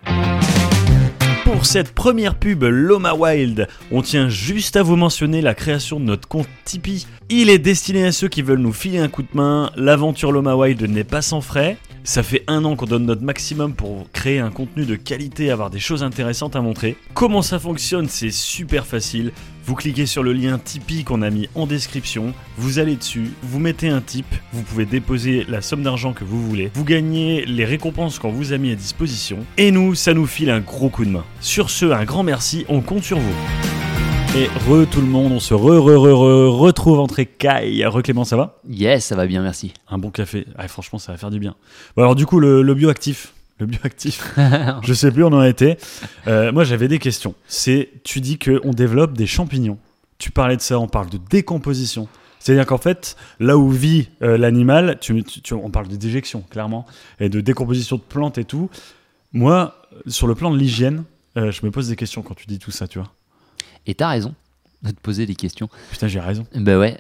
Pour 1.52 1.66
cette 1.66 1.92
première 1.92 2.36
pub 2.36 2.64
Loma 2.64 3.14
Wild, 3.14 3.68
on 3.92 4.02
tient 4.02 4.30
juste 4.30 4.78
à 4.78 4.84
vous 4.84 4.96
mentionner 4.96 5.42
la 5.42 5.54
création 5.54 6.00
de 6.00 6.06
notre 6.06 6.26
compte 6.26 6.48
Tipeee. 6.64 7.06
Il 7.28 7.50
est 7.50 7.60
destiné 7.60 8.06
à 8.06 8.14
ceux 8.14 8.30
qui 8.30 8.42
veulent 8.42 8.60
nous 8.60 8.72
filer 8.72 9.00
un 9.00 9.10
coup 9.10 9.22
de 9.22 9.28
main. 9.34 9.70
L'aventure 9.76 10.32
Loma 10.32 10.56
Wild 10.56 10.82
n'est 10.82 11.04
pas 11.04 11.22
sans 11.22 11.42
frais. 11.42 11.78
Ça 12.06 12.24
fait 12.24 12.46
un 12.48 12.64
an 12.64 12.78
qu'on 12.78 12.86
donne 12.86 13.06
notre 13.06 13.24
maximum 13.24 13.74
pour 13.74 14.10
créer 14.14 14.40
un 14.40 14.50
contenu 14.50 14.86
de 14.86 14.96
qualité, 14.96 15.52
avoir 15.52 15.70
des 15.70 15.82
choses 15.82 16.04
intéressantes 16.04 16.56
à 16.56 16.62
montrer. 16.62 16.96
Comment 17.14 17.42
ça 17.42 17.60
fonctionne 17.60 18.08
C'est 18.08 18.32
super 18.32 18.86
facile. 18.86 19.34
Vous 19.64 19.76
cliquez 19.76 20.08
sur 20.08 20.24
le 20.24 20.34
lien 20.34 20.58
Tipeee 20.58 21.04
qu'on 21.04 21.22
a 21.22 21.30
mis 21.30 21.48
en 21.54 21.68
description, 21.68 22.34
vous 22.58 22.80
allez 22.80 22.96
dessus, 22.96 23.32
vous 23.44 23.60
mettez 23.60 23.90
un 23.90 24.02
tip, 24.02 24.26
vous 24.54 24.64
pouvez 24.64 24.86
déposer 24.86 25.46
la 25.48 25.62
somme 25.62 25.84
d'argent 25.84 26.14
que 26.14 26.24
vous 26.24 26.42
voulez, 26.42 26.72
vous 26.74 26.84
gagnez 26.84 27.46
les 27.46 27.66
récompenses 27.66 28.18
qu'on 28.18 28.32
vous 28.32 28.54
a 28.54 28.58
mis 28.58 28.72
à 28.72 28.76
disposition, 28.76 29.46
et 29.58 29.70
nous, 29.72 29.94
ça 29.94 30.16
nous 30.16 30.26
file 30.26 30.50
un 30.50 30.62
gros 30.62 30.90
coup 30.90 31.06
de 31.06 31.12
main. 31.12 31.24
Sur 31.42 31.70
ce, 31.70 31.86
un 31.86 32.06
grand 32.06 32.24
merci, 32.24 32.66
on 32.70 32.82
compte 32.82 33.04
sur 33.04 33.20
vous. 33.20 33.36
Et 34.36 34.48
re 34.68 34.88
tout 34.90 35.02
le 35.02 35.08
monde, 35.08 35.34
on 35.34 35.40
se 35.42 35.54
re 35.54 35.78
re 35.78 35.98
re 35.98 36.14
re 36.14 36.58
retrouve 36.58 37.00
entre 37.00 37.22
Kai. 37.22 37.86
Re 37.86 38.02
Clément, 38.02 38.24
ça 38.24 38.38
va? 38.38 38.62
Yes, 38.68 39.06
ça 39.06 39.16
va 39.18 39.28
bien, 39.28 39.44
merci. 39.44 39.74
Un 39.90 39.98
bon 39.98 40.10
café. 40.10 40.46
Ah, 40.58 40.70
franchement, 40.70 41.00
ça 41.00 41.12
va 41.12 41.18
faire 41.18 41.32
du 41.32 41.40
bien. 41.40 41.56
Bon 41.98 42.04
alors 42.04 42.16
du 42.16 42.26
coup, 42.26 42.40
le, 42.40 42.62
le 42.62 42.74
bioactif. 42.74 43.34
Le 43.62 43.68
bioactif. 43.68 44.34
Je 44.84 44.94
sais 44.94 45.12
plus 45.12 45.24
où 45.24 45.28
on 45.28 45.34
en 45.34 45.40
a 45.40 45.48
été. 45.48 45.78
Euh, 46.28 46.52
moi, 46.52 46.64
j'avais 46.64 46.88
des 46.88 46.98
questions. 47.00 47.36
C'est, 47.48 47.90
tu 48.04 48.20
dis 48.20 48.38
que 48.40 48.60
on 48.64 48.72
développe 48.72 49.14
des 49.14 49.28
champignons. 49.28 49.78
Tu 50.18 50.32
parlais 50.32 50.58
de 50.58 50.62
ça, 50.62 50.80
on 50.80 50.88
parle 50.88 51.10
de 51.12 51.20
décomposition. 51.30 52.08
C'est-à-dire 52.40 52.66
qu'en 52.66 52.80
fait, 52.80 53.16
là 53.40 53.58
où 53.60 53.70
vit 53.70 54.10
euh, 54.24 54.36
l'animal, 54.36 54.98
tu, 55.00 55.24
tu- 55.24 55.42
tu- 55.42 55.54
on 55.54 55.70
parle 55.70 55.88
de 55.90 55.96
déjection, 55.96 56.42
clairement, 56.50 56.88
et 57.20 57.30
de 57.30 57.40
décomposition 57.40 57.98
de 57.98 58.02
plantes 58.02 58.40
et 58.40 58.46
tout. 58.46 58.70
Moi, 59.32 59.76
sur 60.08 60.26
le 60.26 60.34
plan 60.34 60.50
de 60.50 60.58
l'hygiène, 60.58 61.04
euh, 61.38 61.52
je 61.52 61.64
me 61.64 61.70
pose 61.70 61.88
des 61.88 61.96
questions 61.96 62.24
quand 62.24 62.34
tu 62.34 62.48
dis 62.48 62.58
tout 62.58 62.72
ça, 62.72 62.88
tu 62.88 62.98
vois. 62.98 63.12
Et 63.86 63.94
t'as 63.94 64.10
raison 64.10 64.34
de 64.82 64.90
te 64.90 65.00
poser 65.00 65.28
des 65.28 65.36
questions. 65.36 65.70
Putain, 65.92 66.08
j'ai 66.08 66.20
raison. 66.20 66.48
Ben 66.56 66.80
ouais. 66.80 67.00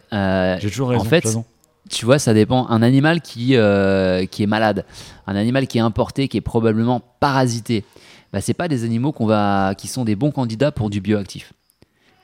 J'ai 0.61 0.69
toujours 0.69 0.89
raison. 0.89 1.01
en 1.01 1.05
fait, 1.09 1.23
Jason. 1.23 1.43
Tu 1.89 2.05
vois, 2.05 2.19
ça 2.19 2.33
dépend. 2.33 2.67
Un 2.69 2.81
animal 2.81 3.21
qui, 3.21 3.55
euh, 3.55 4.25
qui 4.25 4.43
est 4.43 4.47
malade, 4.47 4.85
un 5.27 5.35
animal 5.35 5.67
qui 5.67 5.77
est 5.77 5.81
importé, 5.81 6.27
qui 6.27 6.37
est 6.37 6.41
probablement 6.41 7.01
parasité, 7.19 7.83
bah, 8.31 8.41
c'est 8.41 8.53
pas 8.53 8.67
des 8.67 8.83
animaux 8.83 9.11
qu'on 9.11 9.25
va, 9.25 9.75
qui 9.77 9.87
sont 9.87 10.05
des 10.05 10.15
bons 10.15 10.31
candidats 10.31 10.71
pour 10.71 10.89
du 10.89 11.01
bioactif. 11.01 11.53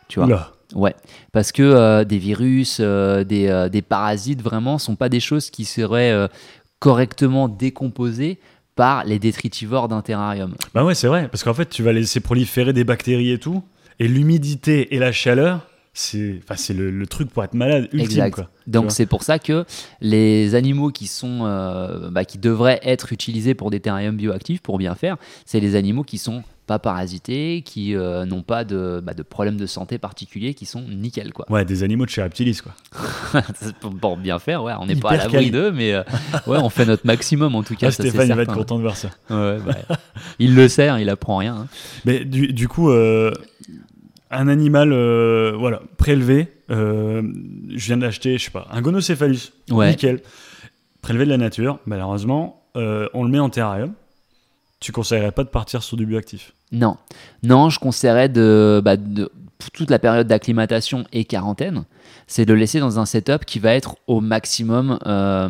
Tu 0.08 0.20
vois? 0.20 0.28
Oula. 0.28 0.52
Ouais, 0.76 0.96
parce 1.32 1.54
que 1.54 1.64
euh, 1.64 2.04
des 2.04 2.18
virus, 2.18 2.80
euh, 2.82 3.24
des, 3.24 3.70
des 3.72 3.82
parasites, 3.82 4.42
vraiment, 4.42 4.78
sont 4.78 4.96
pas 4.96 5.10
des 5.10 5.22
choses 5.22 5.50
qui 5.50 5.66
seraient 5.66 6.30
correctement 6.80 7.48
décomposées 7.48 8.40
par 8.76 9.04
les 9.06 9.18
détritivores 9.18 9.88
d'un 9.88 10.02
terrarium. 10.02 10.54
Bah 10.74 10.84
ouais, 10.86 10.94
c'est 10.94 11.08
vrai, 11.08 11.28
parce 11.30 11.44
qu'en 11.44 11.54
fait, 11.54 11.70
tu 11.70 11.84
vas 11.84 11.94
laisser 11.94 12.20
proliférer 12.20 12.74
des 12.74 12.84
bactéries 12.84 13.32
et 13.32 13.40
tout, 13.40 13.64
et 14.00 14.08
l'humidité 14.08 14.94
et 14.94 15.00
la 15.00 15.12
chaleur, 15.12 15.66
c'est, 15.98 16.40
enfin, 16.48 16.74
le, 16.76 16.92
le 16.92 17.08
truc 17.08 17.30
pour 17.32 17.44
être 17.44 17.56
malade 17.56 17.86
ultime, 17.92 18.02
exact. 18.02 18.36
quoi. 18.36 18.50
Donc 18.68 18.92
c'est 18.92 19.08
pour 19.08 19.24
ça 19.24 19.40
que 19.40 19.66
les 20.00 20.54
animaux 20.54 20.92
qui 20.92 21.08
sont, 21.08 21.40
euh, 21.46 22.10
bah, 22.12 22.24
qui 22.24 22.38
devraient 22.38 22.80
être 22.84 23.14
utilisés 23.14 23.56
pour 23.56 23.72
des 23.72 23.80
terrariums 23.80 24.16
bioactifs 24.16 24.62
pour 24.62 24.78
bien 24.78 24.94
faire, 24.94 25.18
c'est 25.46 25.60
les 25.60 25.76
animaux 25.76 26.04
qui 26.04 26.18
sont 26.20 26.44
pas 26.68 26.80
parasités, 26.80 27.62
qui 27.66 27.96
euh, 27.96 28.26
n'ont 28.26 28.42
pas 28.42 28.66
de, 28.66 29.02
bah, 29.02 29.14
de 29.14 29.24
problèmes 29.24 29.56
de 29.56 29.66
santé 29.66 29.98
particuliers, 29.98 30.54
qui 30.54 30.66
sont 30.66 30.82
nickel 30.82 31.32
quoi. 31.32 31.46
Ouais, 31.50 31.64
des 31.64 31.82
animaux 31.82 32.06
de 32.06 32.10
chez 32.10 32.22
Reptilis, 32.22 32.60
quoi. 32.62 33.42
pour, 34.02 34.18
bien 34.18 34.38
faire, 34.38 34.64
ouais, 34.64 34.74
on 34.80 34.86
n'est 34.86 34.98
pas 34.98 35.12
à 35.12 35.18
l'abri 35.18 35.50
d'eux, 35.50 35.72
mais 35.72 35.94
euh, 35.94 36.04
ouais, 36.46 36.58
on 36.58 36.70
fait 36.70 36.86
notre 36.86 37.08
maximum 37.08 37.56
en 37.56 37.64
tout 37.64 37.76
cas. 37.76 37.88
Ah, 37.88 37.92
ça, 37.92 38.04
Stéphane, 38.04 38.28
il 38.28 38.36
va 38.36 38.42
être 38.44 38.54
content 38.54 38.76
de 38.76 38.82
voir 38.82 38.98
ça. 38.98 39.10
Ouais, 39.30 39.58
bah, 39.66 39.98
il 40.40 40.56
le 40.56 40.68
sait, 40.68 40.90
hein, 40.90 41.00
il 41.00 41.10
apprend 41.10 41.38
rien. 41.38 41.56
hein. 41.56 41.68
Mais 42.04 42.26
du, 42.26 42.52
du 42.52 42.68
coup, 42.68 42.90
euh, 42.92 43.32
un 44.32 44.48
animal, 44.48 44.92
euh, 44.92 45.54
voilà, 45.58 45.82
prélevé, 45.98 46.48
euh, 46.70 47.22
je 47.70 47.86
viens 47.86 47.98
d'acheter, 47.98 48.38
je 48.38 48.46
sais 48.46 48.52
pas, 48.52 48.68
un 48.72 48.82
gonocéphalus, 48.82 49.54
Ouais. 49.72 49.90
nickel, 49.92 50.22
prélevé 51.02 51.26
de 51.26 51.30
la 51.30 51.38
nature, 51.38 51.80
malheureusement, 51.86 52.64
euh, 52.76 53.08
on 53.14 53.24
le 53.24 53.30
met 53.30 53.40
en 53.40 53.50
terrarium. 53.50 53.94
Tu 54.80 54.92
conseillerais 54.92 55.32
pas 55.32 55.44
de 55.44 55.50
partir 55.50 55.82
sur 55.82 55.98
du 55.98 56.06
bioactif? 56.06 56.54
Non, 56.72 56.98
non, 57.44 57.70
je 57.70 57.80
conseillerais 57.80 58.30
de, 58.30 58.82
bah, 58.84 58.98
de 58.98 59.32
toute 59.74 59.90
la 59.90 59.98
période 60.00 60.28
d'acclimatation 60.28 61.06
et 61.14 61.26
quarantaine, 61.26 61.86
c'est 62.28 62.46
de 62.46 62.54
le 62.54 62.60
laisser 62.60 62.80
dans 62.80 63.00
un 63.00 63.06
setup 63.06 63.46
qui 63.46 63.60
va 63.60 63.74
être 63.74 63.96
au 64.08 64.20
maximum, 64.22 65.00
euh, 65.06 65.50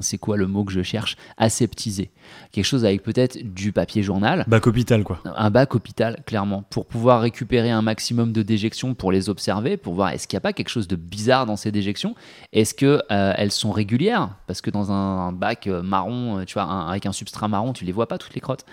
c'est 0.00 0.18
quoi 0.18 0.36
le 0.36 0.46
mot 0.46 0.64
que 0.64 0.72
je 0.72 0.82
cherche, 0.82 1.16
aseptisé. 1.36 2.10
Quelque 2.52 2.64
chose 2.64 2.84
avec 2.84 3.02
peut-être 3.02 3.38
du 3.42 3.72
papier 3.72 4.02
journal, 4.02 4.44
Bac 4.46 4.66
hôpital, 4.66 5.02
quoi. 5.04 5.20
un 5.36 5.50
bac 5.50 5.74
hôpital, 5.74 6.22
clairement, 6.26 6.62
pour 6.70 6.86
pouvoir 6.86 7.20
récupérer 7.20 7.70
un 7.70 7.82
maximum 7.82 8.32
de 8.32 8.42
déjections, 8.42 8.94
pour 8.94 9.10
les 9.12 9.28
observer, 9.28 9.76
pour 9.76 9.94
voir 9.94 10.10
est-ce 10.10 10.28
qu'il 10.28 10.36
n'y 10.36 10.38
a 10.38 10.42
pas 10.42 10.52
quelque 10.52 10.68
chose 10.68 10.86
de 10.88 10.96
bizarre 10.96 11.46
dans 11.46 11.56
ces 11.56 11.72
déjections, 11.72 12.14
est-ce 12.52 12.74
que 12.74 13.02
euh, 13.10 13.32
elles 13.36 13.50
sont 13.52 13.72
régulières, 13.72 14.30
parce 14.46 14.60
que 14.60 14.70
dans 14.70 14.92
un, 14.92 15.28
un 15.28 15.32
bac 15.32 15.66
euh, 15.66 15.82
marron, 15.82 16.44
tu 16.46 16.54
vois, 16.54 16.64
un- 16.64 16.88
avec 16.88 17.06
un 17.06 17.12
substrat 17.12 17.48
marron, 17.48 17.72
tu 17.72 17.84
les 17.84 17.92
vois 17.92 18.06
pas 18.08 18.18
toutes 18.18 18.34
les 18.34 18.40
crottes, 18.40 18.64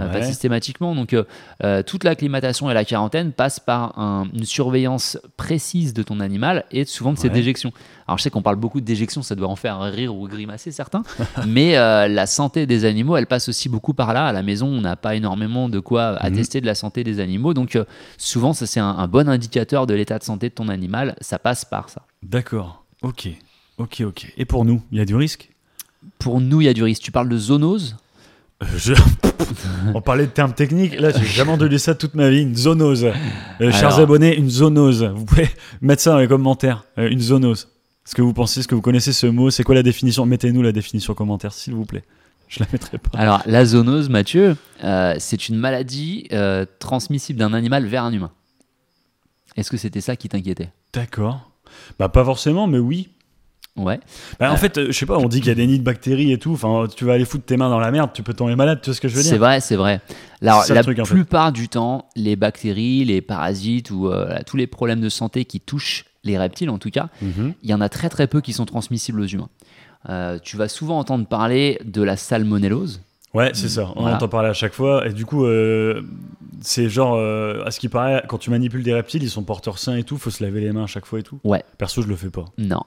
euh, 0.00 0.08
pas 0.12 0.22
systématiquement. 0.22 0.94
Donc 0.94 1.14
toute 1.86 2.04
l'acclimatation 2.04 2.70
et 2.70 2.74
la 2.74 2.84
quarantaine 2.84 3.32
passent 3.32 3.60
par 3.60 3.98
un- 3.98 4.26
une 4.34 4.44
surveillance 4.44 5.18
précise 5.36 5.94
de 5.94 6.02
ton 6.02 6.20
animal 6.20 6.63
et 6.70 6.84
souvent 6.84 7.12
de 7.12 7.18
ses 7.18 7.28
Ouais. 7.28 7.34
déjections. 7.34 7.72
Alors 8.06 8.18
je 8.18 8.22
sais 8.24 8.30
qu'on 8.30 8.42
parle 8.42 8.56
beaucoup 8.56 8.80
de 8.80 8.84
déjections, 8.86 9.22
ça 9.22 9.34
doit 9.34 9.48
en 9.48 9.56
faire 9.56 9.80
rire 9.80 10.14
ou 10.14 10.28
grimacer 10.28 10.70
certains, 10.72 11.02
mais 11.46 11.76
euh, 11.76 12.06
la 12.08 12.26
santé 12.26 12.66
des 12.66 12.84
animaux, 12.84 13.16
elle 13.16 13.26
passe 13.26 13.48
aussi 13.48 13.68
beaucoup 13.68 13.94
par 13.94 14.12
là. 14.12 14.26
À 14.26 14.32
la 14.32 14.42
maison, 14.42 14.66
on 14.68 14.80
n'a 14.82 14.96
pas 14.96 15.14
énormément 15.14 15.68
de 15.68 15.80
quoi 15.80 16.16
attester 16.16 16.60
de 16.60 16.66
la 16.66 16.74
santé 16.74 17.02
des 17.04 17.20
animaux, 17.20 17.54
donc 17.54 17.76
euh, 17.76 17.84
souvent 18.18 18.52
ça 18.52 18.66
c'est 18.66 18.80
un, 18.80 18.88
un 18.88 19.08
bon 19.08 19.28
indicateur 19.28 19.86
de 19.86 19.94
l'état 19.94 20.18
de 20.18 20.24
santé 20.24 20.48
de 20.50 20.54
ton 20.54 20.68
animal. 20.68 21.16
Ça 21.20 21.38
passe 21.38 21.64
par 21.64 21.88
ça. 21.88 22.02
D'accord. 22.22 22.84
Ok. 23.02 23.28
Ok, 23.78 24.02
ok. 24.06 24.32
Et 24.36 24.44
pour 24.44 24.64
nous, 24.64 24.82
il 24.92 24.98
y 24.98 25.00
a 25.00 25.04
du 25.04 25.16
risque? 25.16 25.50
Pour 26.18 26.40
nous, 26.40 26.60
il 26.60 26.64
y 26.66 26.68
a 26.68 26.74
du 26.74 26.82
risque. 26.84 27.02
Tu 27.02 27.10
parles 27.10 27.28
de 27.28 27.36
zoonose 27.38 27.96
Euh, 28.62 28.66
je- 28.76 28.92
On 29.94 30.00
parlait 30.00 30.26
de 30.26 30.30
termes 30.30 30.52
techniques. 30.52 30.98
Là, 30.98 31.10
j'ai 31.10 31.24
jamais 31.24 31.52
entendu 31.52 31.78
ça 31.78 31.94
toute 31.94 32.14
ma 32.14 32.30
vie. 32.30 32.42
Une 32.42 32.56
zoonose. 32.56 33.06
Euh, 33.60 33.70
chers 33.72 33.98
abonnés, 33.98 34.36
une 34.36 34.50
zoonose. 34.50 35.04
Vous 35.14 35.24
pouvez 35.24 35.48
mettre 35.80 36.02
ça 36.02 36.12
dans 36.12 36.18
les 36.18 36.28
commentaires. 36.28 36.84
Euh, 36.98 37.08
une 37.08 37.20
zoonose. 37.20 37.68
Ce 38.04 38.14
que 38.14 38.22
vous 38.22 38.32
pensez, 38.34 38.62
ce 38.62 38.68
que 38.68 38.74
vous 38.74 38.82
connaissez 38.82 39.12
ce 39.12 39.26
mot, 39.26 39.50
c'est 39.50 39.62
quoi 39.62 39.74
la 39.74 39.82
définition? 39.82 40.26
Mettez-nous 40.26 40.62
la 40.62 40.72
définition 40.72 41.12
en 41.12 41.16
commentaire, 41.16 41.52
s'il 41.52 41.74
vous 41.74 41.86
plaît. 41.86 42.04
Je 42.48 42.60
la 42.60 42.66
mettrai 42.72 42.98
pas. 42.98 43.18
Alors, 43.18 43.42
la 43.46 43.64
zoonose, 43.64 44.08
Mathieu, 44.10 44.56
euh, 44.84 45.14
c'est 45.18 45.48
une 45.48 45.56
maladie 45.56 46.28
euh, 46.32 46.66
transmissible 46.78 47.38
d'un 47.38 47.54
animal 47.54 47.86
vers 47.86 48.04
un 48.04 48.12
humain. 48.12 48.30
Est-ce 49.56 49.70
que 49.70 49.76
c'était 49.76 50.00
ça 50.00 50.16
qui 50.16 50.28
t'inquiétait? 50.28 50.70
D'accord. 50.92 51.50
Bah 51.98 52.08
pas 52.08 52.24
forcément, 52.24 52.66
mais 52.66 52.78
oui. 52.78 53.08
Ouais. 53.76 53.98
Bah, 54.38 54.50
en 54.50 54.54
Euh. 54.54 54.56
fait, 54.56 54.78
euh, 54.78 54.86
je 54.88 54.92
sais 54.92 55.06
pas, 55.06 55.18
on 55.18 55.26
dit 55.26 55.40
qu'il 55.40 55.48
y 55.48 55.52
a 55.52 55.54
des 55.56 55.66
nids 55.66 55.78
de 55.80 55.84
bactéries 55.84 56.30
et 56.32 56.38
tout. 56.38 56.52
Enfin, 56.52 56.86
tu 56.94 57.04
vas 57.04 57.14
aller 57.14 57.24
foutre 57.24 57.44
tes 57.44 57.56
mains 57.56 57.68
dans 57.70 57.80
la 57.80 57.90
merde, 57.90 58.10
tu 58.14 58.22
peux 58.22 58.32
tomber 58.34 58.54
malade, 58.54 58.80
tu 58.82 58.90
vois 58.90 58.94
ce 58.94 59.00
que 59.00 59.08
je 59.08 59.16
veux 59.16 59.22
C'est 59.22 59.30
dire 59.30 59.38
vrai, 59.38 59.60
c'est 59.60 59.74
vrai. 59.76 60.00
Alors, 60.42 60.62
C'est 60.62 60.72
le 60.72 60.76
la 60.76 60.82
truc, 60.82 61.02
plupart 61.02 61.50
du 61.52 61.68
temps, 61.68 62.08
les 62.14 62.36
bactéries, 62.36 63.04
les 63.04 63.20
parasites 63.20 63.90
ou 63.90 64.08
euh, 64.08 64.38
tous 64.46 64.56
les 64.56 64.66
problèmes 64.68 65.00
de 65.00 65.08
santé 65.08 65.44
qui 65.44 65.58
touchent 65.60 66.04
les 66.22 66.38
reptiles, 66.38 66.70
en 66.70 66.78
tout 66.78 66.90
cas, 66.90 67.08
Mhm. 67.20 67.54
il 67.62 67.68
y 67.70 67.74
en 67.74 67.80
a 67.80 67.88
très 67.88 68.08
très 68.08 68.26
peu 68.28 68.40
qui 68.40 68.52
sont 68.52 68.64
transmissibles 68.64 69.20
aux 69.20 69.26
humains. 69.26 69.48
Euh, 70.08 70.38
tu 70.42 70.56
vas 70.56 70.68
souvent 70.68 70.98
entendre 70.98 71.26
parler 71.26 71.78
de 71.84 72.02
la 72.02 72.16
salmonellose. 72.16 73.00
Ouais, 73.34 73.50
c'est 73.54 73.68
ça. 73.68 73.90
On 73.96 74.02
Voilà. 74.02 74.16
entend 74.16 74.28
parler 74.28 74.50
à 74.50 74.52
chaque 74.52 74.74
fois. 74.74 75.04
Et 75.08 75.12
du 75.12 75.26
coup, 75.26 75.44
euh, 75.44 76.02
c'est 76.60 76.88
genre, 76.88 77.14
euh, 77.16 77.64
à 77.64 77.72
ce 77.72 77.80
qui 77.80 77.88
paraît, 77.88 78.22
quand 78.28 78.38
tu 78.38 78.50
manipules 78.50 78.84
des 78.84 78.94
reptiles, 78.94 79.24
ils 79.24 79.30
sont 79.30 79.42
porteurs 79.42 79.78
sains 79.78 79.96
et 79.96 80.04
tout, 80.04 80.16
faut 80.18 80.30
se 80.30 80.44
laver 80.44 80.60
les 80.60 80.70
mains 80.72 80.84
à 80.84 80.86
chaque 80.86 81.04
fois 81.06 81.18
et 81.18 81.24
tout. 81.24 81.40
Ouais. 81.42 81.64
Perso, 81.76 82.00
je 82.02 82.06
le 82.06 82.14
fais 82.14 82.30
pas. 82.30 82.44
Non. 82.58 82.82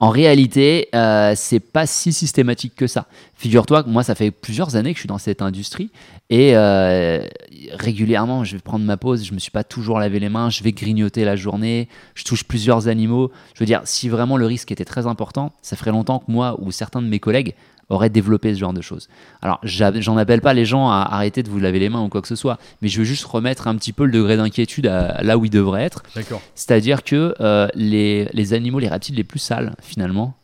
En 0.00 0.10
réalité, 0.10 0.88
euh, 0.94 1.34
c'est 1.36 1.60
pas 1.60 1.86
si 1.86 2.12
systématique 2.12 2.74
que 2.76 2.86
ça. 2.86 3.06
Figure-toi 3.34 3.82
que 3.82 3.88
moi, 3.88 4.02
ça 4.02 4.14
fait 4.14 4.30
plusieurs 4.30 4.76
années 4.76 4.92
que 4.92 4.96
je 4.96 5.02
suis 5.02 5.08
dans 5.08 5.18
cette 5.18 5.42
industrie 5.42 5.90
et 6.30 6.56
euh, 6.56 7.26
régulièrement, 7.72 8.44
je 8.44 8.56
vais 8.56 8.62
prendre 8.62 8.84
ma 8.84 8.96
pause. 8.96 9.24
Je 9.24 9.32
me 9.32 9.38
suis 9.38 9.50
pas 9.50 9.64
toujours 9.64 9.98
lavé 9.98 10.20
les 10.20 10.28
mains. 10.28 10.50
Je 10.50 10.62
vais 10.62 10.72
grignoter 10.72 11.24
la 11.24 11.36
journée. 11.36 11.88
Je 12.14 12.24
touche 12.24 12.44
plusieurs 12.44 12.88
animaux. 12.88 13.30
Je 13.54 13.60
veux 13.60 13.66
dire, 13.66 13.82
si 13.84 14.08
vraiment 14.08 14.36
le 14.36 14.46
risque 14.46 14.70
était 14.72 14.84
très 14.84 15.06
important, 15.06 15.52
ça 15.62 15.76
ferait 15.76 15.90
longtemps 15.90 16.18
que 16.18 16.30
moi 16.30 16.56
ou 16.60 16.70
certains 16.70 17.00
de 17.00 17.08
mes 17.08 17.20
collègues 17.20 17.54
auraient 17.88 18.10
développé 18.10 18.54
ce 18.54 18.58
genre 18.58 18.72
de 18.72 18.80
choses. 18.80 19.08
Alors, 19.42 19.60
j'en 19.62 20.16
appelle 20.16 20.40
pas 20.40 20.54
les 20.54 20.64
gens 20.64 20.90
à 20.90 21.08
arrêter 21.10 21.42
de 21.42 21.48
vous 21.48 21.58
laver 21.58 21.78
les 21.78 21.88
mains 21.88 22.02
ou 22.02 22.08
quoi 22.08 22.20
que 22.22 22.28
ce 22.28 22.36
soit, 22.36 22.58
mais 22.82 22.88
je 22.88 22.98
veux 22.98 23.04
juste 23.04 23.24
remettre 23.24 23.66
un 23.66 23.76
petit 23.76 23.92
peu 23.92 24.04
le 24.04 24.12
degré 24.12 24.36
d'inquiétude 24.36 24.86
là 24.86 25.38
où 25.38 25.44
il 25.44 25.50
devrait 25.50 25.82
être. 25.82 26.02
D'accord. 26.14 26.42
C'est-à-dire 26.54 27.02
que 27.02 27.34
euh, 27.40 27.68
les, 27.74 28.28
les 28.32 28.52
animaux, 28.52 28.78
les 28.78 28.88
reptiles 28.88 29.16
les 29.16 29.24
plus 29.24 29.38
sales, 29.38 29.74
finalement, 29.80 30.34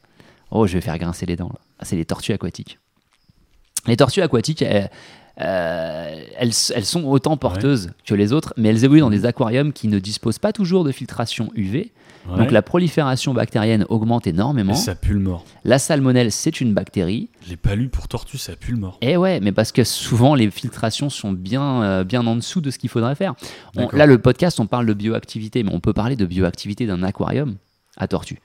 oh, 0.50 0.66
je 0.66 0.74
vais 0.74 0.80
faire 0.80 0.98
grincer 0.98 1.26
les 1.26 1.36
dents, 1.36 1.50
là. 1.52 1.60
Ah, 1.78 1.84
c'est 1.84 1.96
les 1.96 2.04
tortues 2.04 2.32
aquatiques. 2.32 2.78
Les 3.86 3.96
tortues 3.96 4.22
aquatiques, 4.22 4.62
elles, 4.62 4.90
euh, 5.40 6.24
elles, 6.36 6.52
elles 6.74 6.84
sont 6.84 7.04
autant 7.04 7.36
porteuses 7.36 7.90
que 8.06 8.14
les 8.14 8.32
autres, 8.32 8.54
mais 8.56 8.68
elles 8.68 8.84
évoluent 8.84 9.00
dans 9.00 9.10
des 9.10 9.26
aquariums 9.26 9.72
qui 9.72 9.88
ne 9.88 9.98
disposent 9.98 10.38
pas 10.38 10.52
toujours 10.52 10.84
de 10.84 10.92
filtration 10.92 11.50
UV. 11.54 11.92
Ouais. 12.30 12.38
Donc 12.38 12.50
la 12.52 12.62
prolifération 12.62 13.34
bactérienne 13.34 13.84
augmente 13.88 14.26
énormément. 14.26 14.72
Et 14.72 14.76
ça 14.76 14.94
pue 14.94 15.12
le 15.14 15.20
mort. 15.20 15.44
La 15.64 15.78
salmonelle, 15.78 16.32
c'est 16.32 16.60
une 16.60 16.72
bactérie. 16.72 17.28
Pas 17.62 17.74
lu 17.74 17.88
pour 17.88 18.08
tortue, 18.08 18.38
ça 18.38 18.56
pue 18.56 18.72
le 18.72 18.78
mort. 18.78 18.96
Et 19.02 19.16
ouais, 19.16 19.40
mais 19.40 19.52
parce 19.52 19.72
que 19.72 19.84
souvent 19.84 20.34
les 20.34 20.50
filtrations 20.50 21.10
sont 21.10 21.32
bien, 21.32 21.82
euh, 21.82 22.04
bien 22.04 22.26
en 22.26 22.36
dessous 22.36 22.60
de 22.60 22.70
ce 22.70 22.78
qu'il 22.78 22.88
faudrait 22.90 23.14
faire. 23.14 23.34
On- 23.76 23.88
là, 23.92 24.06
le 24.06 24.18
podcast, 24.18 24.58
on 24.60 24.66
parle 24.66 24.86
de 24.86 24.94
bioactivité, 24.94 25.62
mais 25.62 25.70
on 25.72 25.80
peut 25.80 25.92
parler 25.92 26.16
de 26.16 26.24
bioactivité 26.26 26.86
d'un 26.86 27.02
aquarium 27.02 27.56
à 27.96 28.08
tortue. 28.08 28.40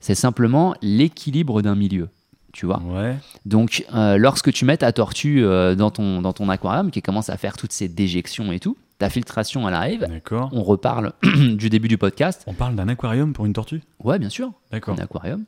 C'est 0.00 0.14
simplement 0.14 0.74
l'équilibre 0.82 1.62
d'un 1.62 1.74
milieu. 1.74 2.08
Tu 2.52 2.64
vois 2.64 2.80
Ouais. 2.86 3.16
Donc, 3.44 3.84
euh, 3.94 4.16
lorsque 4.16 4.50
tu 4.52 4.64
mets 4.64 4.76
ta 4.78 4.90
tortue 4.92 5.44
euh, 5.44 5.74
dans, 5.74 5.90
ton, 5.90 6.22
dans 6.22 6.32
ton 6.32 6.48
aquarium, 6.48 6.90
qui 6.90 7.02
commence 7.02 7.28
à 7.28 7.36
faire 7.36 7.56
toutes 7.56 7.72
ces 7.72 7.88
déjections 7.88 8.50
et 8.52 8.60
tout, 8.60 8.76
ta 8.98 9.10
filtration, 9.10 9.68
elle 9.68 9.74
arrive. 9.74 10.06
D'accord. 10.08 10.48
On 10.52 10.62
reparle 10.62 11.12
du 11.22 11.68
début 11.68 11.88
du 11.88 11.98
podcast. 11.98 12.42
On 12.46 12.54
parle 12.54 12.74
d'un 12.76 12.88
aquarium 12.88 13.32
pour 13.32 13.46
une 13.46 13.52
tortue? 13.52 13.82
Ouais, 14.02 14.18
bien 14.18 14.28
sûr, 14.30 14.52
D'accord. 14.70 14.96
un 14.98 15.02
aquarium. 15.02 15.44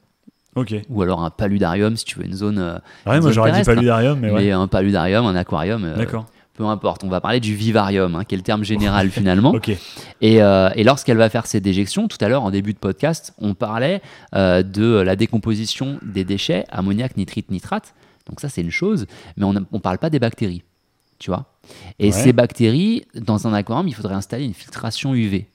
Ok. 0.54 0.74
Ou 0.88 1.02
alors 1.02 1.22
un 1.22 1.30
paludarium, 1.30 1.96
si 1.96 2.04
tu 2.04 2.18
veux 2.18 2.24
une 2.26 2.34
zone. 2.34 2.58
euh, 2.58 2.78
Ouais, 3.06 3.16
Une 3.16 3.22
moi 3.22 3.32
j'aurais 3.32 3.50
dit 3.50 3.54
terrestre, 3.54 3.74
paludarium, 3.74 4.18
mais 4.18 4.28
mais, 4.28 4.34
ouais. 4.34 4.50
un 4.50 4.66
paludarium, 4.66 5.24
un 5.26 5.36
aquarium. 5.36 5.84
euh, 5.84 5.96
D'accord. 5.96 6.26
peu 6.54 6.64
importe, 6.64 7.04
on 7.04 7.08
va 7.08 7.20
parler 7.20 7.38
du 7.38 7.54
vivarium, 7.54 8.16
hein, 8.16 8.24
qui 8.24 8.34
est 8.34 8.38
le 8.38 8.42
terme 8.42 8.64
général 8.64 9.10
finalement. 9.10 9.52
Ok. 9.54 9.68
Et, 10.20 10.42
euh, 10.42 10.70
et 10.74 10.82
lorsqu'elle 10.84 11.16
va 11.18 11.28
faire 11.28 11.46
ses 11.46 11.60
déjections, 11.60 12.08
tout 12.08 12.18
à 12.20 12.28
l'heure 12.28 12.42
en 12.42 12.50
début 12.50 12.72
de 12.72 12.78
podcast, 12.78 13.34
on 13.38 13.54
parlait 13.54 14.02
euh, 14.34 14.62
de 14.64 14.96
la 15.00 15.14
décomposition 15.16 15.98
des 16.02 16.24
déchets, 16.24 16.64
ammoniac, 16.70 17.16
nitrite, 17.16 17.50
nitrate. 17.52 17.94
Donc 18.28 18.40
ça 18.40 18.48
c'est 18.48 18.60
une 18.62 18.70
chose, 18.72 19.06
mais 19.36 19.44
on 19.44 19.52
ne 19.52 19.78
parle 19.78 19.98
pas 19.98 20.10
des 20.10 20.18
bactéries, 20.18 20.62
tu 21.18 21.30
vois. 21.30 21.46
Et 21.98 22.06
Ouais. 22.06 22.12
ces 22.12 22.32
bactéries, 22.32 23.04
dans 23.14 23.46
un 23.46 23.52
aquarium, 23.52 23.86
il 23.88 23.94
faudrait 23.94 24.14
installer 24.14 24.44
une 24.44 24.54
filtration 24.54 25.14
UV. 25.14 25.46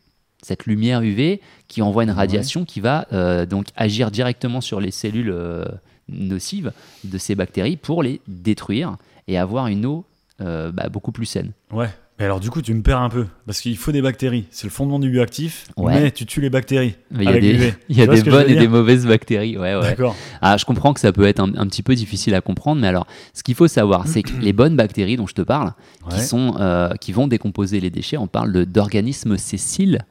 Cette 0.42 0.66
lumière 0.66 1.02
UV 1.02 1.40
qui 1.68 1.82
envoie 1.82 2.04
une 2.04 2.12
radiation 2.12 2.66
qui 2.66 2.82
va 2.82 3.08
euh, 3.14 3.46
donc 3.46 3.68
agir 3.76 4.12
directement 4.12 4.60
sur 4.62 4.82
les 4.82 4.92
cellules 4.92 5.32
euh, 5.32 5.66
nocives 6.10 6.74
de 7.06 7.18
ces 7.18 7.34
bactéries 7.34 7.78
pour 7.78 8.04
les 8.04 8.20
détruire 8.28 8.98
et 9.28 9.38
avoir 9.38 9.68
une 9.68 9.86
eau 9.86 10.06
euh, 10.42 10.72
bah, 10.72 10.90
beaucoup 10.90 11.14
plus 11.14 11.26
saine. 11.26 11.52
Ouais. 11.72 11.90
Mais 12.24 12.28
alors 12.28 12.40
du 12.40 12.50
coup, 12.50 12.62
tu 12.62 12.74
me 12.74 12.82
perds 12.82 13.02
un 13.02 13.10
peu. 13.10 13.26
Parce 13.46 13.60
qu'il 13.60 13.76
faut 13.76 13.92
des 13.92 14.02
bactéries. 14.02 14.46
C'est 14.50 14.64
le 14.66 14.72
fondement 14.72 14.98
du 14.98 15.10
bioactif. 15.10 15.68
Ouais. 15.76 16.04
Mais 16.04 16.12
tu 16.12 16.26
tues 16.26 16.40
les 16.40 16.50
bactéries. 16.50 16.96
Mais 17.12 17.26
il 17.26 17.30
y 17.30 17.34
a 17.34 17.40
des, 17.42 17.74
y 17.90 18.02
a 18.02 18.06
bonnes 18.06 18.50
et 18.50 18.56
des 18.56 18.70
mauvaises 18.70 19.06
bactéries. 19.06 19.58
Ouais, 19.58 19.76
ouais. 19.76 19.82
D'accord. 19.82 20.16
Ah, 20.40 20.56
je 20.56 20.64
comprends 20.64 20.94
que 20.94 21.02
ça 21.02 21.12
peut 21.12 21.26
être 21.26 21.42
un, 21.42 21.54
un 21.58 21.68
petit 21.68 21.84
peu 21.84 21.96
difficile 21.96 22.34
à 22.34 22.40
comprendre, 22.40 22.80
mais 22.80 22.88
alors, 22.88 23.08
ce 23.34 23.44
qu'il 23.44 23.56
faut 23.56 23.68
savoir, 23.68 24.08
c'est 24.08 24.24
que 24.24 24.32
les 24.40 24.54
bonnes 24.54 24.78
bactéries 24.78 25.18
dont 25.18 25.28
je 25.28 25.34
te 25.34 25.42
parle, 25.42 25.74
qui, 26.12 26.22
sont, 26.22 26.56
euh, 26.62 26.94
qui 26.96 27.12
vont 27.12 27.28
décomposer 27.28 27.82
les 27.82 27.90
déchets, 27.90 28.16
on 28.16 28.28
parle 28.28 28.66
d'organismes 28.68 29.36
sessiles, 29.36 30.06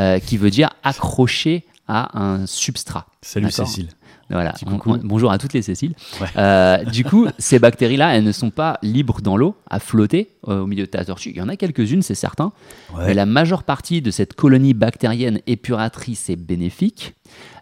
euh, 0.00 0.18
qui 0.18 0.38
veut 0.38 0.50
dire 0.50 0.70
accroché 0.82 1.64
à 1.86 2.20
un 2.20 2.44
substrat. 2.46 3.06
Salut. 3.20 3.52
Cécile. 3.52 3.90
Voilà. 4.30 4.54
On- 4.66 4.78
on- 4.86 4.98
bonjour 5.02 5.30
à 5.32 5.38
toutes 5.38 5.52
les 5.52 5.62
Céciles. 5.62 5.94
Ouais. 6.20 6.26
Euh, 6.36 6.84
du 6.84 7.04
coup, 7.04 7.26
ces 7.38 7.58
bactéries-là, 7.58 8.16
elles 8.16 8.24
ne 8.24 8.32
sont 8.32 8.50
pas 8.50 8.78
libres 8.82 9.20
dans 9.20 9.36
l'eau, 9.36 9.56
à 9.68 9.78
flotter 9.78 10.30
euh, 10.48 10.60
au 10.60 10.66
milieu 10.66 10.84
de 10.84 10.90
ta 10.90 11.04
tortue. 11.04 11.30
Il 11.30 11.36
y 11.36 11.42
en 11.42 11.48
a 11.48 11.56
quelques-unes, 11.56 12.02
c'est 12.02 12.14
certain. 12.14 12.52
Ouais. 12.94 13.06
Mais 13.08 13.14
la 13.14 13.26
majeure 13.26 13.62
partie 13.62 14.00
de 14.02 14.10
cette 14.10 14.34
colonie 14.34 14.74
bactérienne 14.74 15.40
épuratrice 15.46 16.30
et 16.30 16.36
bénéfique 16.36 17.14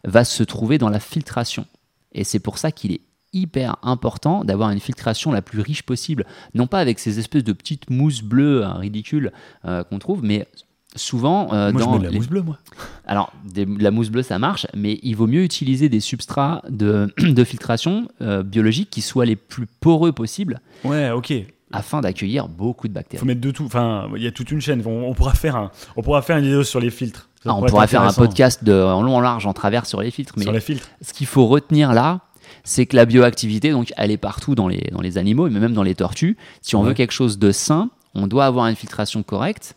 va 0.05 0.25
se 0.25 0.42
trouver 0.42 0.79
dans 0.79 0.88
la 0.88 1.01
filtration. 1.01 1.66
Et 2.12 2.25
c'est 2.25 2.40
pour 2.40 2.59
ça 2.59 2.70
qu'il 2.73 2.92
est 2.92 3.01
hyper 3.33 3.77
important 3.85 4.44
d'avoir 4.44 4.70
une 4.70 4.81
filtration 4.81 5.31
la 5.31 5.40
plus 5.42 5.61
riche 5.61 5.85
possible. 5.85 6.25
Non 6.55 6.66
pas 6.66 6.81
avec 6.81 6.99
ces 6.99 7.20
espèces 7.20 7.44
de 7.44 7.53
petites 7.53 7.88
mousses 7.88 8.23
bleues 8.23 8.64
hein, 8.64 8.75
ridicules 8.79 9.31
euh, 9.64 9.85
qu'on 9.85 10.01
trouve, 10.01 10.25
mais 10.25 10.49
souvent 10.96 11.53
euh, 11.53 11.70
Moi, 11.72 11.81
je 11.81 11.87
dans 11.87 11.92
mets 11.92 11.98
de 12.00 12.05
la 12.05 12.11
les- 12.11 12.16
mousse 12.18 12.29
bleue, 12.29 12.42
moi. 12.42 12.59
alors, 13.07 13.33
des- 13.44 13.66
de 13.66 13.83
la 13.83 13.90
mousse 13.90 14.11
bleue, 14.11 14.22
ça 14.22 14.38
marche, 14.38 14.66
mais 14.74 14.98
il 15.03 15.14
vaut 15.14 15.26
mieux 15.26 15.42
utiliser 15.44 15.88
des 15.88 16.00
substrats 16.00 16.62
de, 16.68 17.12
de 17.18 17.44
filtration 17.44 18.09
euh, 18.22 18.42
biologique 18.42 18.90
qui 18.90 19.00
soient 19.00 19.26
les 19.26 19.37
plus 19.37 19.66
poreux 19.81 20.12
possibles 20.12 20.61
Ouais, 20.85 21.11
ok. 21.11 21.33
afin 21.72 22.00
d'accueillir 22.00 22.48
beaucoup 22.48 22.88
de 22.88 22.92
faut 22.92 22.98
bactéries. 22.98 23.26
mettre 23.26 23.40
de 23.40 23.50
tout. 23.50 23.64
Enfin, 23.66 24.09
il 24.16 24.22
y 24.22 24.26
a 24.26 24.33
toute 24.33 24.50
une 24.50 24.61
chaîne. 24.61 24.83
On, 24.85 25.05
on 25.09 25.14
pourra 25.14 25.35
faire 25.35 25.57
un, 25.57 25.70
on 25.96 26.03
pourra 26.03 26.22
faire 26.22 26.37
une 26.38 26.44
vidéo 26.44 26.64
sur 26.64 26.81
les 26.81 26.90
filtres. 26.90 27.29
Ah, 27.46 27.55
on 27.55 27.64
être 27.64 27.87
faire 27.87 28.03
un 28.03 28.12
podcast 28.12 28.64
de, 28.64 28.72
en 28.74 29.03
long, 29.03 29.16
en 29.16 29.20
large, 29.20 29.46
en 29.46 29.55
travers 29.55 29.87
sur 29.87 30.03
les 30.03 30.11
filtres, 30.11 30.35
mais 30.37 30.42
sur 30.42 30.53
les 30.53 30.61
filtres. 30.61 30.88
ce 31.00 31.14
qu'il 31.14 31.26
faut 31.26 31.46
retenir 31.46 31.92
là, 31.94 32.20
c'est 32.64 32.85
que 32.85 32.96
la 32.96 33.07
bioactivité, 33.07 33.70
donc, 33.70 33.92
elle 33.96 34.11
est 34.11 34.18
partout 34.18 34.55
dans 34.55 34.68
les, 34.68 34.90
dans 34.92 35.00
les 35.00 35.16
animaux, 35.16 35.48
mais 35.48 35.59
même 35.61 35.72
dans 35.72 35.83
les 35.85 35.94
tortues. 35.94 36.37
Si 36.61 36.76
on 36.76 36.83
Ouais. 36.83 36.88
veut 36.88 36.94
quelque 36.94 37.12
chose 37.12 37.38
de 37.38 37.50
sain, 37.53 37.88
on 38.14 38.26
doit 38.26 38.44
avoir 38.44 38.66
une 38.66 38.74
filtration 38.76 39.22
correcte, 39.22 39.74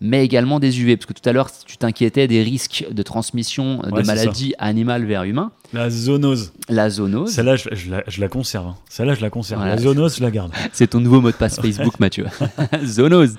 mais 0.00 0.24
également 0.24 0.60
des 0.60 0.80
UV. 0.80 0.96
Parce 0.96 1.06
que 1.06 1.12
tout 1.12 1.28
à 1.28 1.32
l'heure, 1.32 1.48
tu 1.66 1.76
t'inquiétais 1.76 2.26
des 2.28 2.42
risques 2.42 2.86
de 2.90 3.02
transmission 3.02 3.80
Ouais, 3.90 4.02
de 4.02 4.06
maladies 4.06 4.54
animales 4.58 5.04
vers 5.04 5.24
humains. 5.24 5.50
La 5.72 5.90
zoonose. 5.90 6.52
La 6.68 6.90
zoonose, 6.90 7.30
Celle-là, 7.32 7.56
je, 7.56 7.68
je 7.72 7.90
la, 7.90 8.02
je 8.06 8.20
la 8.20 8.28
conserve. 8.28 8.66
hein. 8.68 8.76
Celle-là, 8.88 9.14
je 9.14 9.20
la 9.22 9.30
conserve. 9.30 9.60
Voilà. 9.60 9.76
La 9.76 9.80
zoonose, 9.82 10.16
je 10.16 10.22
la 10.22 10.30
garde. 10.30 10.52
C'est 10.72 10.88
ton 10.88 11.00
nouveau 11.00 11.20
mot 11.20 11.30
de 11.30 11.36
passe 11.36 11.60
Facebook, 11.60 11.98
Mathieu. 12.00 12.26
Zoonose. 12.84 13.34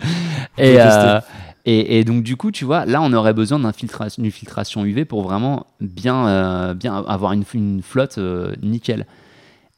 Et, 0.57 0.75
euh, 0.79 1.19
et, 1.65 1.99
et 1.99 2.03
donc, 2.03 2.23
du 2.23 2.35
coup, 2.35 2.51
tu 2.51 2.65
vois, 2.65 2.85
là, 2.85 3.01
on 3.01 3.11
aurait 3.13 3.33
besoin 3.33 3.59
d'une 3.59 4.31
filtration, 4.31 4.85
UV 4.85 5.05
pour 5.05 5.23
vraiment 5.23 5.65
bien, 5.81 6.27
euh, 6.27 6.73
bien 6.73 6.95
avoir 7.07 7.33
une, 7.33 7.43
une 7.53 7.81
flotte 7.81 8.17
euh, 8.17 8.53
nickel. 8.61 9.05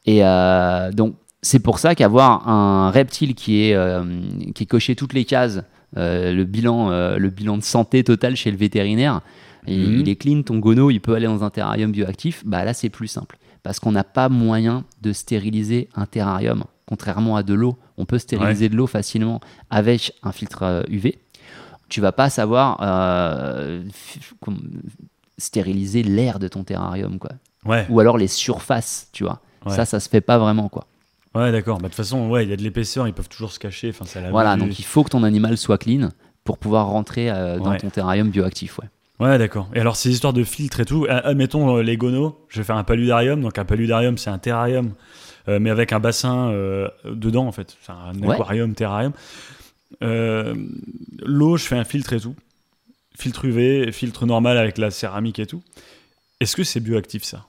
Et 0.05 0.21
donc, 0.93 1.15
c'est 1.41 1.59
pour 1.59 1.79
ça 1.79 1.93
qu'avoir 1.93 2.47
un 2.47 2.89
reptile 2.91 3.35
qui 3.35 3.63
est, 3.63 3.77
qui 4.55 4.63
est 4.63 4.65
coché 4.65 4.95
toutes 4.95 5.11
les 5.13 5.25
cases, 5.25 5.59
le, 5.95 6.43
bilan, 6.43 6.91
euh, 6.91 7.17
le 7.17 7.29
bilan 7.29 7.57
de 7.57 7.63
santé 7.63 8.03
total 8.03 8.35
chez 8.35 8.51
le 8.51 8.57
vétérinaire, 8.57 9.21
il, 9.67 9.79
Mhm. 9.89 9.99
il 10.01 10.09
est 10.09 10.15
clean, 10.15 10.41
ton 10.43 10.59
gono, 10.59 10.89
il 10.91 10.99
peut 11.01 11.13
aller 11.15 11.25
dans 11.27 11.43
un 11.43 11.49
terrarium 11.49 11.91
bioactif, 11.91 12.43
bah 12.45 12.63
là, 12.65 12.73
c'est 12.73 12.89
plus 12.89 13.07
simple. 13.07 13.37
Parce 13.63 13.79
qu'on 13.79 13.91
n'a 13.91 14.03
pas 14.05 14.29
moyen 14.29 14.85
de 15.01 15.11
stériliser 15.11 15.89
un 15.95 16.05
terrarium. 16.05 16.63
Contrairement 16.85 17.35
à 17.35 17.43
de 17.43 17.53
l'eau, 17.53 17.77
on 17.97 18.05
peut 18.05 18.17
stériliser 18.19 18.69
de 18.69 18.75
l'eau 18.77 18.87
facilement 18.87 19.41
avec 19.69 20.13
un 20.23 20.31
filtre 20.31 20.63
euh, 20.63 20.83
UV. 20.87 21.19
Tu 21.89 21.99
vas 21.99 22.13
pas 22.13 22.29
savoir 22.29 22.77
euh, 22.81 23.83
stériliser 25.37 26.03
l'air 26.03 26.39
de 26.39 26.47
ton 26.47 26.63
terrarium, 26.63 27.19
quoi. 27.19 27.31
Ouais. 27.65 27.85
Ou 27.89 27.99
alors 27.99 28.17
les 28.17 28.27
surfaces, 28.27 29.09
tu 29.11 29.23
vois. 29.23 29.41
Ouais. 29.65 29.75
Ça, 29.75 29.85
ça 29.85 29.99
se 29.99 30.07
fait 30.09 30.21
pas 30.21 30.37
vraiment, 30.37 30.69
quoi. 30.69 30.85
Ouais, 31.37 31.51
d'accord. 31.51 31.77
Bah, 31.77 31.83
De 31.83 31.87
toute 31.87 31.95
façon, 31.95 32.29
ouais, 32.29 32.43
il 32.45 32.49
y 32.49 32.53
a 32.53 32.55
de 32.57 32.61
l'épaisseur, 32.63 33.07
ils 33.07 33.13
peuvent 33.13 33.29
toujours 33.29 33.51
se 33.51 33.59
cacher. 33.59 33.89
Enfin, 33.89 34.05
c'est 34.05 34.19
à 34.19 34.21
la 34.23 34.31
Voilà, 34.31 34.55
vue. 34.55 34.61
donc 34.61 34.79
il 34.79 34.85
faut 34.85 35.03
que 35.03 35.09
ton 35.09 35.23
animal 35.23 35.57
soit 35.57 35.77
clean 35.77 36.09
pour 36.43 36.57
pouvoir 36.57 36.87
rentrer 36.87 37.29
euh, 37.29 37.59
dans 37.59 37.71
Ouais. 37.71 37.77
ton 37.77 37.89
terrarium 37.89 38.29
bioactif, 38.29 38.79
ouais. 38.79 38.85
Ouais, 39.19 39.37
d'accord. 39.39 39.67
Et 39.73 39.79
alors, 39.79 39.95
ces 39.95 40.11
histoires 40.11 40.33
de 40.33 40.43
filtres 40.43 40.79
et 40.79 40.85
tout, 40.85 41.05
euh, 41.05 41.21
admettons 41.23 41.77
euh, 41.77 41.81
les 41.83 41.97
gonos, 41.97 42.37
je 42.49 42.59
vais 42.59 42.63
faire 42.63 42.77
un 42.77 42.83
paludarium. 42.83 43.41
Donc, 43.41 43.57
un 43.57 43.65
paludarium, 43.65 44.17
c'est 44.17 44.29
un 44.29 44.37
terrarium, 44.37 44.91
euh, 45.49 45.59
mais 45.59 45.69
avec 45.71 45.91
un 45.91 45.99
bassin 45.99 46.49
euh, 46.51 46.87
dedans, 47.05 47.47
en 47.47 47.51
fait. 47.51 47.75
C'est 47.81 47.91
un 47.91 48.13
Ouais. 48.21 48.35
aquarium, 48.35 48.73
terrarium. 48.75 49.13
L'eau, 50.01 51.57
je 51.57 51.63
fais 51.65 51.77
un 51.77 51.83
filtre 51.83 52.13
et 52.13 52.19
tout. 52.19 52.35
Filtre 53.17 53.45
UV, 53.45 53.91
filtre 53.91 54.25
normal 54.25 54.57
avec 54.57 54.77
la 54.77 54.91
céramique 54.91 55.39
et 55.39 55.47
tout. 55.47 55.63
Est-ce 56.39 56.55
que 56.55 56.63
c'est 56.63 56.79
bioactif, 56.79 57.23
ça? 57.23 57.45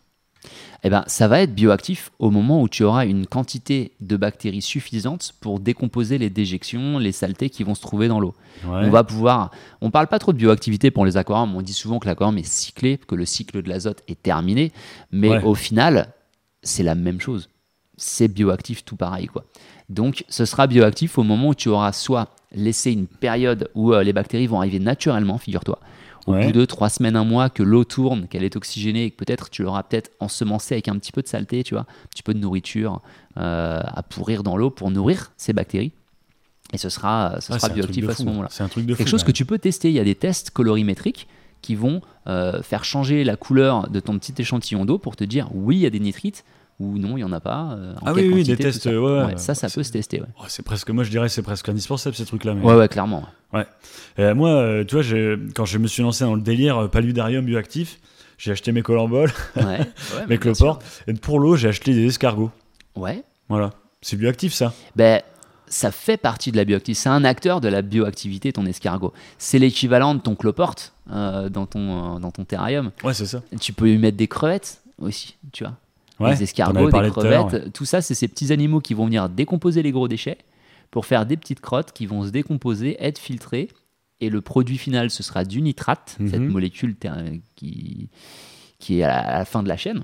Eh 0.85 0.91
ben, 0.91 1.03
ça 1.09 1.27
va 1.27 1.41
être 1.41 1.55
bioactif 1.55 2.13
au 2.21 2.31
moment 2.31 2.63
où 2.63 2.69
tu 2.69 2.85
auras 2.85 3.05
une 3.05 3.27
quantité 3.27 3.93
de 4.01 4.17
bactéries 4.17 4.63
suffisante 4.63 5.33
pour 5.41 5.59
décomposer 5.59 6.19
les 6.19 6.31
déjections, 6.31 6.99
les 6.99 7.11
saletés 7.11 7.51
qui 7.51 7.65
vont 7.65 7.75
se 7.75 7.81
trouver 7.81 8.07
dans 8.07 8.21
l'eau. 8.21 8.35
Ouais. 8.65 8.83
On 8.85 8.91
va 8.91 9.03
pouvoir. 9.03 9.51
On 9.81 9.91
parle 9.91 10.07
pas 10.07 10.21
trop 10.21 10.33
de 10.33 10.39
bioactivité 10.39 10.93
pour 10.93 11.05
les 11.05 11.17
aquariums. 11.17 11.55
On 11.57 11.63
dit 11.63 11.73
souvent 11.73 11.99
que 11.99 12.07
l'aquarium 12.07 12.39
est 12.39 12.47
cyclé, 12.47 12.97
que 12.97 13.17
le 13.17 13.25
cycle 13.27 13.61
de 13.61 13.69
l'azote 13.69 14.03
est 14.07 14.23
terminé, 14.23 14.73
mais 15.11 15.31
Ouais. 15.31 15.43
au 15.43 15.55
final, 15.57 16.13
c'est 16.63 16.85
la 16.85 16.95
même 16.95 17.21
chose. 17.21 17.51
C'est 17.97 18.29
bioactif 18.29 18.85
tout 18.85 18.95
pareil, 18.95 19.27
quoi. 19.27 19.45
Donc, 19.89 20.25
ce 20.29 20.45
sera 20.45 20.69
bioactif 20.69 21.19
au 21.19 21.25
moment 21.25 21.49
où 21.49 21.55
tu 21.57 21.69
auras 21.69 21.93
soit 21.93 22.29
laissé 22.53 22.93
une 22.93 23.09
période 23.09 23.69
où 23.75 23.93
euh, 23.93 24.05
les 24.05 24.13
bactéries 24.13 24.47
vont 24.47 24.59
arriver 24.61 24.79
naturellement, 24.79 25.39
figure-toi. 25.39 25.81
Au 26.29 26.33
Ouais. 26.35 26.47
bout 26.47 26.53
de 26.53 26.65
trois 26.65 26.89
semaines, 26.91 27.17
un 27.17 27.25
mois, 27.25 27.49
que 27.51 27.63
l'eau 27.63 27.85
tourne, 27.85 28.29
qu'elle 28.29 28.45
est 28.45 28.55
oxygénée 28.57 29.05
et 29.05 29.11
que 29.11 29.17
peut-être 29.17 29.49
tu 29.51 29.63
l'auras 29.63 29.83
peut-être 29.83 30.11
ensemencée 30.21 30.75
avec 30.75 30.89
un 30.89 30.97
petit 30.99 31.11
peu 31.13 31.23
de 31.23 31.29
saleté, 31.29 31.65
tu 31.65 31.75
vois, 31.75 31.83
un 31.83 32.09
petit 32.11 32.23
peu 32.23 32.35
de 32.35 32.39
nourriture 32.39 33.01
euh, 33.39 33.81
à 33.83 34.03
pourrir 34.03 34.43
dans 34.43 34.57
l'eau 34.57 34.71
pour 34.71 34.91
nourrir 34.91 35.33
ces 35.37 35.53
bactéries. 35.53 35.93
Et 36.75 36.79
ce 36.79 36.91
sera, 36.91 37.37
ce 37.41 37.53
Ah, 37.55 37.59
sera 37.59 37.73
bioactif 37.73 38.09
à 38.09 38.15
ce 38.15 38.25
moment-là. 38.25 38.49
C'est 38.51 38.63
un 38.63 38.69
truc 38.69 38.85
de 38.85 38.93
fou. 38.93 38.99
Quelque 38.99 39.09
chose 39.09 39.25
que 39.25 39.33
tu 39.33 39.47
peux 39.47 39.59
tester. 39.59 39.89
Il 39.89 39.95
y 39.95 40.01
a 40.01 40.05
des 40.05 40.15
tests 40.15 40.51
colorimétriques 40.51 41.27
qui 41.63 41.75
vont 41.75 42.03
euh, 42.27 42.63
faire 42.63 42.85
changer 42.85 43.25
la 43.25 43.37
couleur 43.37 43.89
de 43.89 43.99
ton 44.01 44.19
petit 44.19 44.35
échantillon 44.39 44.85
d'eau 44.85 44.99
pour 44.99 45.17
te 45.17 45.25
dire 45.25 45.49
oui, 45.55 45.77
il 45.77 45.81
y 45.81 45.87
a 45.87 45.91
des 45.91 45.99
nitrites 45.99 46.45
ou 46.81 46.99
non, 46.99 47.11
il 47.17 47.17
n'y 47.17 47.25
en 47.25 47.33
a 47.33 47.41
pas. 47.41 47.73
euh, 47.73 47.95
en 48.01 48.07
Ah 48.07 48.13
oui, 48.15 48.31
oui, 48.33 48.45
des 48.45 48.57
tests, 48.57 48.83
ça. 48.85 48.91
ouais, 48.91 48.97
ouais, 48.97 49.25
Ouais, 49.25 49.37
ça, 49.37 49.55
ça 49.55 49.69
c'est- 49.69 49.75
peut 49.75 49.83
se 49.83 49.91
tester. 49.93 50.21
Ouais. 50.21 50.27
Oh, 50.41 50.45
c'est 50.49 50.63
presque, 50.65 50.91
moi 50.91 51.03
je 51.05 51.11
dirais, 51.11 51.29
c'est 51.29 51.43
presque 51.43 51.69
indispensable 51.69 52.15
ces 52.15 52.25
trucs-là. 52.25 52.55
mais- 52.55 52.63
ouais, 52.65 52.75
ouais, 52.77 52.89
clairement. 52.89 53.25
Euh, 54.19 54.35
moi, 54.35 54.51
euh, 54.51 54.85
tu 54.85 54.95
vois, 55.01 55.05
quand 55.55 55.65
je 55.65 55.79
me 55.79 55.87
suis 55.87 56.03
lancé 56.03 56.25
dans 56.25 56.35
le 56.35 56.41
délire 56.43 56.89
paludarium 56.91 57.45
bioactif, 57.45 57.99
j'ai 58.37 58.53
acheté 58.53 58.73
mes 58.73 58.83
colamboles, 58.83 59.33
Ouais, 59.57 59.63
ouais, 59.65 60.27
mes 60.29 60.39
cloportes, 60.39 60.85
et 61.07 61.15
pour 61.15 61.41
l'eau, 61.41 61.57
j'ai 61.57 61.69
acheté 61.69 61.93
des 61.95 62.07
escargots. 62.07 62.51
Ouais. 62.97 63.23
Voilà. 63.49 63.71
C'est 64.01 64.17
bioactif 64.17 64.53
ça. 64.53 64.73
Ben, 64.97 65.23
ça 65.67 65.91
fait 65.91 66.17
partie 66.17 66.53
de 66.53 66.57
la 66.57 66.65
bioactivité. 66.65 67.01
C'est 67.03 67.09
un 67.09 67.25
acteur 67.25 67.61
de 67.61 67.69
la 67.69 67.83
bioactivité, 67.83 68.53
ton 68.53 68.65
escargot. 68.67 69.13
C'est 69.39 69.59
l'équivalent 69.59 70.15
de 70.15 70.21
ton 70.21 70.35
cloporte 70.37 70.93
euh, 71.11 71.49
dans, 71.49 71.67
ton, 71.67 72.17
euh, 72.17 72.19
dans 72.21 72.31
ton 72.31 72.45
terrarium. 72.45 72.91
Ouais, 73.03 73.15
c'est 73.15 73.27
ça. 73.27 73.43
Tu 73.61 73.73
peux 73.73 73.91
y 73.91 73.99
mettre 73.99 74.17
des 74.17 74.29
crevettes 74.29 74.81
aussi, 74.99 75.37
tu 75.53 75.65
vois. 75.65 75.75
Ouais, 76.21 76.35
des 76.35 76.43
escargots, 76.45 76.91
des 76.91 77.11
crevettes, 77.11 77.73
tout 77.73 77.85
ça, 77.85 78.01
c'est 78.03 78.15
ces 78.15 78.27
petits 78.29 78.53
animaux 78.53 78.81
qui 78.81 78.95
vont 78.95 79.05
venir 79.07 79.29
décomposer 79.29 79.83
les 79.83 79.93
gros 79.93 80.09
déchets 80.09 80.39
pour 80.91 81.07
faire 81.07 81.27
des 81.27 81.37
petites 81.37 81.61
crottes 81.61 81.93
qui 81.93 82.07
vont 82.07 82.25
se 82.25 82.31
décomposer, 82.31 82.97
être 82.99 83.19
filtrées. 83.19 83.69
Et 84.21 84.31
le 84.31 84.41
produit 84.41 84.79
final, 84.79 85.11
ce 85.11 85.23
sera 85.23 85.45
du 85.45 85.63
nitrate, 85.63 86.17
Mhm. 86.19 86.29
cette 86.29 86.41
molécule 86.43 86.97
qui, 87.55 88.09
qui 88.81 88.99
est 89.01 89.05
à 89.05 89.39
la, 89.39 89.45
fin 89.45 89.63
de 89.63 89.69
la 89.69 89.77
chaîne, 89.77 90.03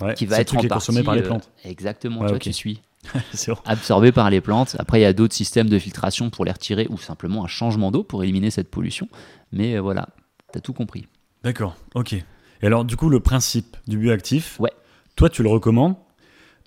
Ouais, 0.00 0.14
qui 0.14 0.24
va 0.26 0.40
être 0.40 0.56
en 0.56 0.60
qui 0.60 0.66
est 0.66 1.02
par 1.04 1.14
les 1.14 1.20
euh, 1.20 1.26
plantes. 1.26 1.50
exactement, 1.64 2.20
Ouais, 2.20 2.26
tu 2.26 2.30
vois, 2.30 2.36
ok. 2.36 2.42
tu 2.42 2.52
suis. 2.54 2.80
Absorbé 3.66 4.12
par 4.12 4.30
les 4.30 4.40
plantes. 4.40 4.76
Après, 4.78 4.98
il 4.98 5.02
y 5.02 5.06
a 5.06 5.12
d'autres 5.12 5.34
systèmes 5.34 5.68
de 5.68 5.78
filtration 5.78 6.30
pour 6.30 6.46
les 6.46 6.52
retirer 6.52 6.86
ou 6.88 6.96
simplement 6.96 7.44
un 7.44 7.48
changement 7.48 7.90
d'eau 7.90 8.02
pour 8.02 8.22
éliminer 8.22 8.50
cette 8.50 8.70
pollution. 8.70 9.08
Mais 9.52 9.76
euh, 9.76 9.80
voilà, 9.80 10.08
tu 10.52 10.58
as 10.58 10.60
tout 10.62 10.72
compris. 10.72 11.06
D'accord, 11.42 11.76
ok. 11.94 12.14
Et 12.14 12.24
alors, 12.62 12.86
du 12.86 12.96
coup, 12.96 13.10
le 13.10 13.20
principe 13.20 13.76
du 13.86 13.98
bioactif, 13.98 14.58
Ouais. 14.58 14.72
Toi, 15.16 15.28
tu 15.28 15.42
le 15.42 15.48
recommandes 15.48 15.94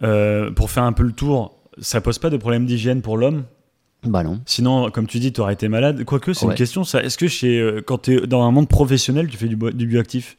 euh, 0.04 0.52
pour 0.52 0.70
faire 0.72 0.84
un 0.84 0.94
peu 0.94 1.04
le 1.04 1.12
tour. 1.12 1.54
Ça 1.80 2.02
pose 2.02 2.18
pas 2.20 2.30
de 2.30 2.38
problème 2.38 2.66
d'hygiène 2.66 3.02
pour 3.02 3.18
l'homme? 3.18 3.44
Bah 4.04 4.24
non. 4.24 4.40
Sinon, 4.46 4.90
comme 4.92 5.08
tu 5.08 5.20
dis, 5.20 5.34
tu 5.34 5.42
aurais 5.42 5.54
été 5.54 5.68
malade. 5.68 6.04
Quoique, 6.06 6.34
c'est 6.34 6.46
Ouais. 6.46 6.52
une 6.54 6.58
question, 6.58 6.84
ça. 6.84 7.02
Est-ce 7.04 7.18
que 7.18 7.28
chez, 7.28 7.60
euh, 7.60 7.82
quand 7.86 8.04
tu 8.04 8.14
es 8.24 8.28
dans 8.28 8.44
un 8.44 8.52
monde 8.52 8.68
professionnel, 8.70 9.28
tu 9.28 9.38
fais 9.38 9.48
du, 9.48 9.56
bo- 9.56 9.72
du 9.72 9.86
bioactif? 9.88 10.36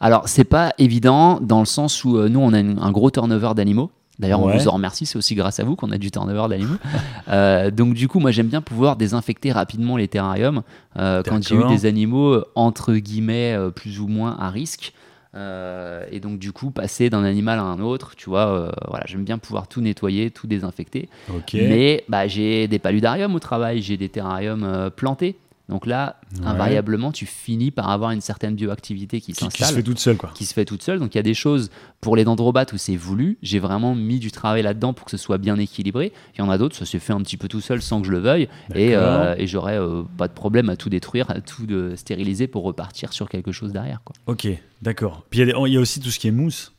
Alors, 0.00 0.28
c'est 0.28 0.44
pas 0.44 0.72
évident 0.78 1.40
dans 1.40 1.60
le 1.60 1.66
sens 1.66 2.04
où 2.04 2.16
euh, 2.16 2.28
nous, 2.28 2.40
on 2.40 2.52
a 2.52 2.58
une- 2.60 2.78
un 2.78 2.90
gros 2.90 3.10
turnover 3.10 3.52
d'animaux. 3.54 3.90
D'ailleurs, 4.18 4.40
on 4.40 4.46
Ouais. 4.46 4.58
vous 4.58 4.68
en 4.68 4.72
remercie, 4.72 5.06
c'est 5.06 5.18
aussi 5.18 5.34
grâce 5.34 5.58
à 5.60 5.64
vous 5.64 5.76
qu'on 5.76 5.90
a 5.90 5.98
du 5.98 6.10
turnover 6.10 6.46
d'animaux. 6.48 6.76
Euh, 7.28 7.70
donc, 7.70 7.94
du 7.94 8.06
coup, 8.06 8.18
moi, 8.20 8.30
j'aime 8.32 8.48
bien 8.48 8.60
pouvoir 8.60 8.96
désinfecter 8.96 9.50
rapidement 9.50 9.96
les 9.96 10.08
terrariums 10.08 10.62
euh, 10.98 11.22
quand 11.26 11.42
j'ai 11.42 11.54
eu 11.54 11.66
des 11.68 11.86
animaux, 11.86 12.42
entre 12.54 12.92
guillemets, 12.94 13.54
euh, 13.54 13.70
plus 13.70 13.98
ou 13.98 14.08
moins 14.08 14.36
à 14.38 14.50
risque. 14.50 14.92
Euh, 15.34 16.04
et 16.10 16.20
donc, 16.20 16.38
du 16.38 16.52
coup, 16.52 16.70
passer 16.70 17.10
d'un 17.10 17.24
animal 17.24 17.58
à 17.58 17.62
un 17.62 17.80
autre, 17.80 18.14
tu 18.16 18.28
vois, 18.28 18.48
euh, 18.48 18.72
voilà, 18.88 19.04
j'aime 19.06 19.24
bien 19.24 19.38
pouvoir 19.38 19.66
tout 19.68 19.80
nettoyer, 19.80 20.30
tout 20.30 20.46
désinfecter. 20.46 21.08
Mais 21.54 22.04
bah, 22.08 22.26
j'ai 22.26 22.68
des 22.68 22.78
paludariums 22.78 23.34
au 23.34 23.40
travail, 23.40 23.82
j'ai 23.82 23.96
des 23.96 24.08
terrariums 24.08 24.64
euh, 24.64 24.90
plantés. 24.90 25.36
Donc 25.70 25.86
là, 25.86 26.20
Ouais. 26.40 26.46
invariablement, 26.46 27.10
tu 27.12 27.24
finis 27.26 27.70
par 27.70 27.88
avoir 27.88 28.10
une 28.10 28.20
certaine 28.20 28.54
bioactivité 28.54 29.20
qui, 29.20 29.26
qui, 29.26 29.32
qui 29.32 29.38
se 29.38 29.50
s'installe 29.50 29.74
fait 29.76 29.82
toute 29.82 29.98
seule, 29.98 30.16
quoi. 30.16 30.30
qui 30.34 30.44
se 30.44 30.52
fait 30.52 30.64
toute 30.66 30.82
seule. 30.82 30.98
Donc 30.98 31.14
il 31.14 31.18
y 31.18 31.20
a 31.20 31.22
des 31.22 31.32
choses 31.32 31.70
pour 32.02 32.16
les 32.16 32.24
dendrobates 32.24 32.72
où 32.74 32.76
c'est 32.76 32.96
voulu. 32.96 33.38
J'ai 33.40 33.60
vraiment 33.60 33.94
mis 33.94 34.18
du 34.18 34.30
travail 34.30 34.62
là-dedans 34.62 34.92
pour 34.92 35.04
que 35.06 35.10
ce 35.10 35.16
soit 35.16 35.38
bien 35.38 35.56
équilibré. 35.58 36.12
Il 36.34 36.40
y 36.40 36.42
en 36.42 36.50
a 36.50 36.58
d'autres, 36.58 36.76
ça 36.76 36.84
s'est 36.84 36.98
fait 36.98 37.12
un 37.14 37.20
petit 37.22 37.36
peu 37.38 37.48
tout 37.48 37.60
seul 37.62 37.80
sans 37.80 38.00
que 38.00 38.06
je 38.06 38.12
le 38.12 38.18
veuille. 38.18 38.48
Et, 38.74 38.94
euh, 38.94 39.34
et 39.38 39.46
j'aurais 39.46 39.78
euh, 39.78 40.02
pas 40.18 40.28
de 40.28 40.34
problème 40.34 40.68
à 40.68 40.76
tout 40.76 40.90
détruire, 40.90 41.30
à 41.30 41.40
tout 41.40 41.64
de 41.66 41.94
stériliser 41.96 42.46
pour 42.46 42.62
repartir 42.64 43.12
sur 43.14 43.28
quelque 43.30 43.52
chose 43.52 43.72
derrière. 43.72 44.02
Quoi. 44.04 44.14
Ok, 44.26 44.46
d'accord. 44.82 45.24
Puis 45.30 45.40
il 45.40 45.48
y, 45.48 45.70
y 45.72 45.76
a 45.76 45.80
aussi 45.80 46.00
tout 46.00 46.10
ce 46.10 46.18
qui 46.18 46.28
est 46.28 46.32
mousse. 46.32 46.72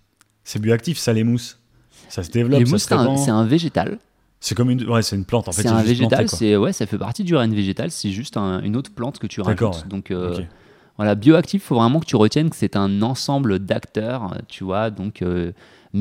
C'est 0.43 0.59
bioactif, 0.61 0.99
ça, 0.99 1.11
les 1.11 1.23
mousses. 1.23 1.57
Ça 2.09 2.21
se 2.21 2.29
développe, 2.29 2.59
Les 2.59 2.65
mousses, 2.65 2.91
un, 2.91 3.17
c'est 3.17 3.31
un 3.31 3.45
végétal. 3.45 3.97
C'est 4.47 4.53
comme 4.53 4.69
une, 4.69 4.87
ouais, 4.87 5.01
c'est 5.01 5.15
une 5.15 5.25
plante 5.25 5.47
en 5.47 5.51
fait. 5.51 5.63
c'est 5.63 5.67
un 5.69 5.81
végétal, 5.81 6.29
c'est 6.29 6.55
ouais, 6.55 6.71
ça 6.71 6.85
fait 6.85 6.99
partie 6.99 7.23
du 7.23 7.35
règne 7.35 7.55
végétal. 7.55 7.89
C'est 7.89 8.11
juste 8.11 8.37
un- 8.37 8.61
une 8.61 8.75
autre 8.75 8.91
plante 8.93 9.17
que 9.17 9.25
tu 9.25 9.41
rajoutes. 9.41 9.59
ouais. 9.61 9.89
Donc 9.89 10.11
euh, 10.11 10.35
Ok. 10.37 10.45
Voilà, 10.97 11.15
bioactif, 11.15 11.61
il 11.61 11.65
faut 11.65 11.75
vraiment 11.75 11.99
que 11.99 12.05
tu 12.05 12.15
retiennes 12.15 12.49
que 12.49 12.55
c'est 12.55 12.77
un 12.77 13.01
ensemble 13.01 13.59
d'acteurs, 13.59 14.33
tu 14.47 14.63
vois, 14.63 14.91
donc 14.91 15.21
euh, 15.23 15.51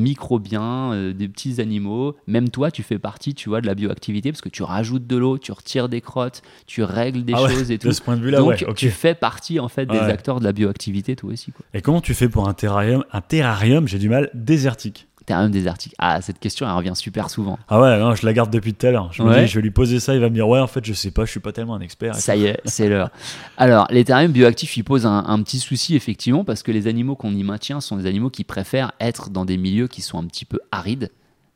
microbiens, 0.05 0.93
euh, 0.93 1.13
des 1.13 1.27
petits 1.27 1.59
animaux. 1.59 2.15
Même 2.27 2.49
toi, 2.49 2.71
tu 2.71 2.83
fais 2.83 2.99
partie, 2.99 3.33
tu 3.33 3.49
vois, 3.49 3.59
de 3.61 3.67
la 3.67 3.75
bioactivité 3.75 4.31
parce 4.31 4.41
que 4.41 4.49
tu 4.49 4.63
rajoutes 4.63 5.07
de 5.07 5.17
l'eau, 5.17 5.37
tu 5.37 5.51
retires 5.51 5.89
des 5.89 6.01
crottes, 6.01 6.41
tu 6.67 6.83
règles 6.83 7.25
des 7.25 7.33
Ah 7.35 7.43
ouais, 7.43 7.49
choses 7.49 7.71
et 7.71 7.77
De 7.77 7.81
tout. 7.89 7.91
ce 7.91 8.01
point 8.01 8.15
de 8.15 8.21
vue-là, 8.21 8.37
donc, 8.37 8.47
ouais. 8.49 8.65
ok. 8.69 8.75
tu 8.75 8.89
fais 8.89 9.15
partie 9.15 9.59
en 9.59 9.67
fait 9.67 9.85
des 9.85 9.97
acteurs 9.97 10.39
de 10.39 10.43
la 10.45 10.51
bioactivité, 10.53 11.15
toi 11.15 11.31
aussi. 11.33 11.51
Quoi. 11.51 11.65
Et 11.73 11.81
comment 11.81 12.01
tu 12.01 12.13
fais 12.13 12.29
pour 12.29 12.47
un 12.47 12.53
terrarium, 12.53 13.03
un 13.11 13.21
terrarium, 13.21 13.87
j'ai 13.87 13.99
du 13.99 14.07
mal, 14.09 14.29
désertique? 14.33 15.07
Terrarium 15.25 15.51
désertique. 15.51 15.93
Ah, 15.97 16.21
cette 16.21 16.39
question, 16.39 16.67
elle 16.67 16.73
revient 16.75 16.93
super 16.95 17.29
souvent. 17.29 17.57
Ah 17.67 17.81
ouais, 17.81 17.97
non, 17.99 18.13
je 18.15 18.25
la 18.25 18.33
garde 18.33 18.51
depuis 18.51 18.73
tout 18.73 18.85
à 18.85 18.91
l'heure. 18.91 19.11
Je 19.11 19.23
me 19.23 19.29
Ouais. 19.29 19.41
dis, 19.45 19.47
je 19.47 19.55
vais 19.55 19.61
lui 19.63 19.71
poser 19.71 19.99
ça, 19.99 20.13
il 20.13 20.21
va 20.21 20.29
me 20.29 20.35
dire, 20.35 20.47
ouais, 20.47 20.59
en 20.59 20.67
fait, 20.67 20.85
je 20.85 20.93
sais 20.93 21.11
pas, 21.11 21.25
je 21.25 21.31
suis 21.31 21.39
pas 21.39 21.51
tellement 21.51 21.75
un 21.75 21.79
expert. 21.81 22.15
Ça 22.15 22.35
y 22.35 22.45
est, 22.45 22.59
c'est 22.65 22.87
l'heure. 22.89 23.09
Alors, 23.57 23.87
les 23.89 24.05
terrariums 24.05 24.31
bioactifs, 24.31 24.77
ils 24.77 24.83
posent 24.83 25.05
un, 25.05 25.23
un 25.27 25.41
petit 25.41 25.59
souci, 25.59 25.95
effectivement, 25.95 26.43
parce 26.43 26.61
que 26.63 26.71
les 26.71 26.87
animaux 26.87 27.15
qu'on 27.15 27.33
y 27.33 27.43
maintient 27.43 27.81
sont 27.81 27.97
des 27.97 28.05
animaux 28.05 28.29
qui 28.29 28.43
préfèrent 28.43 28.91
être 28.99 29.29
dans 29.31 29.45
des 29.45 29.57
milieux 29.57 29.87
qui 29.87 30.01
sont 30.01 30.17
un 30.19 30.25
petit 30.25 30.45
peu 30.45 30.59
arides, 30.71 31.09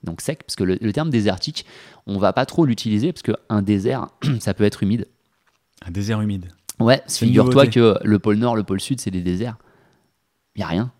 donc 0.03 0.21
secs, 0.21 0.39
parce 0.45 0.55
que 0.55 0.63
le, 0.63 0.77
le 0.81 0.93
terme 0.93 1.09
désertique, 1.09 1.65
on 2.07 2.17
va 2.17 2.33
pas 2.33 2.45
trop 2.45 2.65
l'utiliser, 2.65 3.13
parce 3.13 3.21
qu'un 3.21 3.61
désert, 3.61 4.07
ça 4.39 4.53
peut 4.53 4.63
être 4.63 4.81
humide. 4.83 5.07
Un 5.85 5.91
désert 5.91 6.21
humide. 6.21 6.47
Ouais, 6.79 7.01
figure-toi 7.07 7.67
que 7.67 7.97
le 8.03 8.19
pôle 8.19 8.37
Nord, 8.37 8.55
le 8.55 8.63
pôle 8.63 8.79
Sud, 8.79 8.99
c'est 9.01 9.11
des 9.11 9.21
déserts. 9.21 9.57
Il 10.55 10.61
y 10.61 10.63
a 10.63 10.67
rien. 10.67 10.91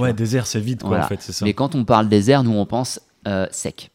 Ouais, 0.00 0.12
désert, 0.12 0.46
c'est 0.46 0.60
vide, 0.60 0.80
quoi, 0.80 0.88
Voilà. 0.90 1.04
en 1.04 1.08
fait, 1.08 1.20
c'est 1.20 1.32
ça. 1.32 1.44
Mais 1.44 1.54
quand 1.54 1.74
on 1.74 1.84
parle 1.84 2.08
désert, 2.08 2.42
nous, 2.44 2.52
on 2.52 2.66
pense 2.66 3.00
euh, 3.26 3.46
sec. 3.50 3.90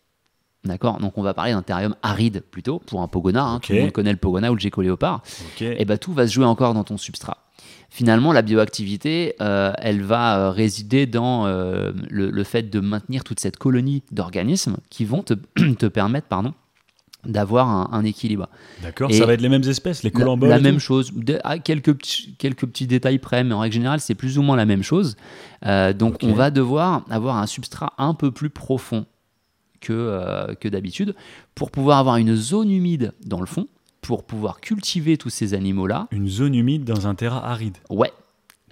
D'accord? 0.66 1.00
Donc, 1.00 1.18
on 1.18 1.22
va 1.22 1.34
parler 1.34 1.52
d'un 1.52 1.62
terrarium 1.62 1.96
aride, 2.04 2.42
plutôt, 2.50 2.80
pour 2.80 3.02
un 3.02 3.08
pogona. 3.10 3.44
hein. 3.44 3.60
Tout 3.60 3.74
le 3.74 3.82
monde 3.82 3.92
connaît 3.92 4.12
le 4.12 4.18
pogona 4.18 4.50
ou 4.52 4.56
le 4.56 4.60
géco-léopard. 4.62 5.22
Et 5.80 5.84
ben 5.86 5.98
tout 5.98 6.14
va 6.14 6.26
se 6.28 6.34
jouer 6.34 6.46
encore 6.46 6.74
dans 6.74 6.84
ton 6.86 6.98
substrat. 6.98 7.38
Finalement, 7.90 8.32
la 8.32 8.42
bioactivité, 8.42 9.36
euh, 9.42 9.72
elle 9.78 10.02
va 10.02 10.38
euh, 10.40 10.50
résider 10.52 11.06
dans 11.06 11.46
euh, 11.46 11.92
le, 12.10 12.32
le 12.32 12.44
fait 12.44 12.64
de 12.64 12.80
maintenir 12.80 13.24
toute 13.24 13.40
cette 13.40 13.58
colonie 13.58 14.04
d'organismes 14.12 14.78
qui 14.90 15.06
vont 15.06 15.22
te, 15.22 15.34
te 15.78 15.86
permettre 15.86 16.28
pardon, 16.28 16.54
d'avoir 17.26 17.70
un, 17.70 17.90
un 17.92 18.04
équilibre. 18.04 18.50
D'accord, 18.82 19.12
ça 19.14 19.26
va 19.26 19.34
être 19.34 19.42
les 19.42 19.50
mêmes 19.50 19.64
espèces, 19.64 20.04
les 20.04 20.10
La, 20.10 20.20
colamboles. 20.20 20.50
la 20.50 20.60
même 20.60 20.80
chose, 20.80 21.12
de- 21.16 21.40
à 21.44 21.58
quelques, 21.60 21.94
petits- 21.94 22.36
quelques 22.38 22.66
petits 22.66 22.88
détails 22.88 23.20
près, 23.20 23.44
mais 23.44 23.54
en 23.54 23.60
règle 23.60 23.74
générale, 23.76 24.00
c'est 24.00 24.16
plus 24.16 24.38
ou 24.38 24.42
moins 24.42 24.56
la 24.58 24.66
même 24.66 24.84
chose. 24.84 25.16
Euh, 25.66 25.94
donc, 25.94 26.18
on 26.24 26.34
va 26.34 26.52
devoir 26.52 27.06
avoir 27.10 27.38
un 27.38 27.48
substrat 27.48 27.94
un 27.98 28.14
peu 28.14 28.32
plus 28.32 28.50
profond 28.50 29.06
que, 29.80 29.94
euh, 29.94 30.54
que 30.56 30.68
d'habitude 30.68 31.16
pour 31.56 31.72
pouvoir 31.72 31.98
avoir 32.00 32.18
une 32.18 32.36
zone 32.36 32.72
humide 32.72 33.14
dans 33.26 33.40
le 33.40 33.46
fond, 33.46 33.68
pour 34.02 34.24
pouvoir 34.26 34.60
cultiver 34.60 35.18
tous 35.18 35.30
ces 35.30 35.54
animaux-là. 35.54 36.08
Une 36.12 36.28
zone 36.28 36.56
humide 36.56 36.84
dans 36.84 37.08
un 37.08 37.16
terrain 37.16 37.42
aride. 37.44 37.78
Ouais, 37.90 38.12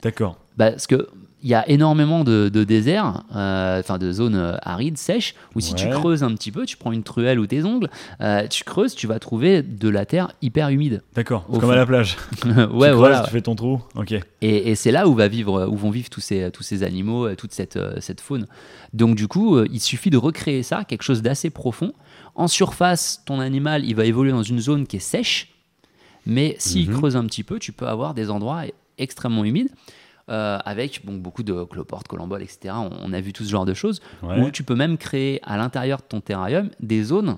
D'accord. 0.04 0.38
Parce 0.58 0.88
que 0.88 1.08
il 1.44 1.50
y 1.50 1.54
a 1.56 1.68
énormément 1.70 2.24
de, 2.24 2.50
de 2.50 2.64
déserts, 2.64 3.24
euh, 3.36 3.80
enfin 3.80 3.98
de 3.98 4.12
zones 4.12 4.36
euh, 4.36 4.56
arides, 4.62 4.98
sèches, 4.98 5.34
où 5.56 5.60
si 5.60 5.74
tu 5.74 5.90
creuses 5.90 6.24
un 6.24 6.34
petit 6.36 6.52
peu, 6.52 6.66
tu 6.66 6.78
prends 6.78 6.92
une 6.92 7.04
truelle 7.04 7.40
ou 7.40 7.48
tes 7.48 7.64
ongles, 7.64 7.90
euh, 8.22 8.48
tu 8.48 8.64
creuses, 8.64 8.94
tu 8.96 9.08
vas 9.08 9.20
trouver 9.20 9.64
de 9.64 9.90
la 9.90 10.06
terre 10.06 10.32
hyper 10.42 10.70
humide. 10.70 11.02
D'accord. 11.16 11.46
Comme 11.48 11.62
fond. 11.62 11.70
à 11.70 11.76
la 11.76 11.86
plage. 11.86 12.18
ouais, 12.46 12.50
tu 12.54 12.68
creuses, 12.70 12.92
voilà. 12.96 13.22
Tu 13.26 13.32
fais 13.32 13.42
ton 13.42 13.56
trou. 13.56 13.82
Ok. 13.96 14.12
Et, 14.12 14.70
et 14.72 14.76
c'est 14.76 14.92
là 14.92 15.08
où, 15.08 15.16
va 15.16 15.28
vivre, 15.28 15.68
où 15.68 15.76
vont 15.76 15.90
vivre 15.92 16.10
tous 16.10 16.22
ces, 16.22 16.52
tous 16.52 16.64
ces 16.64 16.84
animaux, 16.84 17.34
toute 17.36 17.54
cette, 17.54 17.80
cette 18.00 18.22
faune. 18.22 18.46
Donc 18.94 19.16
du 19.16 19.28
coup, 19.28 19.60
il 19.64 19.80
suffit 19.80 20.10
de 20.10 20.18
recréer 20.18 20.64
ça, 20.64 20.84
quelque 20.84 21.04
chose 21.04 21.22
d'assez 21.22 21.50
profond. 21.50 21.94
En 22.36 22.48
surface, 22.48 23.24
ton 23.26 23.40
animal, 23.40 23.84
il 23.86 23.96
va 23.96 24.06
évoluer 24.06 24.32
dans 24.32 24.44
une 24.44 24.60
zone 24.60 24.86
qui 24.88 24.98
est 24.98 25.00
sèche, 25.00 25.50
mais 26.26 26.56
s'il 26.60 26.90
Mhm. 26.90 26.98
creuse 26.98 27.16
un 27.16 27.26
petit 27.26 27.44
peu, 27.44 27.58
tu 27.60 27.72
peux 27.72 27.88
avoir 27.88 28.14
des 28.14 28.30
endroits 28.30 28.62
extrêmement 28.98 29.44
humides. 29.44 29.70
Euh, 30.30 30.60
avec 30.66 31.02
bon, 31.06 31.16
beaucoup 31.16 31.44
de 31.44 31.64
cloportes, 31.64 32.08
colamboles, 32.08 32.44
etc. 32.44 32.74
On, 32.78 32.90
on 33.02 33.14
a 33.14 33.22
vu 33.22 33.34
tout 33.34 33.44
ce 33.44 33.50
genre 33.50 33.66
de 33.66 33.74
choses. 33.74 34.02
Ouais. 34.24 34.40
Où 34.42 34.52
tu 34.52 34.64
peux 34.64 34.76
même 34.76 34.98
créer 34.98 35.40
à 35.44 35.58
l'intérieur 35.58 36.00
de 36.00 36.04
ton 36.08 36.22
terrarium 36.22 36.70
des 36.80 37.04
zones 37.04 37.38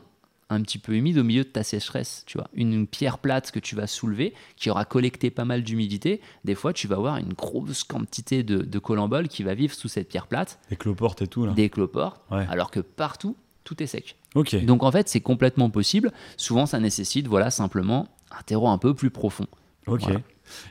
un 0.49 0.61
petit 0.61 0.77
peu 0.77 0.93
humides 0.93 1.17
au 1.17 1.23
milieu 1.23 1.43
de 1.43 1.49
ta 1.49 1.63
sécheresse. 1.63 2.23
Tu 2.27 2.37
vois, 2.37 2.47
une 2.53 2.85
pierre 2.85 3.17
plate 3.17 3.49
que 3.49 3.59
tu 3.59 3.75
vas 3.75 3.87
soulever, 3.87 4.33
qui 4.55 4.69
aura 4.69 4.85
collecté 4.85 5.31
pas 5.31 5.45
mal 5.45 5.63
d'humidité. 5.63 6.21
Des 6.45 6.53
fois, 6.53 6.73
tu 6.73 6.87
vas 6.87 6.97
avoir 6.97 7.17
une 7.17 7.33
grosse 7.33 7.83
quantité 7.83 8.43
de, 8.43 8.57
de 8.59 8.79
qui 9.27 9.41
va 9.41 9.55
vivre 9.55 9.73
sous 9.73 9.87
cette 9.87 10.09
pierre 10.09 10.27
plate, 10.27 10.59
Les 10.69 10.75
cloportes 10.77 11.23
et 11.23 11.27
tout 11.27 11.45
là. 11.45 11.53
des 11.53 11.69
cloportes, 11.69 12.21
Ouais. 12.29 12.45
alors 12.49 12.69
que 12.69 12.81
partout, 12.81 13.35
tout 13.63 13.81
est 13.81 13.87
sec. 13.87 14.17
Donc 14.65 14.83
en 14.83 14.91
fait, 14.91 15.09
c'est 15.09 15.21
complètement 15.21 15.69
possible. 15.71 16.11
Souvent, 16.37 16.65
ça 16.67 16.79
nécessite, 16.79 17.27
voilà, 17.27 17.49
simplement 17.49 18.07
un 18.37 18.41
terreau 18.43 18.67
un 18.67 18.77
peu 18.77 18.93
plus 18.93 19.09
profond. 19.09 19.47
Ok. 19.87 20.01
Voilà. 20.01 20.19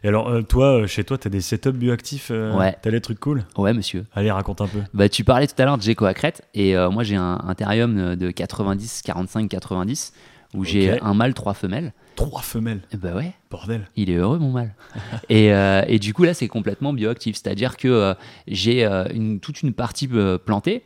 Et 0.05 0.09
alors, 0.09 0.29
euh, 0.29 0.43
toi, 0.43 0.83
euh, 0.83 0.87
chez 0.87 1.05
toi, 1.05 1.19
t'as 1.19 1.31
des 1.31 1.41
setups 1.41 1.73
bioactifs 1.73 2.29
euh, 2.31 2.57
Ouais. 2.57 2.77
T'as 2.83 2.91
des 2.91 3.01
trucs 3.01 3.21
cool 3.21 3.45
Ouais, 3.57 3.73
monsieur. 3.73 4.05
Allez, 4.15 4.31
raconte 4.31 4.61
un 4.61 4.67
peu. 4.67 4.79
Bah, 4.95 5.09
tu 5.09 5.25
parlais 5.25 5.47
tout 5.47 5.55
à 5.61 5.65
l'heure 5.65 5.79
de 5.79 5.83
Gecko 5.83 6.05
à 6.05 6.15
Crète, 6.15 6.43
et 6.55 6.77
euh, 6.77 6.91
moi 6.91 7.03
j'ai 7.03 7.17
un, 7.17 7.41
un 7.47 7.55
terrarium 7.55 8.17
de 8.17 8.31
90, 8.31 9.03
45, 9.03 9.49
90, 9.49 10.13
où 10.55 10.65
j'ai 10.65 10.93
Ok. 10.95 10.99
un 11.03 11.15
mâle, 11.15 11.35
trois 11.35 11.55
femelles. 11.55 11.93
Trois 12.15 12.43
femelles. 12.43 12.83
Et 12.93 12.99
bah 12.99 13.15
ouais, 13.15 13.33
Bordel. 13.51 13.89
il 13.97 14.11
est 14.11 14.17
heureux 14.17 14.39
mon 14.39 14.51
mâle. 14.51 14.75
et, 15.31 15.53
euh, 15.55 15.83
et 15.89 15.99
du 15.99 16.13
coup 16.13 16.25
là 16.25 16.35
c'est 16.35 16.47
complètement 16.49 16.93
bioactif, 16.93 17.37
c'est-à-dire 17.37 17.77
que 17.79 17.89
euh, 17.89 18.15
j'ai 18.47 18.85
euh, 18.85 19.07
une, 19.15 19.41
toute 19.41 19.63
une 19.63 19.73
partie 19.73 20.09
euh, 20.13 20.37
plantée 20.37 20.85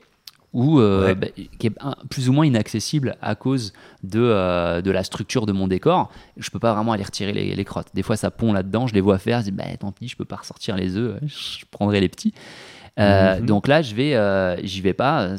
où, 0.56 0.80
euh, 0.80 1.06
Ouais. 1.08 1.14
bah, 1.14 1.26
qui 1.58 1.66
est 1.66 1.72
plus 2.08 2.28
ou 2.28 2.32
moins 2.32 2.46
inaccessible 2.46 3.16
à 3.20 3.34
cause 3.34 3.72
de, 4.02 4.20
euh, 4.20 4.80
de 4.80 4.90
la 4.90 5.04
structure 5.04 5.44
de 5.44 5.52
mon 5.52 5.68
décor. 5.68 6.10
Je 6.38 6.48
peux 6.50 6.58
pas 6.58 6.72
vraiment 6.72 6.92
aller 6.92 7.04
retirer 7.04 7.32
les, 7.32 7.54
les 7.54 7.64
crottes. 7.64 7.88
Des 7.94 8.02
fois 8.02 8.16
ça 8.16 8.30
pond 8.30 8.52
là-dedans, 8.52 8.86
je 8.86 8.94
les 8.94 9.00
vois 9.02 9.18
faire, 9.18 9.40
je 9.40 9.44
dis 9.44 9.50
bah 9.52 9.64
tant 9.78 9.92
pis, 9.92 10.08
je 10.08 10.16
peux 10.16 10.24
pas 10.24 10.36
ressortir 10.36 10.76
les 10.76 10.96
œufs, 10.96 11.18
je 11.26 11.64
prendrai 11.70 12.00
les 12.00 12.08
petits. 12.08 12.32
Euh, 12.98 13.38
Mhm. 13.40 13.46
Donc 13.46 13.68
là, 13.68 13.82
je 13.82 13.94
vais, 13.94 14.14
euh, 14.14 14.56
j'y 14.64 14.80
vais 14.80 14.94
pas. 14.94 15.36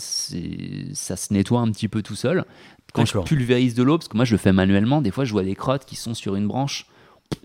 Ça 0.93 1.15
se 1.15 1.33
nettoie 1.33 1.59
un 1.61 1.71
petit 1.71 1.87
peu 1.87 2.03
tout 2.03 2.15
seul. 2.15 2.45
Quand 2.93 3.05
je 3.05 3.17
pulvérise 3.19 3.73
de 3.73 3.81
l'eau, 3.83 3.97
parce 3.97 4.07
que 4.07 4.15
moi 4.15 4.25
je 4.25 4.31
le 4.33 4.37
fais 4.37 4.53
manuellement, 4.53 5.01
des 5.01 5.11
fois 5.11 5.25
je 5.25 5.31
vois 5.31 5.43
des 5.43 5.55
crottes 5.55 5.85
qui 5.85 5.95
sont 5.95 6.13
sur 6.13 6.35
une 6.35 6.47
branche. 6.47 6.85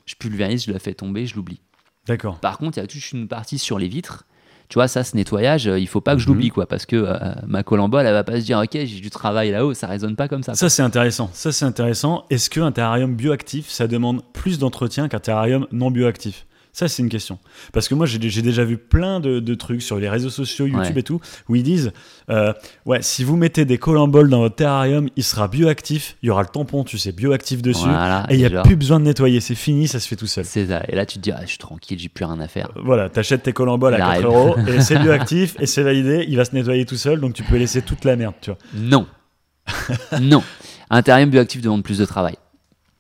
Je 0.07 0.15
pulvérise, 0.15 0.65
je 0.65 0.73
la 0.73 0.79
fais 0.79 0.95
tomber, 0.95 1.27
je 1.27 1.35
l'oublie. 1.35 1.61
D'accord. 2.07 2.39
Par 2.39 2.59
contre, 2.59 2.79
il 2.79 2.81
y 2.81 2.85
a 2.85 2.87
toute 2.87 3.13
une 3.13 3.29
partie 3.29 3.59
sur 3.59 3.79
les 3.79 3.89
vitres. 3.89 4.25
Tu 4.73 4.79
vois, 4.79 4.89
ça, 4.89 5.05
ce 5.05 5.15
nettoyage, 5.15 5.69
euh, 5.69 5.79
il 5.79 5.87
faut 5.87 6.01
pas 6.01 6.15
que 6.15 6.19
je 6.23 6.27
Mhm. 6.27 6.33
l'oublie, 6.35 6.49
quoi, 6.49 6.65
parce 6.65 6.87
que 6.87 6.97
euh, 6.97 7.15
ma 7.47 7.63
colambole, 7.63 8.07
elle 8.07 8.15
va 8.15 8.25
pas 8.25 8.41
se 8.41 8.47
dire, 8.47 8.59
ok, 8.59 8.71
j'ai 8.73 9.01
du 9.03 9.11
travail 9.11 9.51
là-haut, 9.51 9.75
ça 9.75 9.87
résonne 9.87 10.17
pas 10.17 10.29
comme 10.29 10.43
ça. 10.43 10.55
Ça, 10.55 10.71
c'est 10.71 10.81
intéressant. 10.81 11.29
Ça, 11.35 11.53
c'est 11.53 11.67
intéressant. 11.67 12.25
Est-ce 12.31 12.49
qu'un 12.49 12.73
terrarium 12.73 13.15
bioactif, 13.15 13.69
ça 13.69 13.87
demande 13.87 14.23
plus 14.33 14.59
d'entretien 14.59 15.09
qu'un 15.09 15.19
terrarium 15.21 15.67
non 15.73 15.91
bioactif? 15.91 16.47
Ça, 16.75 16.89
c'est 16.89 17.03
une 17.03 17.11
question. 17.11 17.39
Parce 17.75 17.87
que 17.87 17.95
moi, 17.95 18.07
j'ai 18.07 18.19
déjà 18.19 18.65
vu 18.65 18.79
plein 18.79 19.21
de, 19.21 19.41
de 19.41 19.55
trucs 19.55 19.83
sur 19.83 19.99
les 19.99 20.09
réseaux 20.09 20.31
sociaux, 20.31 20.65
YouTube 20.65 20.95
Ouais. 20.95 21.01
et 21.01 21.03
tout, 21.03 21.21
où 21.51 21.55
ils 21.55 21.63
disent 21.63 21.93
euh, 22.31 22.55
Ouais, 22.87 23.03
si 23.03 23.25
vous 23.25 23.37
mettez 23.37 23.67
des 23.67 23.77
colamboles 23.77 24.31
dans 24.31 24.39
votre 24.39 24.57
terrarium, 24.57 25.11
il 25.15 25.23
sera 25.23 25.49
bioactif. 25.49 26.17
Il 26.23 26.29
y 26.29 26.31
aura 26.31 26.41
le 26.41 26.49
tampon, 26.49 26.83
tu 26.83 26.97
sais, 26.97 27.13
bioactif 27.13 27.61
dessus. 27.61 27.85
Voilà, 27.85 28.25
et 28.31 28.35
il 28.37 28.39
n'y 28.39 28.47
a 28.47 28.49
genre, 28.49 28.63
plus 28.63 28.77
besoin 28.77 29.01
de 29.01 29.05
nettoyer. 29.05 29.41
C'est 29.41 29.55
fini, 29.55 29.87
ça 29.87 30.01
se 30.01 30.09
fait 30.09 30.17
tout 30.17 30.27
seul. 30.27 30.47
C'est 30.47 30.67
ça. 30.69 30.83
Et 30.89 30.97
là, 30.97 31.05
tu 31.05 31.19
te 31.19 31.23
dis, 31.23 31.31
ah, 31.31 31.41
je 31.43 31.49
suis 31.49 31.59
tranquille, 31.59 31.99
j'ai 31.99 32.09
plus 32.09 32.25
rien 32.25 32.41
à 32.41 32.49
faire. 32.49 32.71
Voilà, 32.83 33.11
t'achètes 33.11 33.43
tes 33.43 33.53
colamboles 33.53 33.93
à 33.93 33.99
Il 33.99 34.01
4 34.01 34.09
arrive. 34.11 34.25
euros 34.25 34.57
et 34.67 34.81
c'est 34.81 34.99
bioactif 34.99 35.57
et 35.61 35.67
c'est 35.67 35.83
validé. 35.83 36.25
Il 36.27 36.39
va 36.39 36.47
se 36.47 36.55
nettoyer 36.55 36.87
tout 36.87 36.97
seul, 36.97 37.21
donc 37.21 37.35
tu 37.35 37.43
peux 37.43 37.57
laisser 37.59 37.83
toute 37.83 38.07
la 38.07 38.17
merde, 38.17 38.35
tu 38.41 38.49
vois. 38.51 38.59
Non. 38.75 39.07
non. 40.23 40.43
Un 40.89 41.03
terrarium 41.03 41.29
bioactif 41.29 41.61
demande 41.61 41.83
plus 41.85 41.99
de 41.99 42.05
travail. 42.07 42.37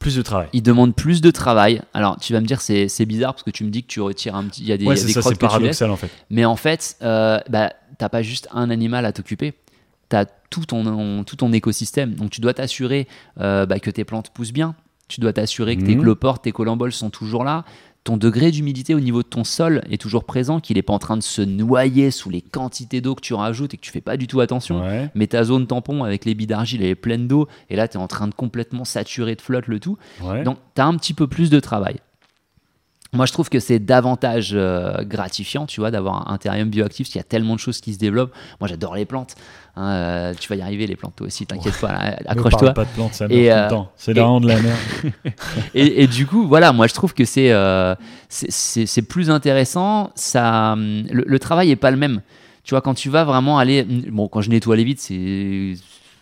Plus 0.02 0.16
de 0.16 0.22
travail. 0.22 0.48
Il 0.52 0.62
demande 0.62 0.94
plus 0.94 1.20
de 1.20 1.30
travail. 1.30 1.80
Alors, 1.94 2.18
tu 2.20 2.32
vas 2.32 2.40
me 2.40 2.46
dire, 2.46 2.60
c'est 2.60 2.88
c'est 2.88 3.06
bizarre 3.06 3.32
parce 3.34 3.42
que 3.44 3.50
tu 3.50 3.64
me 3.64 3.70
dis 3.70 3.82
que 3.82 3.88
tu 3.88 4.00
retires 4.00 4.34
un 4.34 4.44
petit. 4.44 4.62
Il 4.62 4.68
y 4.68 4.72
a 4.72 4.76
des, 4.76 4.84
Ouais, 4.86 4.96
c'est 4.96 5.06
des 5.06 5.12
ça, 5.12 5.22
c'est 5.22 5.38
paradoxal 5.38 5.90
en 5.90 5.96
fait. 5.96 6.10
Mais 6.28 6.44
en 6.44 6.56
fait, 6.56 6.96
euh, 7.02 7.38
bah, 7.48 7.72
t'as 7.98 8.08
pas 8.08 8.22
juste 8.22 8.48
un 8.52 8.68
animal 8.70 9.06
à 9.06 9.12
t'occuper. 9.12 9.54
Tu 10.10 10.16
as 10.16 10.26
tout 10.50 10.66
ton, 10.66 11.24
tout 11.24 11.36
ton 11.36 11.52
écosystème. 11.52 12.14
Donc, 12.14 12.30
tu 12.30 12.40
dois 12.40 12.52
t'assurer 12.52 13.08
euh, 13.40 13.64
bah, 13.64 13.78
que 13.78 13.90
tes 13.90 14.04
plantes 14.04 14.30
poussent 14.30 14.52
bien. 14.52 14.74
Tu 15.08 15.20
dois 15.20 15.32
t'assurer 15.32 15.76
que 15.76 15.82
tes 15.84 15.94
Mhm. 15.94 16.02
cloportes, 16.02 16.42
tes 16.44 16.52
colamboles 16.52 16.92
sont 16.92 17.10
toujours 17.10 17.44
là. 17.44 17.64
Ton 18.04 18.16
degré 18.16 18.50
d'humidité 18.50 18.96
au 18.96 19.00
niveau 19.00 19.22
de 19.22 19.28
ton 19.28 19.44
sol 19.44 19.82
est 19.88 20.00
toujours 20.00 20.24
présent, 20.24 20.58
qu'il 20.58 20.74
n'est 20.76 20.82
pas 20.82 20.92
en 20.92 20.98
train 20.98 21.16
de 21.16 21.22
se 21.22 21.40
noyer 21.40 22.10
sous 22.10 22.30
les 22.30 22.42
quantités 22.42 23.00
d'eau 23.00 23.14
que 23.14 23.20
tu 23.20 23.32
rajoutes 23.32 23.74
et 23.74 23.76
que 23.76 23.82
tu 23.82 23.92
fais 23.92 24.00
pas 24.00 24.16
du 24.16 24.26
tout 24.26 24.40
attention. 24.40 24.82
Ouais. 24.82 25.08
Mais 25.14 25.28
ta 25.28 25.44
zone 25.44 25.68
tampon 25.68 26.02
avec 26.02 26.24
les 26.24 26.34
billes 26.34 26.48
d'argile, 26.48 26.82
elle 26.82 26.88
est 26.88 26.94
pleine 26.96 27.28
d'eau. 27.28 27.46
Et 27.70 27.76
là, 27.76 27.86
tu 27.86 27.96
es 27.96 28.00
en 28.00 28.08
train 28.08 28.26
de 28.26 28.34
complètement 28.34 28.84
saturer 28.84 29.36
de 29.36 29.40
flotte 29.40 29.68
le 29.68 29.78
tout. 29.78 29.98
ouais. 30.22 30.42
Donc, 30.42 30.58
tu 30.74 30.80
as 30.80 30.86
un 30.86 30.96
petit 30.96 31.14
peu 31.14 31.28
plus 31.28 31.48
de 31.48 31.60
travail. 31.60 31.96
Moi, 33.14 33.26
je 33.26 33.32
trouve 33.32 33.50
que 33.50 33.60
c'est 33.60 33.78
davantage 33.78 34.52
euh, 34.54 35.04
gratifiant, 35.04 35.66
tu 35.66 35.80
vois, 35.80 35.90
d'avoir 35.90 36.30
un 36.30 36.38
terrarium 36.38 36.70
bioactif, 36.70 37.04
parce 37.06 37.12
qu'il 37.12 37.18
y 37.18 37.20
a 37.20 37.24
tellement 37.24 37.54
de 37.54 37.60
choses 37.60 37.80
qui 37.82 37.92
se 37.92 37.98
développent. 37.98 38.32
Moi, 38.58 38.68
j'adore 38.68 38.94
les 38.94 39.04
plantes. 39.04 39.34
hein, 39.76 39.90
euh, 39.92 40.34
tu 40.40 40.48
vas 40.48 40.56
y 40.56 40.62
arriver, 40.62 40.86
les 40.86 40.96
plantes, 40.96 41.14
toi 41.16 41.26
aussi, 41.26 41.44
t'inquiète 41.44 41.78
pas, 41.78 41.88
accroche-toi. 42.26 42.72
pas 42.72 42.84
de 42.86 42.90
plantes, 42.90 43.12
ça 43.12 43.26
Et, 43.28 43.52
euh, 43.52 43.64
le 43.64 43.68
temps. 43.70 43.92
C'est 43.98 44.12
vraiment 44.14 44.40
de 44.40 44.48
la 44.48 44.60
merde. 44.62 44.78
Et, 45.74 46.04
et 46.04 46.06
du 46.06 46.26
coup, 46.26 46.46
voilà, 46.48 46.72
moi, 46.72 46.86
je 46.86 46.94
trouve 46.94 47.12
que 47.12 47.26
c'est 47.26 47.52
euh, 47.52 47.94
c'est- 48.30 49.02
plus 49.02 49.28
intéressant. 49.30 50.10
Ça, 50.14 50.72
hum, 50.72 51.04
le, 51.10 51.24
le 51.26 51.38
travail 51.38 51.70
est 51.70 51.76
pas 51.76 51.90
le 51.90 51.98
même. 51.98 52.22
Tu 52.64 52.70
vois, 52.74 52.80
quand 52.80 52.94
tu 52.94 53.10
vas 53.10 53.24
vraiment 53.24 53.58
aller. 53.58 53.82
Bon, 54.10 54.26
quand 54.28 54.40
je 54.40 54.48
nettoie 54.48 54.76
les 54.76 54.84
vitres, 54.84 55.02
c'est 55.02 55.74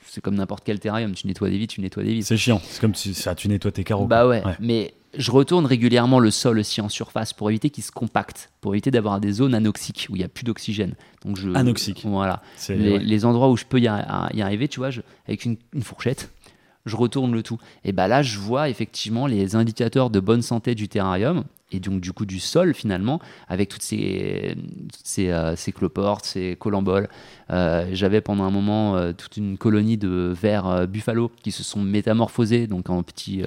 c'est 0.09 0.21
comme 0.21 0.35
n'importe 0.35 0.65
quel 0.65 0.81
terrarium. 0.81 1.13
Tu 1.13 1.29
nettoies 1.29 1.51
des 1.51 1.59
vitres, 1.59 1.75
tu 1.75 1.81
nettoies 1.83 2.03
des 2.03 2.15
vitres. 2.15 2.27
C'est 2.27 2.37
chiant. 2.37 2.61
C'est 2.65 2.81
comme 2.81 2.95
si 2.97 3.15
ça, 3.15 3.37
tu 3.37 3.47
nettoies 3.49 3.71
tes 3.71 3.85
carreaux. 3.85 4.07
Bah 4.07 4.27
ouais, 4.27 4.43
mais 4.59 4.93
je 5.17 5.31
retourne 5.31 5.67
régulièrement 5.67 6.21
le 6.21 6.31
sol 6.31 6.59
aussi 6.59 6.81
en 6.81 6.89
surface 6.89 7.33
pour 7.33 7.51
éviter 7.51 7.71
qu'il 7.71 7.83
se 7.85 7.91
compacte, 7.93 8.51
pour 8.61 8.75
éviter 8.75 8.91
d'avoir 8.91 9.21
des 9.21 9.33
zones 9.33 9.55
anoxiques 9.55 10.07
où 10.11 10.17
il 10.17 10.21
n'y 10.21 10.25
a 10.25 10.29
plus 10.29 10.45
d'oxygène. 10.45 10.95
Donc 11.25 11.37
je, 11.37 11.51
Anoxiques. 11.55 12.03
Voilà. 12.07 12.43
Les, 12.69 12.93
ouais. 12.93 12.99
les 13.01 13.25
endroits 13.25 13.51
où 13.51 13.57
je 13.57 13.65
peux 13.65 13.81
y, 13.81 13.89
arriver, 13.89 14.69
tu 14.69 14.79
vois, 14.81 14.91
je- 14.91 15.01
avec 15.27 15.45
une, 15.45 15.57
une 15.75 15.83
fourchette, 15.83 16.31
je 16.87 16.97
retourne 16.97 17.33
le 17.33 17.43
tout. 17.43 17.59
Et 17.85 17.93
bah 17.93 18.09
là, 18.09 18.23
je 18.23 18.39
vois 18.39 18.69
effectivement 18.69 19.27
les 19.27 19.57
indicateurs 19.57 20.11
de 20.11 20.21
bonne 20.21 20.43
santé 20.43 20.75
du 20.75 20.89
terrarium 20.89 21.45
et 21.73 21.79
donc 21.79 22.01
du 22.01 22.13
coup 22.13 22.27
du 22.27 22.41
sol 22.41 22.75
finalement, 22.75 23.21
avec 23.47 23.69
toutes 23.69 23.83
ces, 23.83 24.57
ces, 25.05 25.31
euh, 25.31 25.55
ces 25.57 25.73
cloportes, 25.73 26.25
ces 26.25 26.57
colamboles. 26.59 27.09
Euh, 27.51 27.89
J'avais 27.93 28.21
pendant 28.21 28.45
un 28.45 28.51
moment 28.51 28.97
euh, 28.97 29.13
toute 29.13 29.37
une 29.37 29.57
colonie 29.59 29.97
de 29.99 30.33
vers 30.41 30.89
buffalo 30.89 31.31
qui 31.43 31.53
se 31.53 31.63
sont 31.63 31.81
métamorphosés 31.81 32.67
donc 32.67 32.91
en 32.91 33.03
petits. 33.03 33.43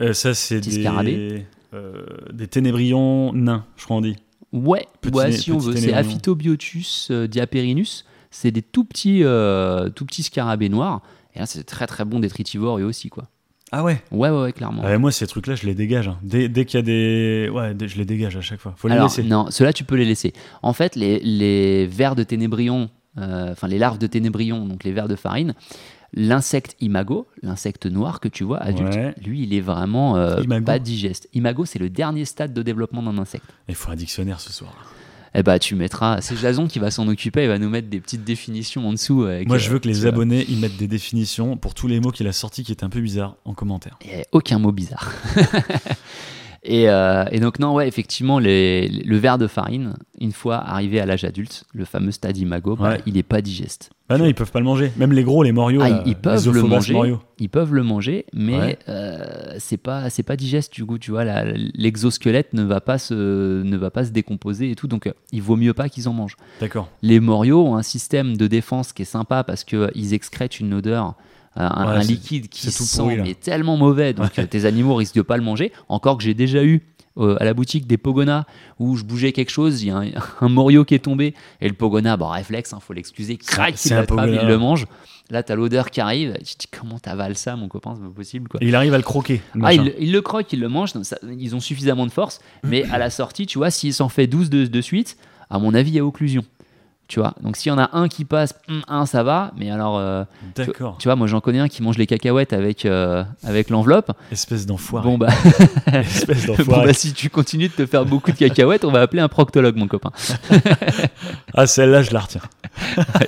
Euh, 0.00 0.12
ça, 0.12 0.34
c'est 0.34 0.60
des, 0.60 0.70
scarabée. 0.70 1.46
euh, 1.74 2.04
des 2.32 2.48
ténébrions 2.48 3.32
nains, 3.32 3.64
je 3.76 3.84
crois 3.84 3.96
on 3.96 4.00
dit. 4.00 4.16
Ouais, 4.52 4.86
Petit 5.00 5.14
ouais, 5.16 5.32
si 5.32 5.50
on 5.52 5.58
veut. 5.58 5.72
C'est 5.74 5.80
ténébrion. 5.86 5.98
Aphytobiotus 6.10 7.08
euh, 7.10 7.26
diaperinus. 7.26 8.04
C'est 8.30 8.50
des 8.50 8.62
tout 8.62 8.84
petits, 8.84 9.22
euh, 9.24 9.88
tout 9.90 10.04
petits 10.06 10.22
scarabées 10.22 10.68
noirs. 10.68 11.02
Et 11.34 11.38
là, 11.38 11.46
c'est 11.46 11.64
très 11.64 11.86
très 11.86 12.04
bon 12.04 12.20
détritivore 12.20 12.78
eux 12.78 12.84
aussi, 12.84 13.08
quoi. 13.08 13.28
Ah 13.70 13.82
ouais? 13.82 14.02
Ouais, 14.10 14.28
ouais, 14.28 14.40
ouais, 14.42 14.52
clairement. 14.52 14.82
Ah 14.84 14.98
Moi, 14.98 15.12
ces 15.12 15.26
trucs-là, 15.26 15.54
je 15.54 15.64
les 15.66 15.74
dégage. 15.74 16.08
hein. 16.08 16.18
Dès, 16.22 16.48
dès 16.50 16.66
qu'il 16.66 16.78
y 16.78 16.82
a 16.82 16.82
des. 16.82 17.50
Ouais, 17.50 17.74
je 17.80 17.96
les 17.96 18.04
dégage 18.04 18.36
à 18.36 18.42
chaque 18.42 18.60
fois. 18.60 18.74
Faut 18.76 18.88
les 18.88 18.94
Alors, 18.94 19.06
laisser. 19.06 19.22
non, 19.22 19.46
ceux-là, 19.50 19.72
tu 19.72 19.84
peux 19.84 19.94
les 19.96 20.04
laisser. 20.04 20.34
En 20.62 20.74
fait, 20.74 20.94
les, 20.96 21.20
les 21.20 21.86
vers 21.86 22.14
de 22.14 22.22
ténébrion, 22.22 22.90
enfin 23.16 23.68
les 23.68 23.78
larves 23.78 23.98
de 23.98 24.06
ténébrion, 24.06 24.66
donc 24.66 24.84
les 24.84 24.92
vers 24.92 25.08
de 25.08 25.16
farine, 25.16 25.54
l'insecte 26.14 26.76
imago, 26.80 27.26
l'insecte 27.42 27.86
noir 27.86 28.20
que 28.20 28.28
tu 28.28 28.44
vois, 28.44 28.58
adulte, 28.58 28.94
Ouais. 28.94 29.14
lui, 29.24 29.42
il 29.44 29.54
est 29.54 29.60
vraiment 29.60 30.16
euh, 30.16 30.40
Imago. 30.42 30.64
pas 30.66 30.78
digeste. 30.78 31.28
Imago, 31.32 31.64
c'est 31.64 31.78
le 31.78 31.88
dernier 31.88 32.24
stade 32.24 32.52
de 32.52 32.62
développement 32.62 33.02
d'un 33.02 33.16
insecte. 33.18 33.46
Il 33.68 33.74
faut 33.74 33.90
un 33.90 33.96
dictionnaire 33.96 34.40
ce 34.40 34.52
soir. 34.52 34.72
Eh 35.34 35.42
bah, 35.42 35.58
tu 35.58 35.74
mettras. 35.74 36.20
C'est 36.20 36.36
Jason 36.36 36.66
qui 36.66 36.78
va 36.78 36.90
s'en 36.90 37.08
occuper. 37.08 37.44
Il 37.44 37.48
va 37.48 37.58
nous 37.58 37.70
mettre 37.70 37.88
des 37.88 38.00
petites 38.00 38.22
définitions 38.24 38.86
en 38.86 38.92
dessous. 38.92 39.22
avec, 39.22 39.48
Moi, 39.48 39.56
euh, 39.56 39.58
je 39.58 39.70
veux 39.70 39.78
que 39.78 39.88
les 39.88 40.04
abonnés 40.04 40.44
ils 40.50 40.58
mettent 40.60 40.76
des 40.76 40.88
définitions 40.88 41.56
pour 41.56 41.72
tous 41.72 41.86
les 41.88 42.00
mots 42.00 42.10
qu'il 42.10 42.26
a 42.26 42.32
sortis 42.32 42.64
qui 42.64 42.72
étaient 42.72 42.84
un 42.84 42.90
peu 42.90 43.00
bizarres 43.00 43.36
en 43.46 43.54
commentaire. 43.54 43.98
Et 44.04 44.26
aucun 44.32 44.58
mot 44.58 44.72
bizarre. 44.72 45.10
Et, 46.64 46.88
euh, 46.88 47.24
et 47.32 47.40
donc, 47.40 47.58
non, 47.58 47.74
ouais, 47.74 47.88
effectivement, 47.88 48.38
les- 48.38 48.86
le 48.88 49.16
verre 49.16 49.36
de 49.36 49.48
farine, 49.48 49.94
une 50.20 50.30
fois 50.30 50.58
arrivé 50.58 51.00
à 51.00 51.06
l'âge 51.06 51.24
adulte, 51.24 51.64
le 51.74 51.84
fameux 51.84 52.12
stade 52.12 52.36
imago, 52.38 52.76
bah, 52.76 52.90
Ouais. 52.90 53.00
il 53.04 53.14
n'est 53.14 53.24
pas 53.24 53.40
digeste. 53.42 53.90
Bah 54.08 54.16
non, 54.16 54.26
ils 54.26 54.34
peuvent 54.34 54.52
pas 54.52 54.60
le 54.60 54.64
manger. 54.64 54.92
Même 54.96 55.12
les 55.12 55.24
gros, 55.24 55.42
les 55.42 55.50
morios. 55.50 55.80
Ah, 55.82 55.88
là, 55.88 56.02
ils, 56.06 56.10
ils 56.10 56.14
peuvent 56.16 56.46
les 56.46 56.52
le 56.52 56.62
manger, 56.62 56.92
morios. 56.92 57.20
ils 57.40 57.48
peuvent 57.48 57.74
le 57.74 57.82
manger, 57.82 58.26
mais 58.32 58.58
Ouais. 58.58 58.78
euh, 58.88 59.54
c'est 59.58 59.76
pas 59.76 60.08
c'est 60.10 60.22
pas 60.22 60.36
digeste 60.36 60.72
du 60.74 60.84
coup, 60.84 60.98
tu 60.98 61.10
vois, 61.10 61.24
l'exosquelette 61.24 62.52
ne 62.52 62.62
va 62.62 62.80
pas 62.80 62.98
se 62.98 63.62
ne 63.62 63.76
va 63.76 63.90
pas 63.90 64.04
se 64.04 64.10
décomposer 64.10 64.70
et 64.70 64.74
tout, 64.74 64.86
donc 64.86 65.06
euh, 65.06 65.12
il 65.32 65.42
vaut 65.42 65.56
mieux 65.56 65.74
pas 65.74 65.88
qu'ils 65.88 66.08
en 66.08 66.12
mangent. 66.12 66.36
D'accord. 66.60 66.88
Les 67.02 67.20
morios 67.20 67.66
ont 67.66 67.76
un 67.76 67.82
système 67.82 68.36
de 68.36 68.46
défense 68.46 68.92
qui 68.92 69.02
est 69.02 69.06
sympa 69.06 69.44
parce 69.44 69.64
que 69.64 69.76
euh, 69.76 69.88
ils 69.94 70.14
excrètent 70.14 70.60
une 70.60 70.74
odeur. 70.74 71.14
Euh, 71.58 71.60
un, 71.70 71.86
Ouais, 71.90 71.96
un 71.96 72.02
c'est- 72.02 72.08
liquide 72.12 72.48
qui 72.48 72.70
sent 72.70 72.98
pourri, 73.02 73.16
là. 73.16 73.22
mais 73.24 73.34
tellement 73.34 73.76
mauvais 73.76 74.12
donc 74.14 74.38
euh, 74.38 74.46
tes 74.46 74.64
animaux 74.64 74.94
risquent 74.94 75.16
de 75.16 75.22
pas 75.22 75.36
le 75.36 75.42
manger. 75.42 75.72
Encore 75.88 76.16
que 76.18 76.24
j'ai 76.24 76.34
déjà 76.34 76.64
eu 76.64 76.80
euh, 77.18 77.36
à 77.40 77.44
la 77.44 77.52
boutique 77.52 77.86
des 77.86 77.98
pogonas 77.98 78.44
où 78.78 78.96
je 78.96 79.04
bougeais 79.04 79.32
quelque 79.32 79.50
chose 79.50 79.82
il 79.82 79.88
y 79.88 79.90
a 79.90 79.96
un, 79.98 80.06
un 80.40 80.48
morio 80.48 80.84
qui 80.84 80.94
est 80.94 80.98
tombé. 81.00 81.34
Et 81.60 81.68
le 81.68 81.74
pogona 81.74 82.16
bon 82.16 82.28
réflexe 82.28 82.72
hein, 82.72 82.78
faut 82.80 82.94
l'excuser 82.94 83.36
crac 83.36 83.74
il 83.84 83.90
l'attrape 83.90 84.28
il 84.32 84.46
le 84.46 84.56
mange. 84.58 84.86
Là 85.30 85.42
t'as 85.42 85.54
l'odeur 85.54 85.90
qui 85.90 86.00
arrive 86.00 86.36
tu 86.44 86.54
te 86.54 86.60
dis 86.60 86.66
comment 86.78 86.98
t'avales 86.98 87.36
ça 87.36 87.54
mon 87.56 87.68
copain 87.68 87.94
c'est 87.96 88.02
pas 88.02 88.10
possible 88.14 88.48
quoi. 88.48 88.62
Et 88.62 88.68
il 88.68 88.74
arrive 88.74 88.94
à 88.94 88.98
le 88.98 89.02
croquer. 89.02 89.40
le 89.54 89.62
ah, 89.64 89.74
il, 89.74 89.94
il 90.00 90.10
le 90.12 90.20
croque, 90.22 90.52
il 90.54 90.60
le 90.60 90.68
mange, 90.68 90.92
ça- 91.02 91.18
ils 91.38 91.54
ont 91.54 91.60
suffisamment 91.60 92.06
de 92.06 92.10
force, 92.12 92.40
mais 92.64 92.84
à 92.90 92.96
la 92.98 93.08
sortie, 93.10 93.46
tu 93.46 93.58
vois, 93.58 93.70
s'il 93.70 93.92
s'en 93.94 94.08
fait 94.08 94.26
12 94.26 94.48
de, 94.50 94.66
de 94.66 94.80
suite, 94.80 95.16
à 95.48 95.58
mon 95.58 95.74
avis, 95.74 95.90
il 95.90 95.94
y 95.96 95.98
a 95.98 96.04
occlusion. 96.04 96.44
Tu 97.12 97.20
vois, 97.20 97.34
donc 97.42 97.58
s'il 97.58 97.68
y 97.68 97.72
en 97.74 97.78
a 97.78 97.90
un 97.92 98.08
qui 98.08 98.24
passe, 98.24 98.54
hum, 98.70 98.80
un 98.88 99.04
ça 99.04 99.22
va, 99.22 99.52
mais 99.58 99.70
alors, 99.70 99.98
euh, 99.98 100.24
tu, 100.54 100.64
D'accord. 100.64 100.96
tu 100.98 101.08
vois, 101.08 101.14
moi 101.14 101.26
j'en 101.26 101.42
connais 101.42 101.58
un 101.58 101.68
qui 101.68 101.82
mange 101.82 101.98
les 101.98 102.06
cacahuètes 102.06 102.54
avec, 102.54 102.86
euh, 102.86 103.22
avec 103.44 103.68
l'enveloppe. 103.68 104.12
Espèce 104.30 104.64
d'enfoiré. 104.64 105.06
Bon 105.06 105.18
bah, 105.18 105.28
Espèce 105.92 106.46
bon 106.46 106.54
d'enfoiré. 106.56 106.86
bah, 106.86 106.94
si 106.94 107.12
tu 107.12 107.28
continues 107.28 107.68
de 107.68 107.74
te 107.74 107.84
faire 107.84 108.06
beaucoup 108.06 108.32
de 108.32 108.38
cacahuètes, 108.38 108.86
on 108.86 108.90
va 108.90 109.02
appeler 109.02 109.20
un 109.20 109.28
proctologue, 109.28 109.76
mon 109.76 109.88
copain. 109.88 110.10
Ah, 111.54 111.66
celle-là, 111.66 112.00
je 112.02 112.12
la 112.14 112.20
retiens. 112.20 112.40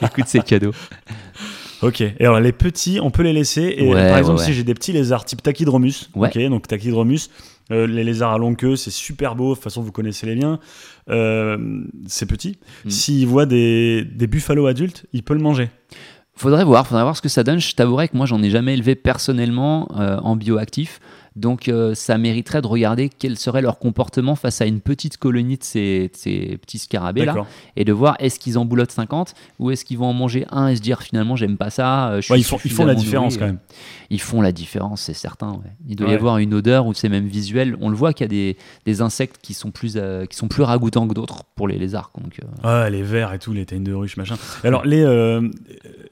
Écoute, 0.01 0.25
c'est 0.29 0.43
cadeau. 0.43 0.73
Ok. 1.83 2.01
Et 2.01 2.15
alors, 2.21 2.41
les 2.41 2.53
petits, 2.53 2.99
on 3.03 3.11
peut 3.11 3.23
les 3.23 3.35
laisser. 3.35 3.75
Et 3.77 3.93
Ouais, 3.93 4.09
par 4.09 4.17
exemple, 4.17 4.39
ouais, 4.39 4.47
si 4.47 4.55
j'ai 4.55 4.65
des 4.65 4.73
petits 4.73 4.93
lézards 4.93 5.27
type 5.27 5.43
Tachydromus. 5.43 6.09
Ok, 6.15 6.39
donc 6.49 6.67
Tachydromus. 6.67 7.29
Euh, 7.71 7.87
les 7.87 8.05
lézards 8.05 8.33
à 8.33 8.39
longue 8.39 8.57
queue, 8.57 8.77
c'est 8.77 8.91
super 8.91 9.35
beau. 9.35 9.51
De 9.51 9.55
toute 9.55 9.65
façon, 9.65 9.83
vous 9.83 9.93
connaissez 9.93 10.27
les 10.27 10.37
miens. 10.37 10.59
Euh, 11.09 11.85
c'est 12.07 12.27
petit. 12.27 12.59
Mm. 12.85 12.91
S'il 12.91 13.27
voit 13.27 13.47
des, 13.47 14.05
des 14.05 14.27
buffalo 14.27 14.67
adultes, 14.67 15.07
il 15.13 15.23
peut 15.23 15.35
le 15.35 15.41
manger. 15.41 15.71
Faudrait 16.37 16.65
voir, 16.65 16.87
faudrait 16.87 17.05
voir 17.05 17.17
ce 17.17 17.23
que 17.23 17.29
ça 17.29 17.45
donne. 17.45 17.61
Je 17.61 17.75
t'avouerai 17.75 18.09
que 18.09 18.17
moi, 18.17 18.27
j'en 18.27 18.43
ai 18.43 18.51
jamais 18.51 18.75
élevé 18.75 18.97
personnellement 18.97 19.89
euh, 19.97 20.19
en 20.19 20.37
bioactif. 20.37 21.01
Donc, 21.37 21.69
euh, 21.69 21.95
ça 21.97 22.17
mériterait 22.17 22.63
de 22.63 22.67
regarder 22.69 23.09
quel 23.09 23.37
serait 23.37 23.61
leur 23.61 23.81
comportement 23.81 24.37
face 24.37 24.61
à 24.61 24.67
une 24.67 24.81
petite 24.81 25.17
colonie 25.17 25.57
de 25.59 25.65
ces, 25.65 26.09
de 26.13 26.17
ces 26.17 26.59
petits 26.59 26.79
scarabées 26.79 27.23
là 27.27 27.33
et 27.77 27.85
de 27.85 27.93
voir 27.93 28.17
est-ce 28.21 28.39
qu'ils 28.39 28.57
en 28.57 28.65
boulotent 28.65 28.93
50 28.93 29.35
ou 29.59 29.73
est-ce 29.73 29.85
qu'ils 29.85 29.99
vont 29.99 30.07
en 30.07 30.13
manger 30.13 30.47
un 30.53 30.69
et 30.69 30.77
se 30.77 30.81
dire 30.81 31.03
finalement 31.03 31.35
j'aime 31.35 31.57
pas 31.57 31.71
ça. 31.71 32.11
euh, 32.11 32.21
je 32.21 32.33
Ouais, 32.33 32.39
ils, 32.39 32.45
font, 32.45 32.59
ils 32.65 32.71
font 32.71 32.85
la 32.85 32.95
différence 32.95 33.35
nourri. 33.35 33.41
quand 33.41 33.47
même. 33.47 33.59
Ils 34.11 34.21
font 34.21 34.41
la 34.43 34.53
différence, 34.53 35.01
c'est 35.03 35.13
certain. 35.13 35.53
ouais. 35.55 35.73
Il 35.89 35.97
doit 35.97 36.09
y 36.09 36.15
avoir 36.15 36.39
une 36.39 36.55
odeur 36.55 36.87
ou 36.87 36.95
c'est 36.95 37.09
même 37.09 37.27
visuel. 37.27 37.77
On 37.81 37.89
le 37.89 37.97
voit 37.97 38.13
qu'il 38.13 38.25
y 38.25 38.27
a 38.27 38.29
des, 38.29 38.57
des 38.87 39.01
insectes 39.01 39.39
qui 39.43 39.55
sont 39.55 39.73
plus, 39.73 39.95
euh, 39.97 40.27
qui 40.27 40.37
sont 40.37 40.47
plus 40.47 40.63
ragoûtants 40.63 41.09
que 41.09 41.15
d'autres 41.15 41.43
pour 41.57 41.67
les 41.67 41.79
lézards. 41.79 42.13
Donc, 42.23 42.39
euh, 42.65 42.85
Ouais, 42.85 42.91
les 42.91 43.03
vers 43.03 43.33
et 43.33 43.41
tout, 43.41 43.53
les 43.53 43.67
teignes 43.67 43.83
de 43.83 43.93
ruche, 43.93 44.17
machin. 44.17 44.37
Alors, 44.63 44.85
les, 44.87 45.03
euh, 45.03 45.49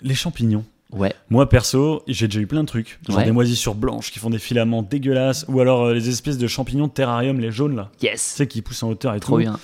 les 0.00 0.14
champignons. 0.14 0.64
Ouais, 0.92 1.12
Moi, 1.30 1.48
perso, 1.48 2.02
j'ai 2.06 2.28
déjà 2.28 2.40
eu 2.40 2.46
plein 2.46 2.62
de 2.62 2.68
trucs. 2.68 2.98
Genre 3.08 3.18
Ouais. 3.18 3.24
des 3.24 3.32
moisissures 3.32 3.74
blanches 3.74 4.10
qui 4.12 4.18
font 4.18 4.30
des 4.30 4.38
filaments 4.38 4.82
dégueulasses. 4.82 5.44
Ou 5.48 5.60
alors 5.60 5.86
euh, 5.86 5.94
les 5.94 6.08
espèces 6.08 6.38
de 6.38 6.46
champignons 6.46 6.86
de 6.86 6.92
terrarium, 6.92 7.40
les 7.40 7.50
jaunes 7.50 7.76
là. 7.76 7.90
Tu 7.98 8.06
yes, 8.06 8.20
sais, 8.20 8.46
qui 8.46 8.62
poussent 8.62 8.82
en 8.82 8.90
hauteur 8.90 9.14
et 9.14 9.20
trop 9.20 9.36
tout. 9.36 9.40
bien. 9.42 9.58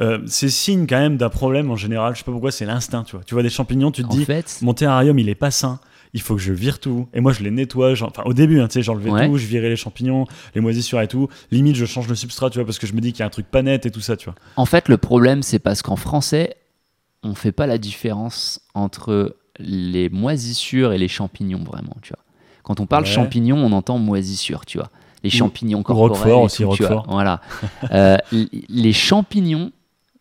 Euh, 0.00 0.18
c'est 0.26 0.48
signe 0.48 0.86
quand 0.88 0.98
même 0.98 1.16
d'un 1.16 1.28
problème 1.28 1.70
en 1.70 1.76
général. 1.76 2.14
Je 2.14 2.18
sais 2.18 2.24
pas 2.24 2.32
pourquoi, 2.32 2.50
c'est 2.50 2.66
l'instinct, 2.66 3.04
tu 3.04 3.14
vois. 3.16 3.24
Tu 3.24 3.34
vois 3.34 3.42
des 3.44 3.50
champignons, 3.50 3.90
tu 3.92 4.02
te 4.02 4.08
En 4.08 4.10
dis, 4.10 4.24
fait, 4.24 4.58
mon 4.62 4.74
terrarium, 4.74 5.18
il 5.18 5.28
est 5.28 5.34
pas 5.36 5.50
sain. 5.52 5.78
Il 6.14 6.20
faut 6.20 6.36
que 6.36 6.40
je 6.42 6.52
vire 6.52 6.78
tout. 6.80 7.08
Et 7.12 7.20
moi, 7.20 7.32
je 7.32 7.42
les 7.42 7.50
nettoie. 7.50 7.94
genre- 7.94 8.10
Enfin, 8.10 8.22
au 8.24 8.32
début, 8.34 8.60
hein, 8.60 8.68
tu 8.68 8.74
sais, 8.74 8.82
j'enlevais 8.82 9.10
Ouais. 9.10 9.26
tout, 9.28 9.36
je 9.36 9.46
virais 9.46 9.68
les 9.68 9.76
champignons, 9.76 10.26
les 10.54 10.60
moisissures 10.60 11.00
et 11.00 11.08
tout. 11.08 11.28
Limite, 11.50 11.74
je 11.76 11.84
change 11.86 12.06
le 12.08 12.14
substrat, 12.14 12.50
tu 12.50 12.58
vois, 12.58 12.64
parce 12.64 12.78
que 12.78 12.86
je 12.86 12.92
me 12.92 13.00
dis 13.00 13.12
qu'il 13.12 13.20
y 13.20 13.22
a 13.22 13.26
un 13.26 13.30
truc 13.30 13.46
pas 13.50 13.62
net 13.62 13.84
et 13.86 13.90
tout 13.90 14.00
ça, 14.00 14.16
tu 14.16 14.26
vois. 14.26 14.34
En 14.56 14.64
fait, 14.66 14.88
le 14.88 14.96
problème, 14.96 15.42
c'est 15.42 15.58
parce 15.60 15.82
qu'en 15.82 15.96
français, 15.96 16.56
on 17.24 17.34
fait 17.34 17.52
pas 17.52 17.66
la 17.66 17.78
différence 17.78 18.60
entre 18.74 19.36
les 19.58 20.08
moisissures 20.08 20.92
et 20.92 20.98
les 20.98 21.08
champignons, 21.08 21.62
vraiment, 21.64 21.96
tu 22.02 22.12
vois. 22.12 22.22
Quand 22.62 22.80
on 22.80 22.86
parle 22.86 23.04
Ouais. 23.04 23.10
champignons, 23.10 23.58
on 23.58 23.72
entend 23.72 23.98
moisissures, 23.98 24.64
tu 24.66 24.78
vois. 24.78 24.88
Les 25.22 25.30
champignons 25.30 25.82
corporels. 25.82 26.12
Roquefort 26.18 26.42
aussi, 26.42 26.64
vois. 26.64 26.72
Roquefort. 26.76 27.06
Voilà. 27.08 27.40
Euh, 27.92 28.16
les 28.68 28.92
champignons, 28.92 29.70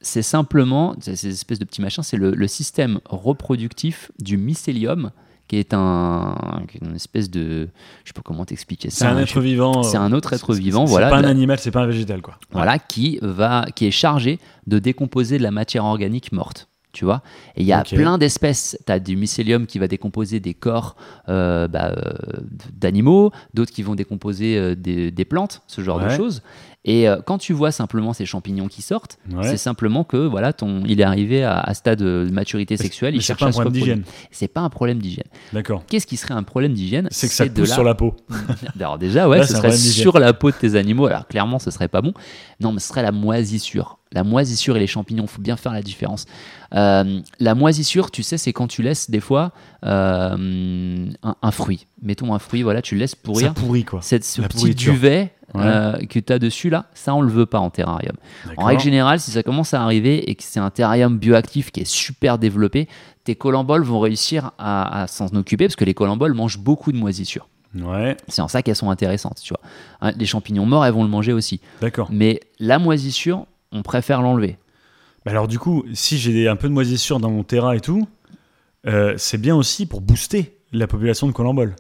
c'est 0.02 0.22
simplement, 0.22 0.96
c'est 1.00 1.16
ces 1.16 1.30
espèces 1.30 1.60
de 1.60 1.66
petits 1.66 1.82
machins, 1.82 2.04
c'est 2.04 2.18
le, 2.18 2.32
le 2.32 2.48
système 2.48 3.00
reproductif 3.06 4.12
du 4.20 4.38
mycélium, 4.38 5.12
qui 5.50 5.58
est 5.58 5.74
un, 5.74 6.36
une 6.82 6.96
espèce 6.96 7.30
de, 7.30 7.68
je 8.04 8.10
sais 8.10 8.14
pas 8.14 8.22
comment 8.24 8.46
t'expliquer 8.46 8.90
C'est 8.90 9.00
ça. 9.00 9.12
un 9.12 9.18
hein, 9.18 9.20
être 9.22 9.34
je- 9.36 9.40
vivant. 9.42 9.84
c'est 9.84 9.98
euh, 9.98 10.02
un 10.02 10.14
autre 10.14 10.32
être 10.34 10.54
c'est- 10.54 10.60
vivant, 10.62 10.86
c'est 10.86 10.92
voilà, 10.92 11.10
pas 11.10 11.22
de 11.22 11.28
un 11.28 11.30
animal, 11.30 11.60
c'est 11.60 11.72
pas 11.72 11.82
un 11.82 11.86
végétal, 11.88 12.22
quoi. 12.22 12.38
voilà, 12.52 12.80
qui, 12.80 13.20
va, 13.22 13.66
qui 13.76 13.86
est 13.86 13.92
chargé 13.92 14.40
de 14.68 14.80
décomposer 14.80 15.38
de 15.38 15.44
la 15.44 15.52
matière 15.52 15.84
organique 15.84 16.32
morte. 16.32 16.70
Tu 16.94 17.06
vois 17.06 17.22
Et 17.56 17.62
il 17.62 17.66
y 17.68 17.74
a 17.74 17.84
plein 17.84 18.18
d'espèces. 18.18 18.78
Tu 18.86 18.92
as 18.92 19.00
du 19.00 19.16
mycélium 19.18 19.66
qui 19.66 19.80
va 19.80 19.88
décomposer 19.88 20.40
des 20.40 20.54
corps 20.54 20.96
euh, 21.28 21.68
bah, 21.68 21.92
euh, 21.98 22.14
d'animaux, 22.72 23.32
d'autres 23.54 23.72
qui 23.72 23.82
vont 23.84 23.96
décomposer 23.96 24.58
euh, 24.58 24.76
des, 24.76 25.12
des 25.12 25.26
plantes, 25.26 25.64
ce 25.68 25.82
genre 25.82 26.00
de 26.00 26.10
choses. 26.10 26.42
Et 26.86 27.08
quand 27.26 27.38
tu 27.38 27.54
vois 27.54 27.72
simplement 27.72 28.12
ces 28.12 28.26
champignons 28.26 28.68
qui 28.68 28.82
sortent, 28.82 29.18
Ouais. 29.32 29.44
c'est 29.48 29.56
simplement 29.56 30.04
que 30.04 30.18
voilà, 30.18 30.52
ton, 30.52 30.84
il 30.86 31.00
est 31.00 31.06
arrivé 31.06 31.42
à, 31.42 31.58
à 31.62 31.74
stade 31.74 32.00
de 32.00 32.28
maturité 32.30 32.76
sexuelle, 32.76 33.16
il 33.16 33.22
cherche 33.22 33.40
pas 33.40 33.46
un 33.46 33.50
à 33.50 33.52
problème 33.54 33.72
d'hygiène. 33.72 34.04
C'est 34.32 34.50
pas 34.50 34.60
un 34.60 34.70
problème 34.70 35.00
d'hygiène. 35.00 35.24
D'accord. 35.54 35.86
Qu'est-ce 35.88 36.06
qui 36.06 36.18
serait 36.18 36.34
un 36.34 36.44
problème 36.44 36.74
d'hygiène? 36.74 37.08
C'est 37.10 37.30
que 37.30 37.34
ça 37.34 37.46
de 37.46 37.52
pousse 37.52 37.70
la- 37.70 37.74
sur 37.76 37.84
la 37.86 37.96
peau. 37.96 38.18
alors 38.78 38.98
déjà, 38.98 39.30
ouais, 39.30 39.38
Là, 39.38 39.48
ce 39.48 39.56
serait 39.56 39.72
sur 39.72 40.20
la 40.20 40.34
peau 40.34 40.52
de 40.52 40.58
tes 40.58 40.76
animaux. 40.76 41.06
Alors 41.06 41.26
clairement, 41.26 41.58
ce 41.58 41.72
serait 41.72 41.88
pas 41.88 42.02
bon. 42.02 42.14
Non, 42.60 42.74
mais 42.74 42.80
ce 42.80 42.90
serait 42.90 43.02
la 43.02 43.14
moisissure. 43.14 44.00
La 44.14 44.24
moisissure 44.24 44.78
et 44.78 44.80
les 44.80 44.88
champignons, 44.88 45.28
faut 45.28 45.42
bien 45.42 45.58
faire 45.58 45.74
la 45.74 45.82
différence. 45.82 46.26
Euh, 46.76 47.20
la 47.40 47.56
moisissure, 47.56 48.12
tu 48.12 48.24
sais, 48.24 48.38
c'est 48.38 48.54
quand 48.54 48.68
tu 48.68 48.82
laisses 48.84 49.10
des 49.10 49.20
fois 49.20 49.52
euh, 49.86 51.08
un, 51.24 51.36
un 51.42 51.52
fruit. 51.52 51.88
Mettons 52.02 52.34
un 52.34 52.40
fruit, 52.40 52.62
voilà, 52.64 52.82
tu 52.82 52.96
le 52.96 53.00
laisses 53.02 53.12
Ça 53.12 53.18
pourrir. 53.24 53.54
pourrit, 53.54 53.84
quoi. 53.86 54.02
Cette, 54.02 54.24
ce 54.24 54.42
La 54.42 54.48
petit 54.48 54.58
pourriture. 54.60 54.94
duvet 54.94 55.34
Ouais. 55.54 55.62
euh, 55.66 55.98
que 56.10 56.18
tu 56.18 56.34
as 56.34 56.40
dessus 56.40 56.72
là, 56.72 56.86
ça 56.96 57.14
on 57.14 57.22
le 57.22 57.30
veut 57.30 57.46
pas 57.46 57.60
en 57.60 57.70
terrarium. 57.70 58.16
En 58.58 58.66
règle 58.66 58.82
générale, 58.82 59.20
si 59.20 59.30
ça 59.30 59.44
commence 59.44 59.76
à 59.76 59.84
arriver 59.84 60.28
et 60.32 60.34
que 60.34 60.42
c'est 60.44 60.60
un 60.60 60.72
terrarium 60.72 61.20
bioactif 61.20 61.70
qui 61.72 61.82
est 61.82 61.86
super 61.88 62.40
développé, 62.40 62.88
tes 63.24 63.36
colamboles 63.36 63.84
vont 63.84 64.00
réussir 64.00 64.50
à, 64.58 65.04
à 65.04 65.08
s'en 65.08 65.28
occuper 65.36 65.66
parce 65.66 65.76
que 65.76 65.86
les 65.86 65.94
colamboles 65.94 66.34
mangent 66.34 66.58
beaucoup 66.58 66.92
de 66.92 66.98
moisissures. 66.98 67.48
Ouais, 67.80 68.18
C'est 68.30 68.42
en 68.42 68.48
ça 68.48 68.64
qu'elles 68.64 68.76
sont 68.76 68.90
intéressantes, 68.90 69.42
tu 69.44 69.54
vois. 69.54 69.60
Hein, 70.02 70.14
les 70.18 70.26
champignons 70.26 70.66
morts, 70.66 70.86
elles 70.88 70.94
vont 70.94 71.04
le 71.04 71.10
manger 71.10 71.34
aussi. 71.34 71.60
d'accord. 71.82 72.08
Mais 72.12 72.40
la 72.60 72.80
moisissure, 72.80 73.46
on 73.74 73.82
préfère 73.82 74.22
l'enlever. 74.22 74.58
Bah 75.26 75.32
alors 75.32 75.48
du 75.48 75.60
coup, 75.60 75.84
si 75.94 76.18
j'ai 76.18 76.48
un 76.48 76.56
peu 76.56 76.68
de 76.68 76.74
moisissure 76.74 77.20
dans 77.20 77.32
mon 77.32 77.44
terrain 77.44 77.74
et 77.74 77.80
tout, 77.80 78.08
euh, 78.88 79.14
c'est 79.18 79.38
bien 79.38 79.56
aussi 79.56 79.86
pour 79.86 80.02
booster 80.02 80.58
la 80.72 80.88
population 80.88 81.28
de 81.28 81.32
colamboles. 81.32 81.76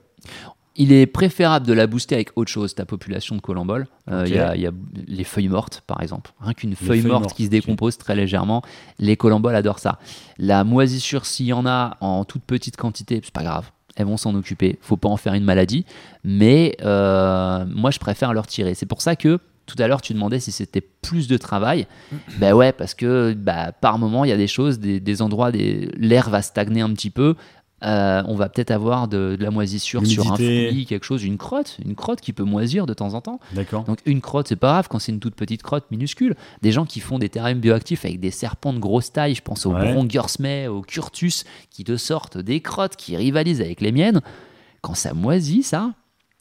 Il 0.75 0.91
est 0.91 1.05
préférable 1.05 1.67
de 1.67 1.73
la 1.73 1.85
booster 1.85 2.15
avec 2.15 2.31
autre 2.35 2.49
chose, 2.49 2.73
ta 2.73 2.85
population 2.85 3.35
de 3.35 3.41
colamboles. 3.41 3.85
Euh. 4.09 4.23
Il 4.25 4.33
y, 4.33 4.39
a, 4.39 4.55
il 4.55 4.61
y 4.61 4.65
a 4.65 4.71
les 5.07 5.23
feuilles 5.23 5.49
mortes, 5.49 5.83
par 5.85 6.01
exemple. 6.01 6.31
Rien 6.39 6.53
qu'une 6.53 6.75
feuille, 6.75 7.03
morte 7.03 7.23
mortes, 7.23 7.35
qui 7.35 7.45
se 7.45 7.49
décompose 7.49 7.99
très 7.99 8.15
légèrement, 8.15 8.63
les 8.97 9.15
colamboles 9.15 9.55
adorent 9.55 9.77
ça. 9.77 9.99
La 10.39 10.63
moisissure, 10.63 11.27
s'il 11.27 11.45
y 11.45 11.53
en 11.53 11.67
a 11.67 11.97
en 12.01 12.25
toute 12.25 12.41
petite 12.43 12.75
quantité, 12.75 13.21
c'est 13.23 13.33
pas 13.33 13.43
grave. 13.43 13.69
Elles 13.95 14.07
vont 14.07 14.17
s'en 14.17 14.33
occuper. 14.33 14.79
Faut 14.81 14.97
pas 14.97 15.09
en 15.09 15.17
faire 15.17 15.35
une 15.35 15.43
maladie. 15.43 15.85
Mais 16.23 16.75
euh, 16.81 17.65
moi, 17.67 17.91
je 17.91 17.99
préfère 17.99 18.33
leur 18.33 18.47
tirer. 18.47 18.73
C'est 18.73 18.87
pour 18.87 19.03
ça 19.03 19.15
que 19.15 19.39
tout 19.66 19.76
à 19.80 19.88
l'heure, 19.88 20.01
tu 20.01 20.14
demandais 20.14 20.39
si 20.39 20.51
c'était 20.51 20.82
plus 20.82 21.28
de 21.28 21.38
travail. 21.38 21.88
ben 22.39 22.53
ouais, 22.53 22.72
parce 22.72 22.93
que 22.93 23.34
bah, 23.34 23.72
par 23.72 23.97
moment, 23.99 24.26
il 24.26 24.30
y 24.30 24.34
a 24.34 24.38
des 24.38 24.47
choses, 24.47 24.80
des, 24.80 24.99
des 24.99 25.22
endroits, 25.22 25.51
des... 25.51 25.89
l'air 25.97 26.30
va 26.30 26.41
stagner 26.41 26.82
un 26.82 26.91
petit 26.93 27.09
peu. 27.09 27.36
Euh, 27.86 28.24
on 28.30 28.36
va 28.36 28.47
peut-être 28.47 28.72
avoir 28.72 29.09
de, 29.09 29.36
de 29.38 29.43
la 29.43 29.51
moisissure 29.51 30.07
sur 30.07 30.32
un 30.32 30.36
fruit, 30.36 30.86
quelque 30.88 31.03
chose, 31.03 31.26
une 31.26 31.38
crotte, 31.38 31.78
une 31.84 31.95
crotte 31.95 32.22
qui 32.22 32.32
peut 32.32 32.43
moisir 32.45 32.86
de 32.86 32.93
temps 32.93 33.14
en 33.14 33.20
temps. 33.20 33.41
D'accord. 33.51 33.84
Donc 33.84 33.99
une 34.05 34.22
crotte, 34.22 34.47
c'est 34.47 34.55
pas 34.55 34.72
grave 34.72 34.88
quand 34.89 34.99
c'est 34.99 35.11
une 35.11 35.20
toute 35.20 35.36
petite 35.36 35.64
crotte 35.64 35.84
minuscule. 35.91 36.36
Des 36.61 36.72
gens 36.72 36.86
qui 36.86 37.01
font 37.01 37.20
des 37.20 37.28
terrariums 37.28 37.59
bioactifs 37.59 38.05
avec 38.05 38.22
des 38.22 38.32
serpents 38.32 38.72
de 38.72 38.80
grosse 38.80 39.11
taille, 39.11 39.36
je 39.36 39.41
pense 39.41 39.66
au 39.66 39.74
Ouais. 39.74 39.91
bronguersmay, 39.91 40.68
au 40.68 40.82
curtus, 40.82 41.43
qui 41.72 41.84
te 41.84 41.97
sortent 41.97 42.38
des 42.38 42.61
crottes 42.61 42.95
qui 42.95 43.18
rivalisent 43.18 43.59
avec 43.59 43.82
les 43.82 43.91
miennes. 43.91 44.22
Quand 44.82 44.93
ça 44.95 45.14
moisit, 45.14 45.64
ça, 45.64 45.91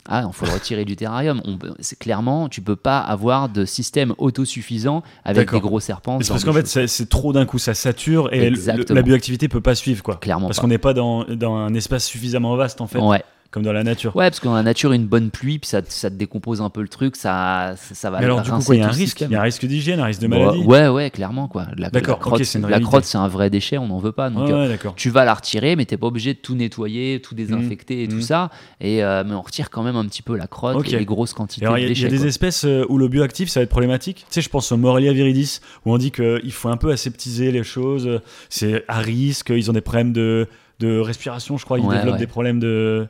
ah, 0.09 0.25
il 0.27 0.33
faut 0.33 0.47
le 0.47 0.53
retirer 0.53 0.85
du 0.85 0.97
terrarium. 0.97 1.41
On 1.45 1.57
clairement, 2.01 2.49
tu 2.49 2.61
peux 2.61 2.77
pas 2.77 2.99
avoir 2.99 3.49
de 3.49 3.65
système 3.65 4.15
autosuffisant 4.19 5.03
avec 5.25 5.51
des 5.51 5.61
gros 5.61 5.81
serpents. 5.81 6.19
C'est 6.21 6.29
parce 6.29 6.45
qu'en 6.45 6.53
fait, 6.53 6.67
c'est 6.89 7.09
trop 7.09 7.33
d'un 7.33 7.47
coup, 7.47 7.59
ça 7.59 7.75
sature 7.75 8.33
et 8.33 8.51
le- 8.51 8.95
la 8.95 9.03
bioactivité 9.03 9.49
peut 9.49 9.61
pas 9.61 9.75
suivre, 9.75 10.03
quoi. 10.03 10.17
Clairement 10.17 10.49
Parce 10.49 10.59
qu'on 10.61 10.69
n'est 10.69 10.79
pas 10.79 10.95
dans, 10.95 11.25
dans 11.25 11.55
un 11.57 11.73
espace 11.75 12.05
suffisamment 12.05 12.57
vaste, 12.57 12.81
en 12.81 12.87
fait. 12.87 12.99
Ouais. 12.99 13.23
Comme 13.53 13.63
dans 13.63 13.73
la 13.73 13.85
nature. 13.85 14.17
Ouais, 14.17 14.29
parce 14.29 14.41
que 14.41 14.47
dans 14.47 14.55
la 14.55 14.63
nature, 14.65 14.93
une 14.93 15.07
bonne 15.07 15.31
pluie, 15.31 15.61
puis 15.61 15.69
ça, 15.69 15.81
ça 15.87 16.11
te 16.11 16.17
décompose 16.17 16.61
un 16.61 16.71
peu 16.71 16.81
le 16.83 16.89
truc, 16.89 17.15
ça, 17.15 17.75
ça, 17.77 17.95
ça 17.95 18.11
va. 18.11 18.19
Mais 18.19 18.25
alors, 18.25 18.43
du 18.43 18.51
coup, 18.51 18.73
il 18.73 18.81
y 18.81 18.83
a 18.83 18.87
un 18.89 18.91
risque, 18.91 19.21
il 19.21 19.31
y 19.31 19.35
a 19.37 19.41
un 19.41 19.45
risque 19.45 19.65
d'hygiène, 19.67 20.01
un 20.01 20.07
risque 20.07 20.21
de 20.23 20.27
maladie. 20.27 20.59
ouais, 20.65 20.89
ouais, 20.89 21.11
clairement, 21.11 21.47
quoi. 21.47 21.67
La, 21.77 21.91
D'accord, 21.91 22.17
la 22.19 22.21
crotte, 22.23 22.45
c'est 22.45 22.59
une 22.59 22.67
la 22.67 22.81
crotte, 22.81 23.05
c'est 23.05 23.19
un 23.19 23.29
vrai 23.29 23.51
déchet, 23.51 23.79
on 23.79 23.87
n'en 23.87 23.99
veut 23.99 24.11
pas. 24.13 24.31
Donc, 24.31 24.49
ouais, 24.49 24.69
d'accord. 24.69 24.95
tu 24.97 25.11
vas 25.11 25.25
la 25.25 25.35
retirer, 25.35 25.77
mais 25.77 25.85
t'es 25.85 25.97
pas 25.97 26.07
obligé 26.09 26.35
de 26.35 26.39
tout 26.39 26.55
nettoyer, 26.55 27.21
tout 27.21 27.35
désinfecter 27.35 28.03
et 28.03 28.09
tout 28.09 28.17
Mhm. 28.17 28.23
ça. 28.23 28.51
Et, 28.81 29.05
euh, 29.05 29.23
mais 29.27 29.35
on 29.35 29.43
retire 29.43 29.71
quand 29.71 29.83
même 29.83 29.97
un 29.97 30.07
petit 30.07 30.23
peu 30.23 30.37
la 30.37 30.47
crotte 30.47 30.77
Ok. 30.77 30.93
et 30.93 30.99
les 30.99 31.05
grosses 31.05 31.35
quantités 31.35 31.67
alors, 31.67 31.77
de 31.77 31.81
il 31.81 31.85
y 31.85 31.87
a, 31.87 31.91
il 31.91 31.99
y 31.99 32.05
a 32.05 32.09
déchets. 32.09 32.09
des 32.11 32.19
quoi. 32.19 32.27
espèces 32.29 32.65
euh, 32.65 32.85
où 32.89 32.97
le 32.99 33.09
bioactif, 33.09 33.49
ça 33.51 33.61
va 33.61 33.65
être 33.65 33.71
problématique. 33.71 34.19
Tu 34.21 34.25
sais, 34.31 34.41
je 34.41 34.49
pense 34.49 34.73
au 34.73 34.77
Morelia 34.79 35.13
viridis, 35.13 35.61
où 35.85 35.93
on 35.93 35.99
dit 35.99 36.11
qu'il 36.11 36.53
faut 36.53 36.71
un 36.71 36.79
peu 36.79 36.91
aseptiser 36.91 37.53
les 37.53 37.65
choses. 37.65 38.21
C'est 38.49 38.85
à 38.89 38.99
risque, 39.01 39.51
ils 39.55 39.69
ont 39.71 39.75
des 39.75 39.81
problèmes 39.83 40.13
de, 40.15 40.49
de 40.81 40.99
respiration, 40.99 41.59
je 41.59 41.65
crois. 41.65 41.79
Ils 41.79 41.85
Ouais, 41.85 41.97
développent 41.97 42.15
ouais. 42.15 42.19
des 42.19 42.27
problèmes 42.27 42.59
de. 42.59 43.07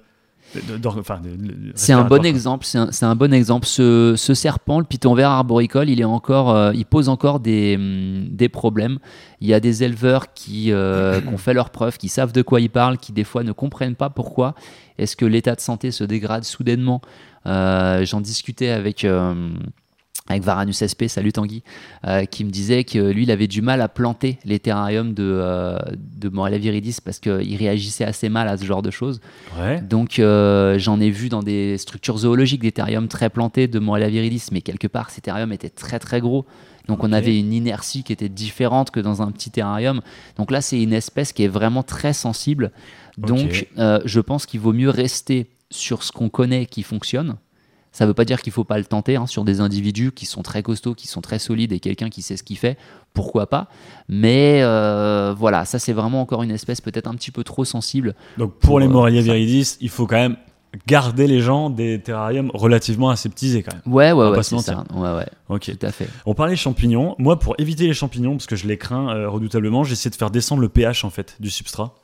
C'est 1.74 1.92
un 1.92 2.04
bon 2.04 2.24
exemple. 2.24 2.64
C'est 2.66 2.78
un, 2.78 2.92
c'est 2.92 3.06
un 3.06 3.14
bon 3.16 3.32
exemple. 3.32 3.66
Ce, 3.66 4.14
ce 4.16 4.34
serpent, 4.34 4.78
le 4.78 4.84
python 4.84 5.14
vert 5.14 5.30
arboricole, 5.30 5.88
il 5.88 6.00
est 6.00 6.04
encore, 6.04 6.50
euh, 6.50 6.72
il 6.74 6.84
pose 6.84 7.08
encore 7.08 7.40
des, 7.40 7.76
hum, 7.76 8.28
des 8.30 8.48
problèmes. 8.48 8.98
Il 9.40 9.48
y 9.48 9.54
a 9.54 9.60
des 9.60 9.82
éleveurs 9.82 10.32
qui, 10.34 10.72
euh, 10.72 11.20
qui 11.22 11.28
ont 11.28 11.38
fait 11.38 11.54
leurs 11.54 11.70
preuves, 11.70 11.98
qui 11.98 12.08
savent 12.08 12.32
de 12.32 12.42
quoi 12.42 12.60
ils 12.60 12.70
parlent, 12.70 12.98
qui 12.98 13.12
des 13.12 13.24
fois 13.24 13.42
ne 13.42 13.52
comprennent 13.52 13.96
pas 13.96 14.10
pourquoi. 14.10 14.54
Est-ce 14.98 15.16
que 15.16 15.24
l'état 15.24 15.54
de 15.54 15.60
santé 15.60 15.90
se 15.90 16.04
dégrade 16.04 16.44
soudainement? 16.44 17.00
Euh, 17.46 18.04
J'en 18.04 18.20
discutais 18.20 18.70
avec. 18.70 19.06
Avec 20.28 20.42
Varanus 20.42 20.84
SP, 20.86 21.08
salut 21.08 21.32
Tanguy, 21.32 21.62
euh, 22.06 22.24
qui 22.24 22.44
me 22.44 22.50
disait 22.50 22.84
que 22.84 22.98
lui, 23.10 23.24
il 23.24 23.30
avait 23.30 23.48
du 23.48 23.60
mal 23.60 23.80
à 23.80 23.88
planter 23.88 24.38
les 24.44 24.60
terrariums 24.60 25.14
de, 25.14 25.24
euh, 25.24 25.78
de 25.96 26.28
Morelia 26.28 26.58
viridis 26.58 26.98
parce 27.04 27.18
qu'il 27.18 27.56
réagissait 27.56 28.04
assez 28.04 28.28
mal 28.28 28.48
à 28.48 28.56
ce 28.56 28.64
genre 28.64 28.82
de 28.82 28.90
choses. 28.90 29.20
Ouais. 29.58 29.80
Donc 29.80 30.18
euh, 30.18 30.78
j'en 30.78 31.00
ai 31.00 31.10
vu 31.10 31.28
dans 31.28 31.42
des 31.42 31.76
structures 31.76 32.18
zoologiques 32.18 32.62
des 32.62 32.72
thériums 32.72 33.08
très 33.08 33.30
plantés 33.30 33.66
de 33.66 33.78
Morelia 33.80 34.08
viridis, 34.08 34.46
mais 34.52 34.60
quelque 34.60 34.86
part 34.86 35.10
ces 35.10 35.20
thériums 35.20 35.52
étaient 35.52 35.70
très 35.70 35.98
très 35.98 36.20
gros. 36.20 36.46
Donc 36.88 37.04
on 37.04 37.12
avait 37.12 37.38
une 37.38 37.52
inertie 37.52 38.02
qui 38.02 38.12
était 38.12 38.28
différente 38.28 38.90
que 38.90 39.00
dans 39.00 39.22
un 39.22 39.30
petit 39.30 39.50
terrarium. 39.50 40.00
Donc 40.36 40.50
là 40.50 40.60
c'est 40.60 40.80
une 40.80 40.92
espèce 40.92 41.32
qui 41.32 41.44
est 41.44 41.48
vraiment 41.48 41.82
très 41.82 42.12
sensible. 42.12 42.70
Donc 43.18 43.66
euh, 43.78 44.00
je 44.04 44.20
pense 44.20 44.46
qu'il 44.46 44.60
vaut 44.60 44.72
mieux 44.72 44.90
rester 44.90 45.50
sur 45.70 46.02
ce 46.02 46.12
qu'on 46.12 46.28
connaît 46.28 46.66
qui 46.66 46.82
fonctionne. 46.82 47.36
Ça 47.92 48.04
ne 48.04 48.08
veut 48.08 48.14
pas 48.14 48.24
dire 48.24 48.40
qu'il 48.40 48.52
faut 48.52 48.64
pas 48.64 48.78
le 48.78 48.84
tenter 48.84 49.16
hein, 49.16 49.26
sur 49.26 49.44
des 49.44 49.60
individus 49.60 50.12
qui 50.12 50.24
sont 50.26 50.42
très 50.42 50.62
costauds, 50.62 50.94
qui 50.94 51.06
sont 51.08 51.20
très 51.20 51.38
solides 51.38 51.72
et 51.72 51.78
quelqu'un 51.80 52.08
qui 52.08 52.22
sait 52.22 52.36
ce 52.38 52.42
qu'il 52.42 52.56
fait, 52.56 52.78
pourquoi 53.12 53.46
pas. 53.48 53.68
Mais 54.08 54.60
euh, 54.62 55.34
voilà, 55.36 55.64
ça 55.66 55.78
c'est 55.78 55.92
vraiment 55.92 56.22
encore 56.22 56.42
une 56.42 56.50
espèce 56.50 56.80
peut-être 56.80 57.06
un 57.06 57.14
petit 57.14 57.30
peu 57.30 57.44
trop 57.44 57.64
sensible 57.66 58.14
Donc, 58.38 58.52
pour 58.54 58.60
Pour, 58.70 58.80
les 58.80 58.86
euh, 58.86 58.90
Morelia 58.90 59.20
ça. 59.20 59.24
viridis, 59.34 59.76
il 59.82 59.90
faut 59.90 60.06
quand 60.06 60.16
même 60.16 60.36
garder 60.86 61.26
les 61.26 61.40
gens 61.40 61.68
des 61.68 62.00
terrariums 62.00 62.50
relativement 62.54 63.10
aseptisés, 63.10 63.62
quand 63.62 63.74
même. 63.74 63.82
Ouais, 63.94 64.12
ouais, 64.12 64.30
ouais, 64.30 64.42
c'est 64.42 64.58
ça. 64.60 64.84
Ouais, 64.94 65.12
ouais, 65.14 65.26
Ok. 65.50 65.70
tout 65.78 65.86
à 65.86 65.92
fait. 65.92 66.08
On 66.24 66.32
parlait 66.34 66.56
champignons. 66.56 67.14
Moi, 67.18 67.38
pour 67.38 67.54
éviter 67.58 67.86
les 67.86 67.92
champignons, 67.92 68.32
parce 68.38 68.46
que 68.46 68.56
je 68.56 68.66
les 68.66 68.78
crains 68.78 69.14
euh, 69.14 69.28
redoutablement, 69.28 69.84
j'essaie 69.84 70.08
de 70.08 70.14
faire 70.14 70.30
descendre 70.30 70.62
le 70.62 70.70
pH 70.70 71.04
en 71.04 71.10
fait 71.10 71.36
du 71.40 71.50
substrat. 71.50 71.94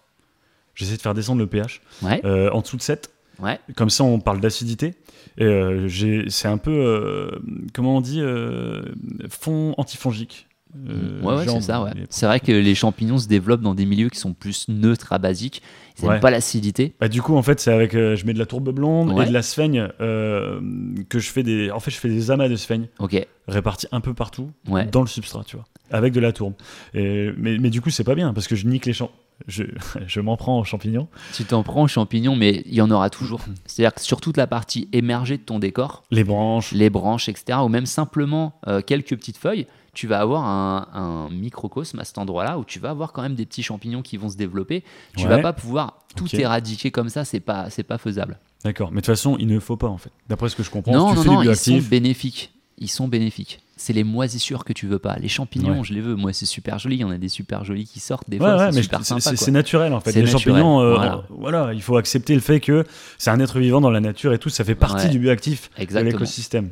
J'essaie 0.75 0.97
de 0.99 1.01
faire 1.01 1.15
descendre 1.15 1.39
le 1.41 1.47
pH 1.47 1.81
Ouais, 2.03 2.21
euh, 2.27 2.51
en 2.51 2.61
dessous 2.61 2.77
de 2.77 2.83
7. 2.83 3.11
Ouais. 3.41 3.59
Comme 3.77 3.91
ça, 3.91 4.05
on 4.05 4.21
parle 4.21 4.41
d'acidité. 4.41 4.95
Et 5.37 5.45
euh, 5.45 5.89
c'est 6.29 6.49
un 6.49 6.59
peu, 6.59 6.71
euh, 6.73 7.31
comment 7.73 7.97
on 7.97 8.01
dit, 8.01 8.21
euh, 8.21 8.83
fond 9.29 9.75
antifongique. 9.79 10.47
Euh, 10.89 11.21
ouais, 11.23 11.35
ouais, 11.37 11.49
c'est 11.49 11.61
ça, 11.63 11.83
ouais. 11.83 11.93
C'est 12.11 12.27
vrai 12.27 12.41
que 12.41 12.53
les 12.53 12.75
champignons 12.75 13.17
se 13.17 13.27
développent 13.27 13.63
dans 13.63 13.75
des 13.75 13.87
milieux 13.87 14.11
qui 14.11 14.19
sont 14.19 14.35
plus 14.35 14.69
neutres 14.69 15.13
à 15.15 15.19
basiques. 15.19 15.63
Ils 15.99 16.03
n'aiment 16.03 16.13
Ouais. 16.15 16.21
pas 16.21 16.31
l'acidité. 16.31 16.95
Bah, 17.01 17.09
du 17.09 17.23
coup, 17.23 17.35
en 17.37 17.43
fait, 17.43 17.59
c'est 17.59 17.73
avec, 17.73 17.95
euh, 17.95 18.17
je 18.17 18.27
mets 18.27 18.35
de 18.35 18.39
la 18.39 18.45
tourbe 18.47 18.71
blonde 18.71 19.11
Ouais. 19.13 19.25
et 19.25 19.29
de 19.29 19.33
la 19.33 19.41
sphaigne 19.43 19.89
euh, 20.01 20.61
que 21.09 21.19
je 21.19 21.31
fais 21.31 21.43
des, 21.43 21.71
en 21.71 21.81
fait, 21.81 21.91
je 21.91 21.97
fais 21.97 22.09
des 22.11 22.31
amas 22.31 22.49
de 22.49 22.57
sphaigne 22.57 22.89
Ok, 22.99 23.17
répartis 23.49 23.87
un 23.93 24.01
peu 24.03 24.13
partout 24.13 24.51
dans 24.93 25.01
le 25.01 25.07
substrat, 25.07 25.43
tu 25.47 25.57
vois, 25.57 25.65
avec 25.91 26.13
de 26.13 26.21
la 26.21 26.33
tourbe. 26.33 26.55
Et, 26.93 27.31
mais, 27.39 27.57
mais 27.59 27.71
du 27.71 27.81
coup, 27.81 27.89
c'est 27.91 28.05
pas 28.05 28.15
bien 28.15 28.35
parce 28.35 28.47
que 28.47 28.55
je 28.55 28.67
nique 28.67 28.85
les 28.85 28.93
champs. 28.93 29.11
Je, 29.47 29.65
je 30.07 30.21
m'en 30.21 30.37
prends 30.37 30.59
aux 30.59 30.65
champignons. 30.65 31.09
Tu 31.33 31.45
t'en 31.45 31.63
prends 31.63 31.83
aux 31.85 31.89
champignons, 31.89 32.35
mais 32.37 32.63
il 32.67 32.75
y 32.75 32.81
en 32.83 32.91
aura 32.91 33.09
toujours. 33.11 33.41
C'est-à-dire 33.67 33.95
que 33.95 34.01
sur 34.01 34.21
toute 34.21 34.37
la 34.37 34.47
partie 34.47 34.89
émergée 34.93 35.37
de 35.39 35.43
ton 35.43 35.59
décor, 35.59 36.03
Les 36.11 36.25
branches. 36.25 36.73
les 36.73 36.91
branches, 36.91 37.29
etc., 37.29 37.59
ou 37.63 37.69
même 37.69 37.87
simplement 37.87 38.59
euh, 38.67 38.81
quelques 38.83 39.17
petites 39.17 39.37
feuilles, 39.39 39.67
tu 39.95 40.07
vas 40.07 40.21
avoir 40.21 40.45
un, 40.45 40.89
un 40.93 41.29
microcosme 41.31 41.99
à 42.01 42.05
cet 42.05 42.19
endroit-là 42.19 42.59
où 42.59 42.65
tu 42.65 42.79
vas 42.79 42.91
avoir 42.91 43.13
quand 43.13 43.23
même 43.23 43.35
des 43.35 43.47
petits 43.47 43.63
champignons 43.63 44.03
qui 44.03 44.17
vont 44.17 44.29
se 44.29 44.37
développer. 44.37 44.85
Tu 45.17 45.25
Ouais. 45.25 45.29
vas 45.31 45.39
pas 45.39 45.53
pouvoir 45.53 45.99
tout 46.17 46.29
éradiquer 46.37 46.91
comme 46.91 47.09
ça, 47.09 47.25
c'est 47.25 47.41
pas, 47.41 47.71
c'est 47.71 47.83
pas 47.85 47.99
faisable. 47.99 48.39
D'accord. 48.65 48.91
Mais 48.91 48.97
de 48.97 49.07
toute 49.07 49.15
façon, 49.15 49.37
il 49.39 49.47
ne 49.47 49.59
faut 49.61 49.77
pas 49.77 49.89
en 49.89 49.99
fait. 49.99 50.11
D'après 50.29 50.49
ce 50.49 50.57
que 50.57 50.63
je 50.63 50.71
comprends, 50.71 50.93
Non, 50.93 51.11
tu 51.11 51.17
non, 51.17 51.23
fais 51.23 51.29
non, 51.31 51.41
du 51.43 51.49
ils 51.49 51.57
sont 51.57 51.79
bénéfiques. 51.89 52.53
Ils 52.79 52.89
sont 52.89 53.09
bénéfiques. 53.09 53.61
C'est 53.81 53.93
les 53.93 54.05
moisissures 54.05 54.65
que 54.65 54.73
tu 54.73 54.87
veux 54.87 54.99
pas. 54.99 55.17
Les 55.17 55.29
champignons, 55.29 55.79
Ouais. 55.79 55.85
je 55.85 55.95
les 55.95 56.01
veux. 56.01 56.15
Moi, 56.17 56.33
c'est 56.33 56.47
super 56.47 56.79
joli. 56.79 56.97
Il 56.97 57.01
y 57.01 57.05
en 57.05 57.11
a 57.11 57.17
des 57.17 57.29
super 57.29 57.65
jolis 57.65 57.87
qui 57.87 58.01
sortent 58.01 58.29
des 58.29 58.37
Ouais, 58.39 58.45
fois. 58.45 58.57
ouais, 58.59 58.71
c'est 58.73 58.77
mais 58.77 58.83
super 58.83 58.99
c'est- 59.05 59.21
sympa. 59.21 59.37
c'est 59.37 59.51
naturel 59.53 59.93
en 59.95 60.01
fait. 60.01 60.13
Les 60.13 60.23
naturel, 60.23 60.43
champignons, 60.43 60.81
euh, 60.81 60.95
voilà. 60.97 61.23
voilà, 61.31 61.73
il 61.73 61.81
faut 61.81 61.97
accepter 61.97 62.35
le 62.35 62.41
fait 62.41 62.61
que 62.61 62.85
c'est 63.19 63.31
un 63.31 63.41
être 63.41 63.59
vivant 63.59 63.81
dans 63.81 63.91
la 63.91 64.01
nature 64.01 64.33
et 64.35 64.39
tout, 64.39 64.49
ça 64.51 64.65
fait 64.65 64.75
partie 64.75 65.09
du 65.09 65.19
bioactif 65.19 65.71
de 65.79 65.99
l'écosystème. 66.01 66.71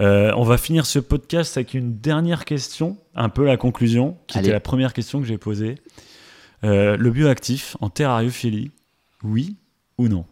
Euh, 0.00 0.32
on 0.36 0.42
va 0.42 0.56
finir 0.58 0.84
ce 0.86 0.98
podcast 0.98 1.56
avec 1.56 1.74
une 1.74 1.98
dernière 1.98 2.44
question, 2.44 2.96
un 3.14 3.28
peu 3.28 3.44
la 3.46 3.56
conclusion, 3.56 4.16
qui 4.26 4.38
Allez. 4.38 4.48
était 4.48 4.52
la 4.54 4.60
première 4.60 4.94
question 4.94 5.20
que 5.20 5.26
j'ai 5.26 5.38
posée. 5.38 5.76
Euh, 6.64 6.96
le 6.96 7.10
bioactif 7.10 7.76
en 7.80 7.88
terrariophilie, 7.90 8.70
oui 9.22 9.56
ou 9.98 10.08
non? 10.08 10.24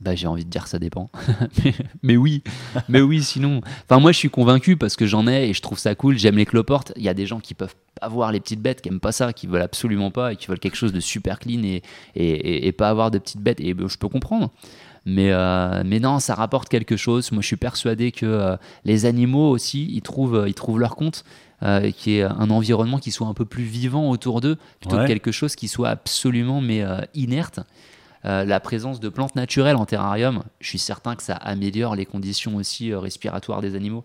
Bah, 0.00 0.14
j'ai 0.14 0.26
envie 0.26 0.44
de 0.46 0.50
dire 0.50 0.66
ça 0.66 0.78
dépend. 0.78 1.10
mais, 1.64 1.74
mais 2.02 2.16
oui, 2.16 2.42
mais 2.88 3.02
oui, 3.02 3.22
sinon. 3.22 3.60
Enfin, 3.88 4.00
moi, 4.00 4.12
je 4.12 4.16
suis 4.18 4.30
convaincu 4.30 4.76
parce 4.78 4.96
que 4.96 5.06
j'en 5.06 5.26
ai 5.28 5.50
et 5.50 5.52
je 5.52 5.60
trouve 5.60 5.78
ça 5.78 5.94
cool. 5.94 6.16
J'aime 6.18 6.36
les 6.38 6.46
cloportes. 6.46 6.92
Il 6.96 7.02
y 7.02 7.08
a 7.10 7.14
des 7.14 7.26
gens 7.26 7.38
qui 7.38 7.52
peuvent 7.52 7.74
pas 8.00 8.08
voir 8.08 8.32
les 8.32 8.40
petites 8.40 8.62
bêtes, 8.62 8.80
qui 8.80 8.88
aiment 8.88 8.98
pas 9.00 9.12
ça, 9.12 9.32
qui 9.34 9.46
veulent 9.46 9.60
absolument 9.60 10.10
pas 10.10 10.32
et 10.32 10.36
qui 10.36 10.46
veulent 10.46 10.58
quelque 10.58 10.76
chose 10.76 10.94
de 10.94 11.00
super 11.00 11.38
clean 11.38 11.62
et, 11.64 11.82
et, 12.16 12.24
et- 12.30 12.66
et 12.66 12.72
pas 12.72 12.88
avoir 12.88 13.10
de 13.10 13.18
petites 13.18 13.42
bêtes. 13.42 13.60
Et 13.60 13.74
ben, 13.74 13.88
je 13.88 13.98
peux 13.98 14.08
comprendre. 14.08 14.50
Mais, 15.04 15.32
euh, 15.32 15.82
mais 15.84 16.00
non, 16.00 16.18
ça 16.18 16.34
rapporte 16.34 16.68
quelque 16.70 16.96
chose. 16.96 17.30
Moi, 17.32 17.42
je 17.42 17.46
suis 17.48 17.56
persuadé 17.56 18.10
que 18.10 18.24
euh, 18.26 18.56
les 18.86 19.04
animaux 19.04 19.50
aussi, 19.50 19.86
ils 19.92 20.02
trouvent, 20.02 20.44
ils 20.46 20.54
trouvent 20.54 20.78
leur 20.78 20.96
compte, 20.96 21.24
euh, 21.62 21.90
qui 21.90 22.16
est 22.16 22.22
un 22.22 22.48
environnement 22.50 22.98
qui 22.98 23.10
soit 23.10 23.26
un 23.26 23.34
peu 23.34 23.44
plus 23.44 23.64
vivant 23.64 24.08
autour 24.10 24.40
d'eux, 24.40 24.56
plutôt 24.80 24.96
Ouais. 24.96 25.02
que 25.02 25.08
quelque 25.08 25.32
chose 25.32 25.56
qui 25.56 25.68
soit 25.68 25.88
absolument 25.90 26.60
mais 26.62 26.82
euh, 26.82 27.00
inerte. 27.14 27.60
Euh, 28.24 28.44
la 28.44 28.60
présence 28.60 29.00
de 29.00 29.08
plantes 29.08 29.34
naturelles 29.34 29.76
en 29.76 29.86
terrarium, 29.86 30.42
je 30.60 30.68
suis 30.68 30.78
certain 30.78 31.16
que 31.16 31.22
ça 31.22 31.34
améliore 31.34 31.96
les 31.96 32.06
conditions 32.06 32.56
aussi 32.56 32.92
euh, 32.92 32.98
respiratoires 32.98 33.60
des 33.60 33.74
animaux. 33.74 34.04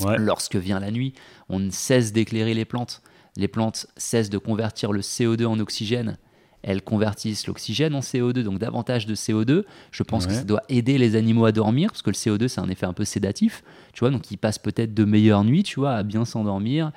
Ouais. 0.00 0.18
Lorsque 0.18 0.56
vient 0.56 0.78
la 0.78 0.90
nuit, 0.90 1.14
on 1.48 1.58
ne 1.58 1.70
cesse 1.70 2.12
d'éclairer 2.12 2.52
les 2.52 2.66
plantes. 2.66 3.02
Les 3.36 3.48
plantes 3.48 3.86
cessent 3.96 4.30
de 4.30 4.38
convertir 4.38 4.92
le 4.92 5.00
CO2 5.00 5.46
en 5.46 5.58
oxygène. 5.58 6.18
Elles 6.62 6.82
convertissent 6.82 7.46
l'oxygène 7.46 7.94
en 7.94 8.00
CO2, 8.00 8.42
donc 8.42 8.58
davantage 8.58 9.06
de 9.06 9.14
CO2. 9.14 9.64
Je 9.92 10.02
pense 10.02 10.26
que 10.26 10.32
ça 10.32 10.42
doit 10.42 10.62
aider 10.68 10.98
les 10.98 11.14
animaux 11.14 11.44
à 11.44 11.52
dormir, 11.52 11.90
parce 11.90 12.02
que 12.02 12.10
le 12.10 12.14
CO2, 12.14 12.48
c'est 12.48 12.60
un 12.60 12.68
effet 12.68 12.86
un 12.86 12.92
peu 12.92 13.04
sédatif. 13.04 13.62
Tu 13.92 14.00
vois, 14.00 14.10
donc 14.10 14.30
ils 14.30 14.36
passent 14.36 14.58
peut-être 14.58 14.92
de 14.92 15.04
meilleures 15.04 15.44
nuits, 15.44 15.62
tu 15.62 15.78
vois, 15.78 15.92
à 15.92 16.02
bien 16.02 16.24
s'endormir. 16.24 16.90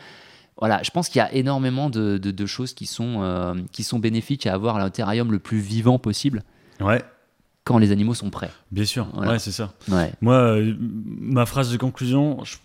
Voilà, 0.59 0.81
je 0.83 0.91
pense 0.91 1.07
qu'il 1.09 1.19
y 1.19 1.21
a 1.21 1.33
énormément 1.33 1.89
de, 1.89 2.17
de- 2.17 2.31
de 2.31 2.45
choses 2.45 2.73
qui 2.73 2.85
sont, 2.85 3.21
euh, 3.21 3.55
qui 3.71 3.83
sont 3.83 3.97
bénéfiques 3.99 4.45
à 4.45 4.53
avoir 4.53 4.75
un 4.77 4.89
terrarium 4.89 5.31
le 5.31 5.39
plus 5.39 5.59
vivant 5.59 5.99
possible 5.99 6.43
Ouais, 6.81 7.01
quand 7.63 7.77
les 7.77 7.91
animaux 7.91 8.13
sont 8.13 8.29
prêts. 8.29 8.51
bien 8.71 8.85
sûr. 8.85 9.07
Voilà. 9.13 9.33
Ouais, 9.33 9.39
c'est 9.39 9.51
ça. 9.51 9.73
Ouais. 9.89 10.11
Moi, 10.21 10.35
euh, 10.35 10.75
ma 10.79 11.45
phrase 11.45 11.71
de 11.71 11.77
conclusion, 11.77 12.43
je, 12.43 12.57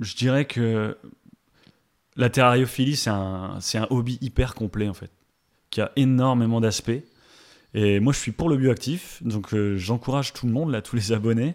je 0.00 0.16
dirais 0.16 0.44
que 0.44 0.96
la 2.16 2.28
terrariophilie, 2.30 2.96
c'est 2.96 3.10
un, 3.10 3.56
c'est 3.60 3.78
un 3.78 3.86
hobby 3.90 4.18
hyper 4.20 4.54
complet, 4.54 4.88
en 4.88 4.94
fait, 4.94 5.10
qui 5.70 5.80
a 5.80 5.92
énormément 5.96 6.60
d'aspects. 6.60 6.90
Et 7.74 8.00
moi, 8.00 8.12
je 8.12 8.18
suis 8.18 8.32
pour 8.32 8.48
le 8.48 8.56
bioactif, 8.56 9.22
donc 9.22 9.54
euh, 9.54 9.76
j'encourage 9.76 10.32
tout 10.32 10.46
le 10.46 10.52
monde, 10.52 10.70
là, 10.72 10.82
tous 10.82 10.96
les 10.96 11.12
abonnés, 11.12 11.54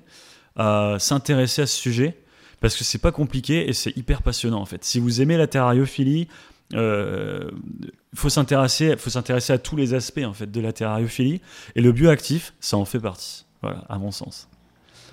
à 0.55 0.95
s'intéresser 0.99 1.63
à 1.63 1.67
ce 1.67 1.75
sujet, 1.77 2.17
parce 2.65 2.75
que 2.77 2.83
c'est 2.83 2.97
pas 2.97 3.11
compliqué 3.11 3.69
et 3.69 3.73
c'est 3.73 3.95
hyper 3.95 4.23
passionnant, 4.23 4.59
en 4.59 4.65
fait. 4.65 4.83
Si 4.83 4.99
vous 4.99 5.21
aimez 5.21 5.37
la 5.37 5.45
terrariophilie, 5.45 6.27
euh, 6.73 7.51
faut 8.15 8.29
s'intéresser, 8.29 8.97
faut 8.97 9.11
s'intéresser 9.11 9.53
à 9.53 9.59
tous 9.59 9.75
les 9.75 9.93
aspects, 9.93 10.23
en 10.25 10.33
fait, 10.33 10.51
de 10.51 10.59
la 10.59 10.73
terrariophilie, 10.73 11.41
et 11.75 11.81
le 11.81 11.91
bioactif, 11.91 12.53
ça 12.59 12.77
en 12.77 12.85
fait 12.85 12.99
partie, 12.99 13.45
voilà, 13.61 13.83
à 13.87 13.99
mon 13.99 14.09
sens. 14.09 14.47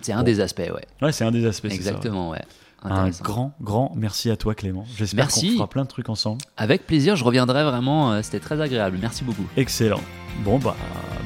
C'est 0.01 0.13
un 0.13 0.19
Bon. 0.21 0.23
des 0.23 0.41
aspects, 0.41 0.61
ouais. 0.61 0.87
Ouais, 1.03 1.13
c'est 1.13 1.25
un 1.25 1.31
des 1.31 1.45
aspects. 1.45 1.69
c'est 1.69 1.77
ça, 1.77 1.83
ouais. 1.83 1.89
Exactement, 1.97 2.31
ouais. 2.31 2.41
Un 2.85 3.11
grand, 3.11 3.53
grand 3.61 3.93
merci 3.95 4.31
à 4.31 4.37
toi 4.37 4.55
Clément. 4.57 4.87
J'espère 4.97 5.29
qu'on 5.29 5.41
fera 5.41 5.69
plein 5.69 5.83
de 5.83 5.89
trucs 5.89 6.09
ensemble. 6.09 6.41
Avec 6.57 6.87
plaisir, 6.87 7.15
je 7.17 7.23
reviendrai 7.23 7.63
vraiment. 7.65 8.13
euh, 8.15 8.23
C'était 8.23 8.41
très 8.41 8.61
agréable. 8.63 8.97
Merci 9.01 9.23
beaucoup. 9.25 9.47
Excellent. 9.59 10.01
Bon 10.43 10.59
bah 10.59 10.75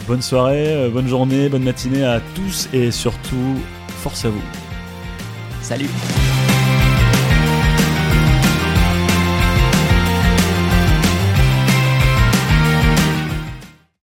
bonne 0.09 0.21
soirée, 0.23 0.75
euh, 0.75 0.91
bonne 0.91 1.07
journée, 1.09 1.49
bonne 1.49 1.63
matinée 1.63 2.05
à 2.05 2.21
tous 2.35 2.69
et 2.75 2.91
surtout 2.91 3.55
force 4.03 4.25
à 4.27 4.29
vous. 4.31 4.66
Salut. 5.67 6.36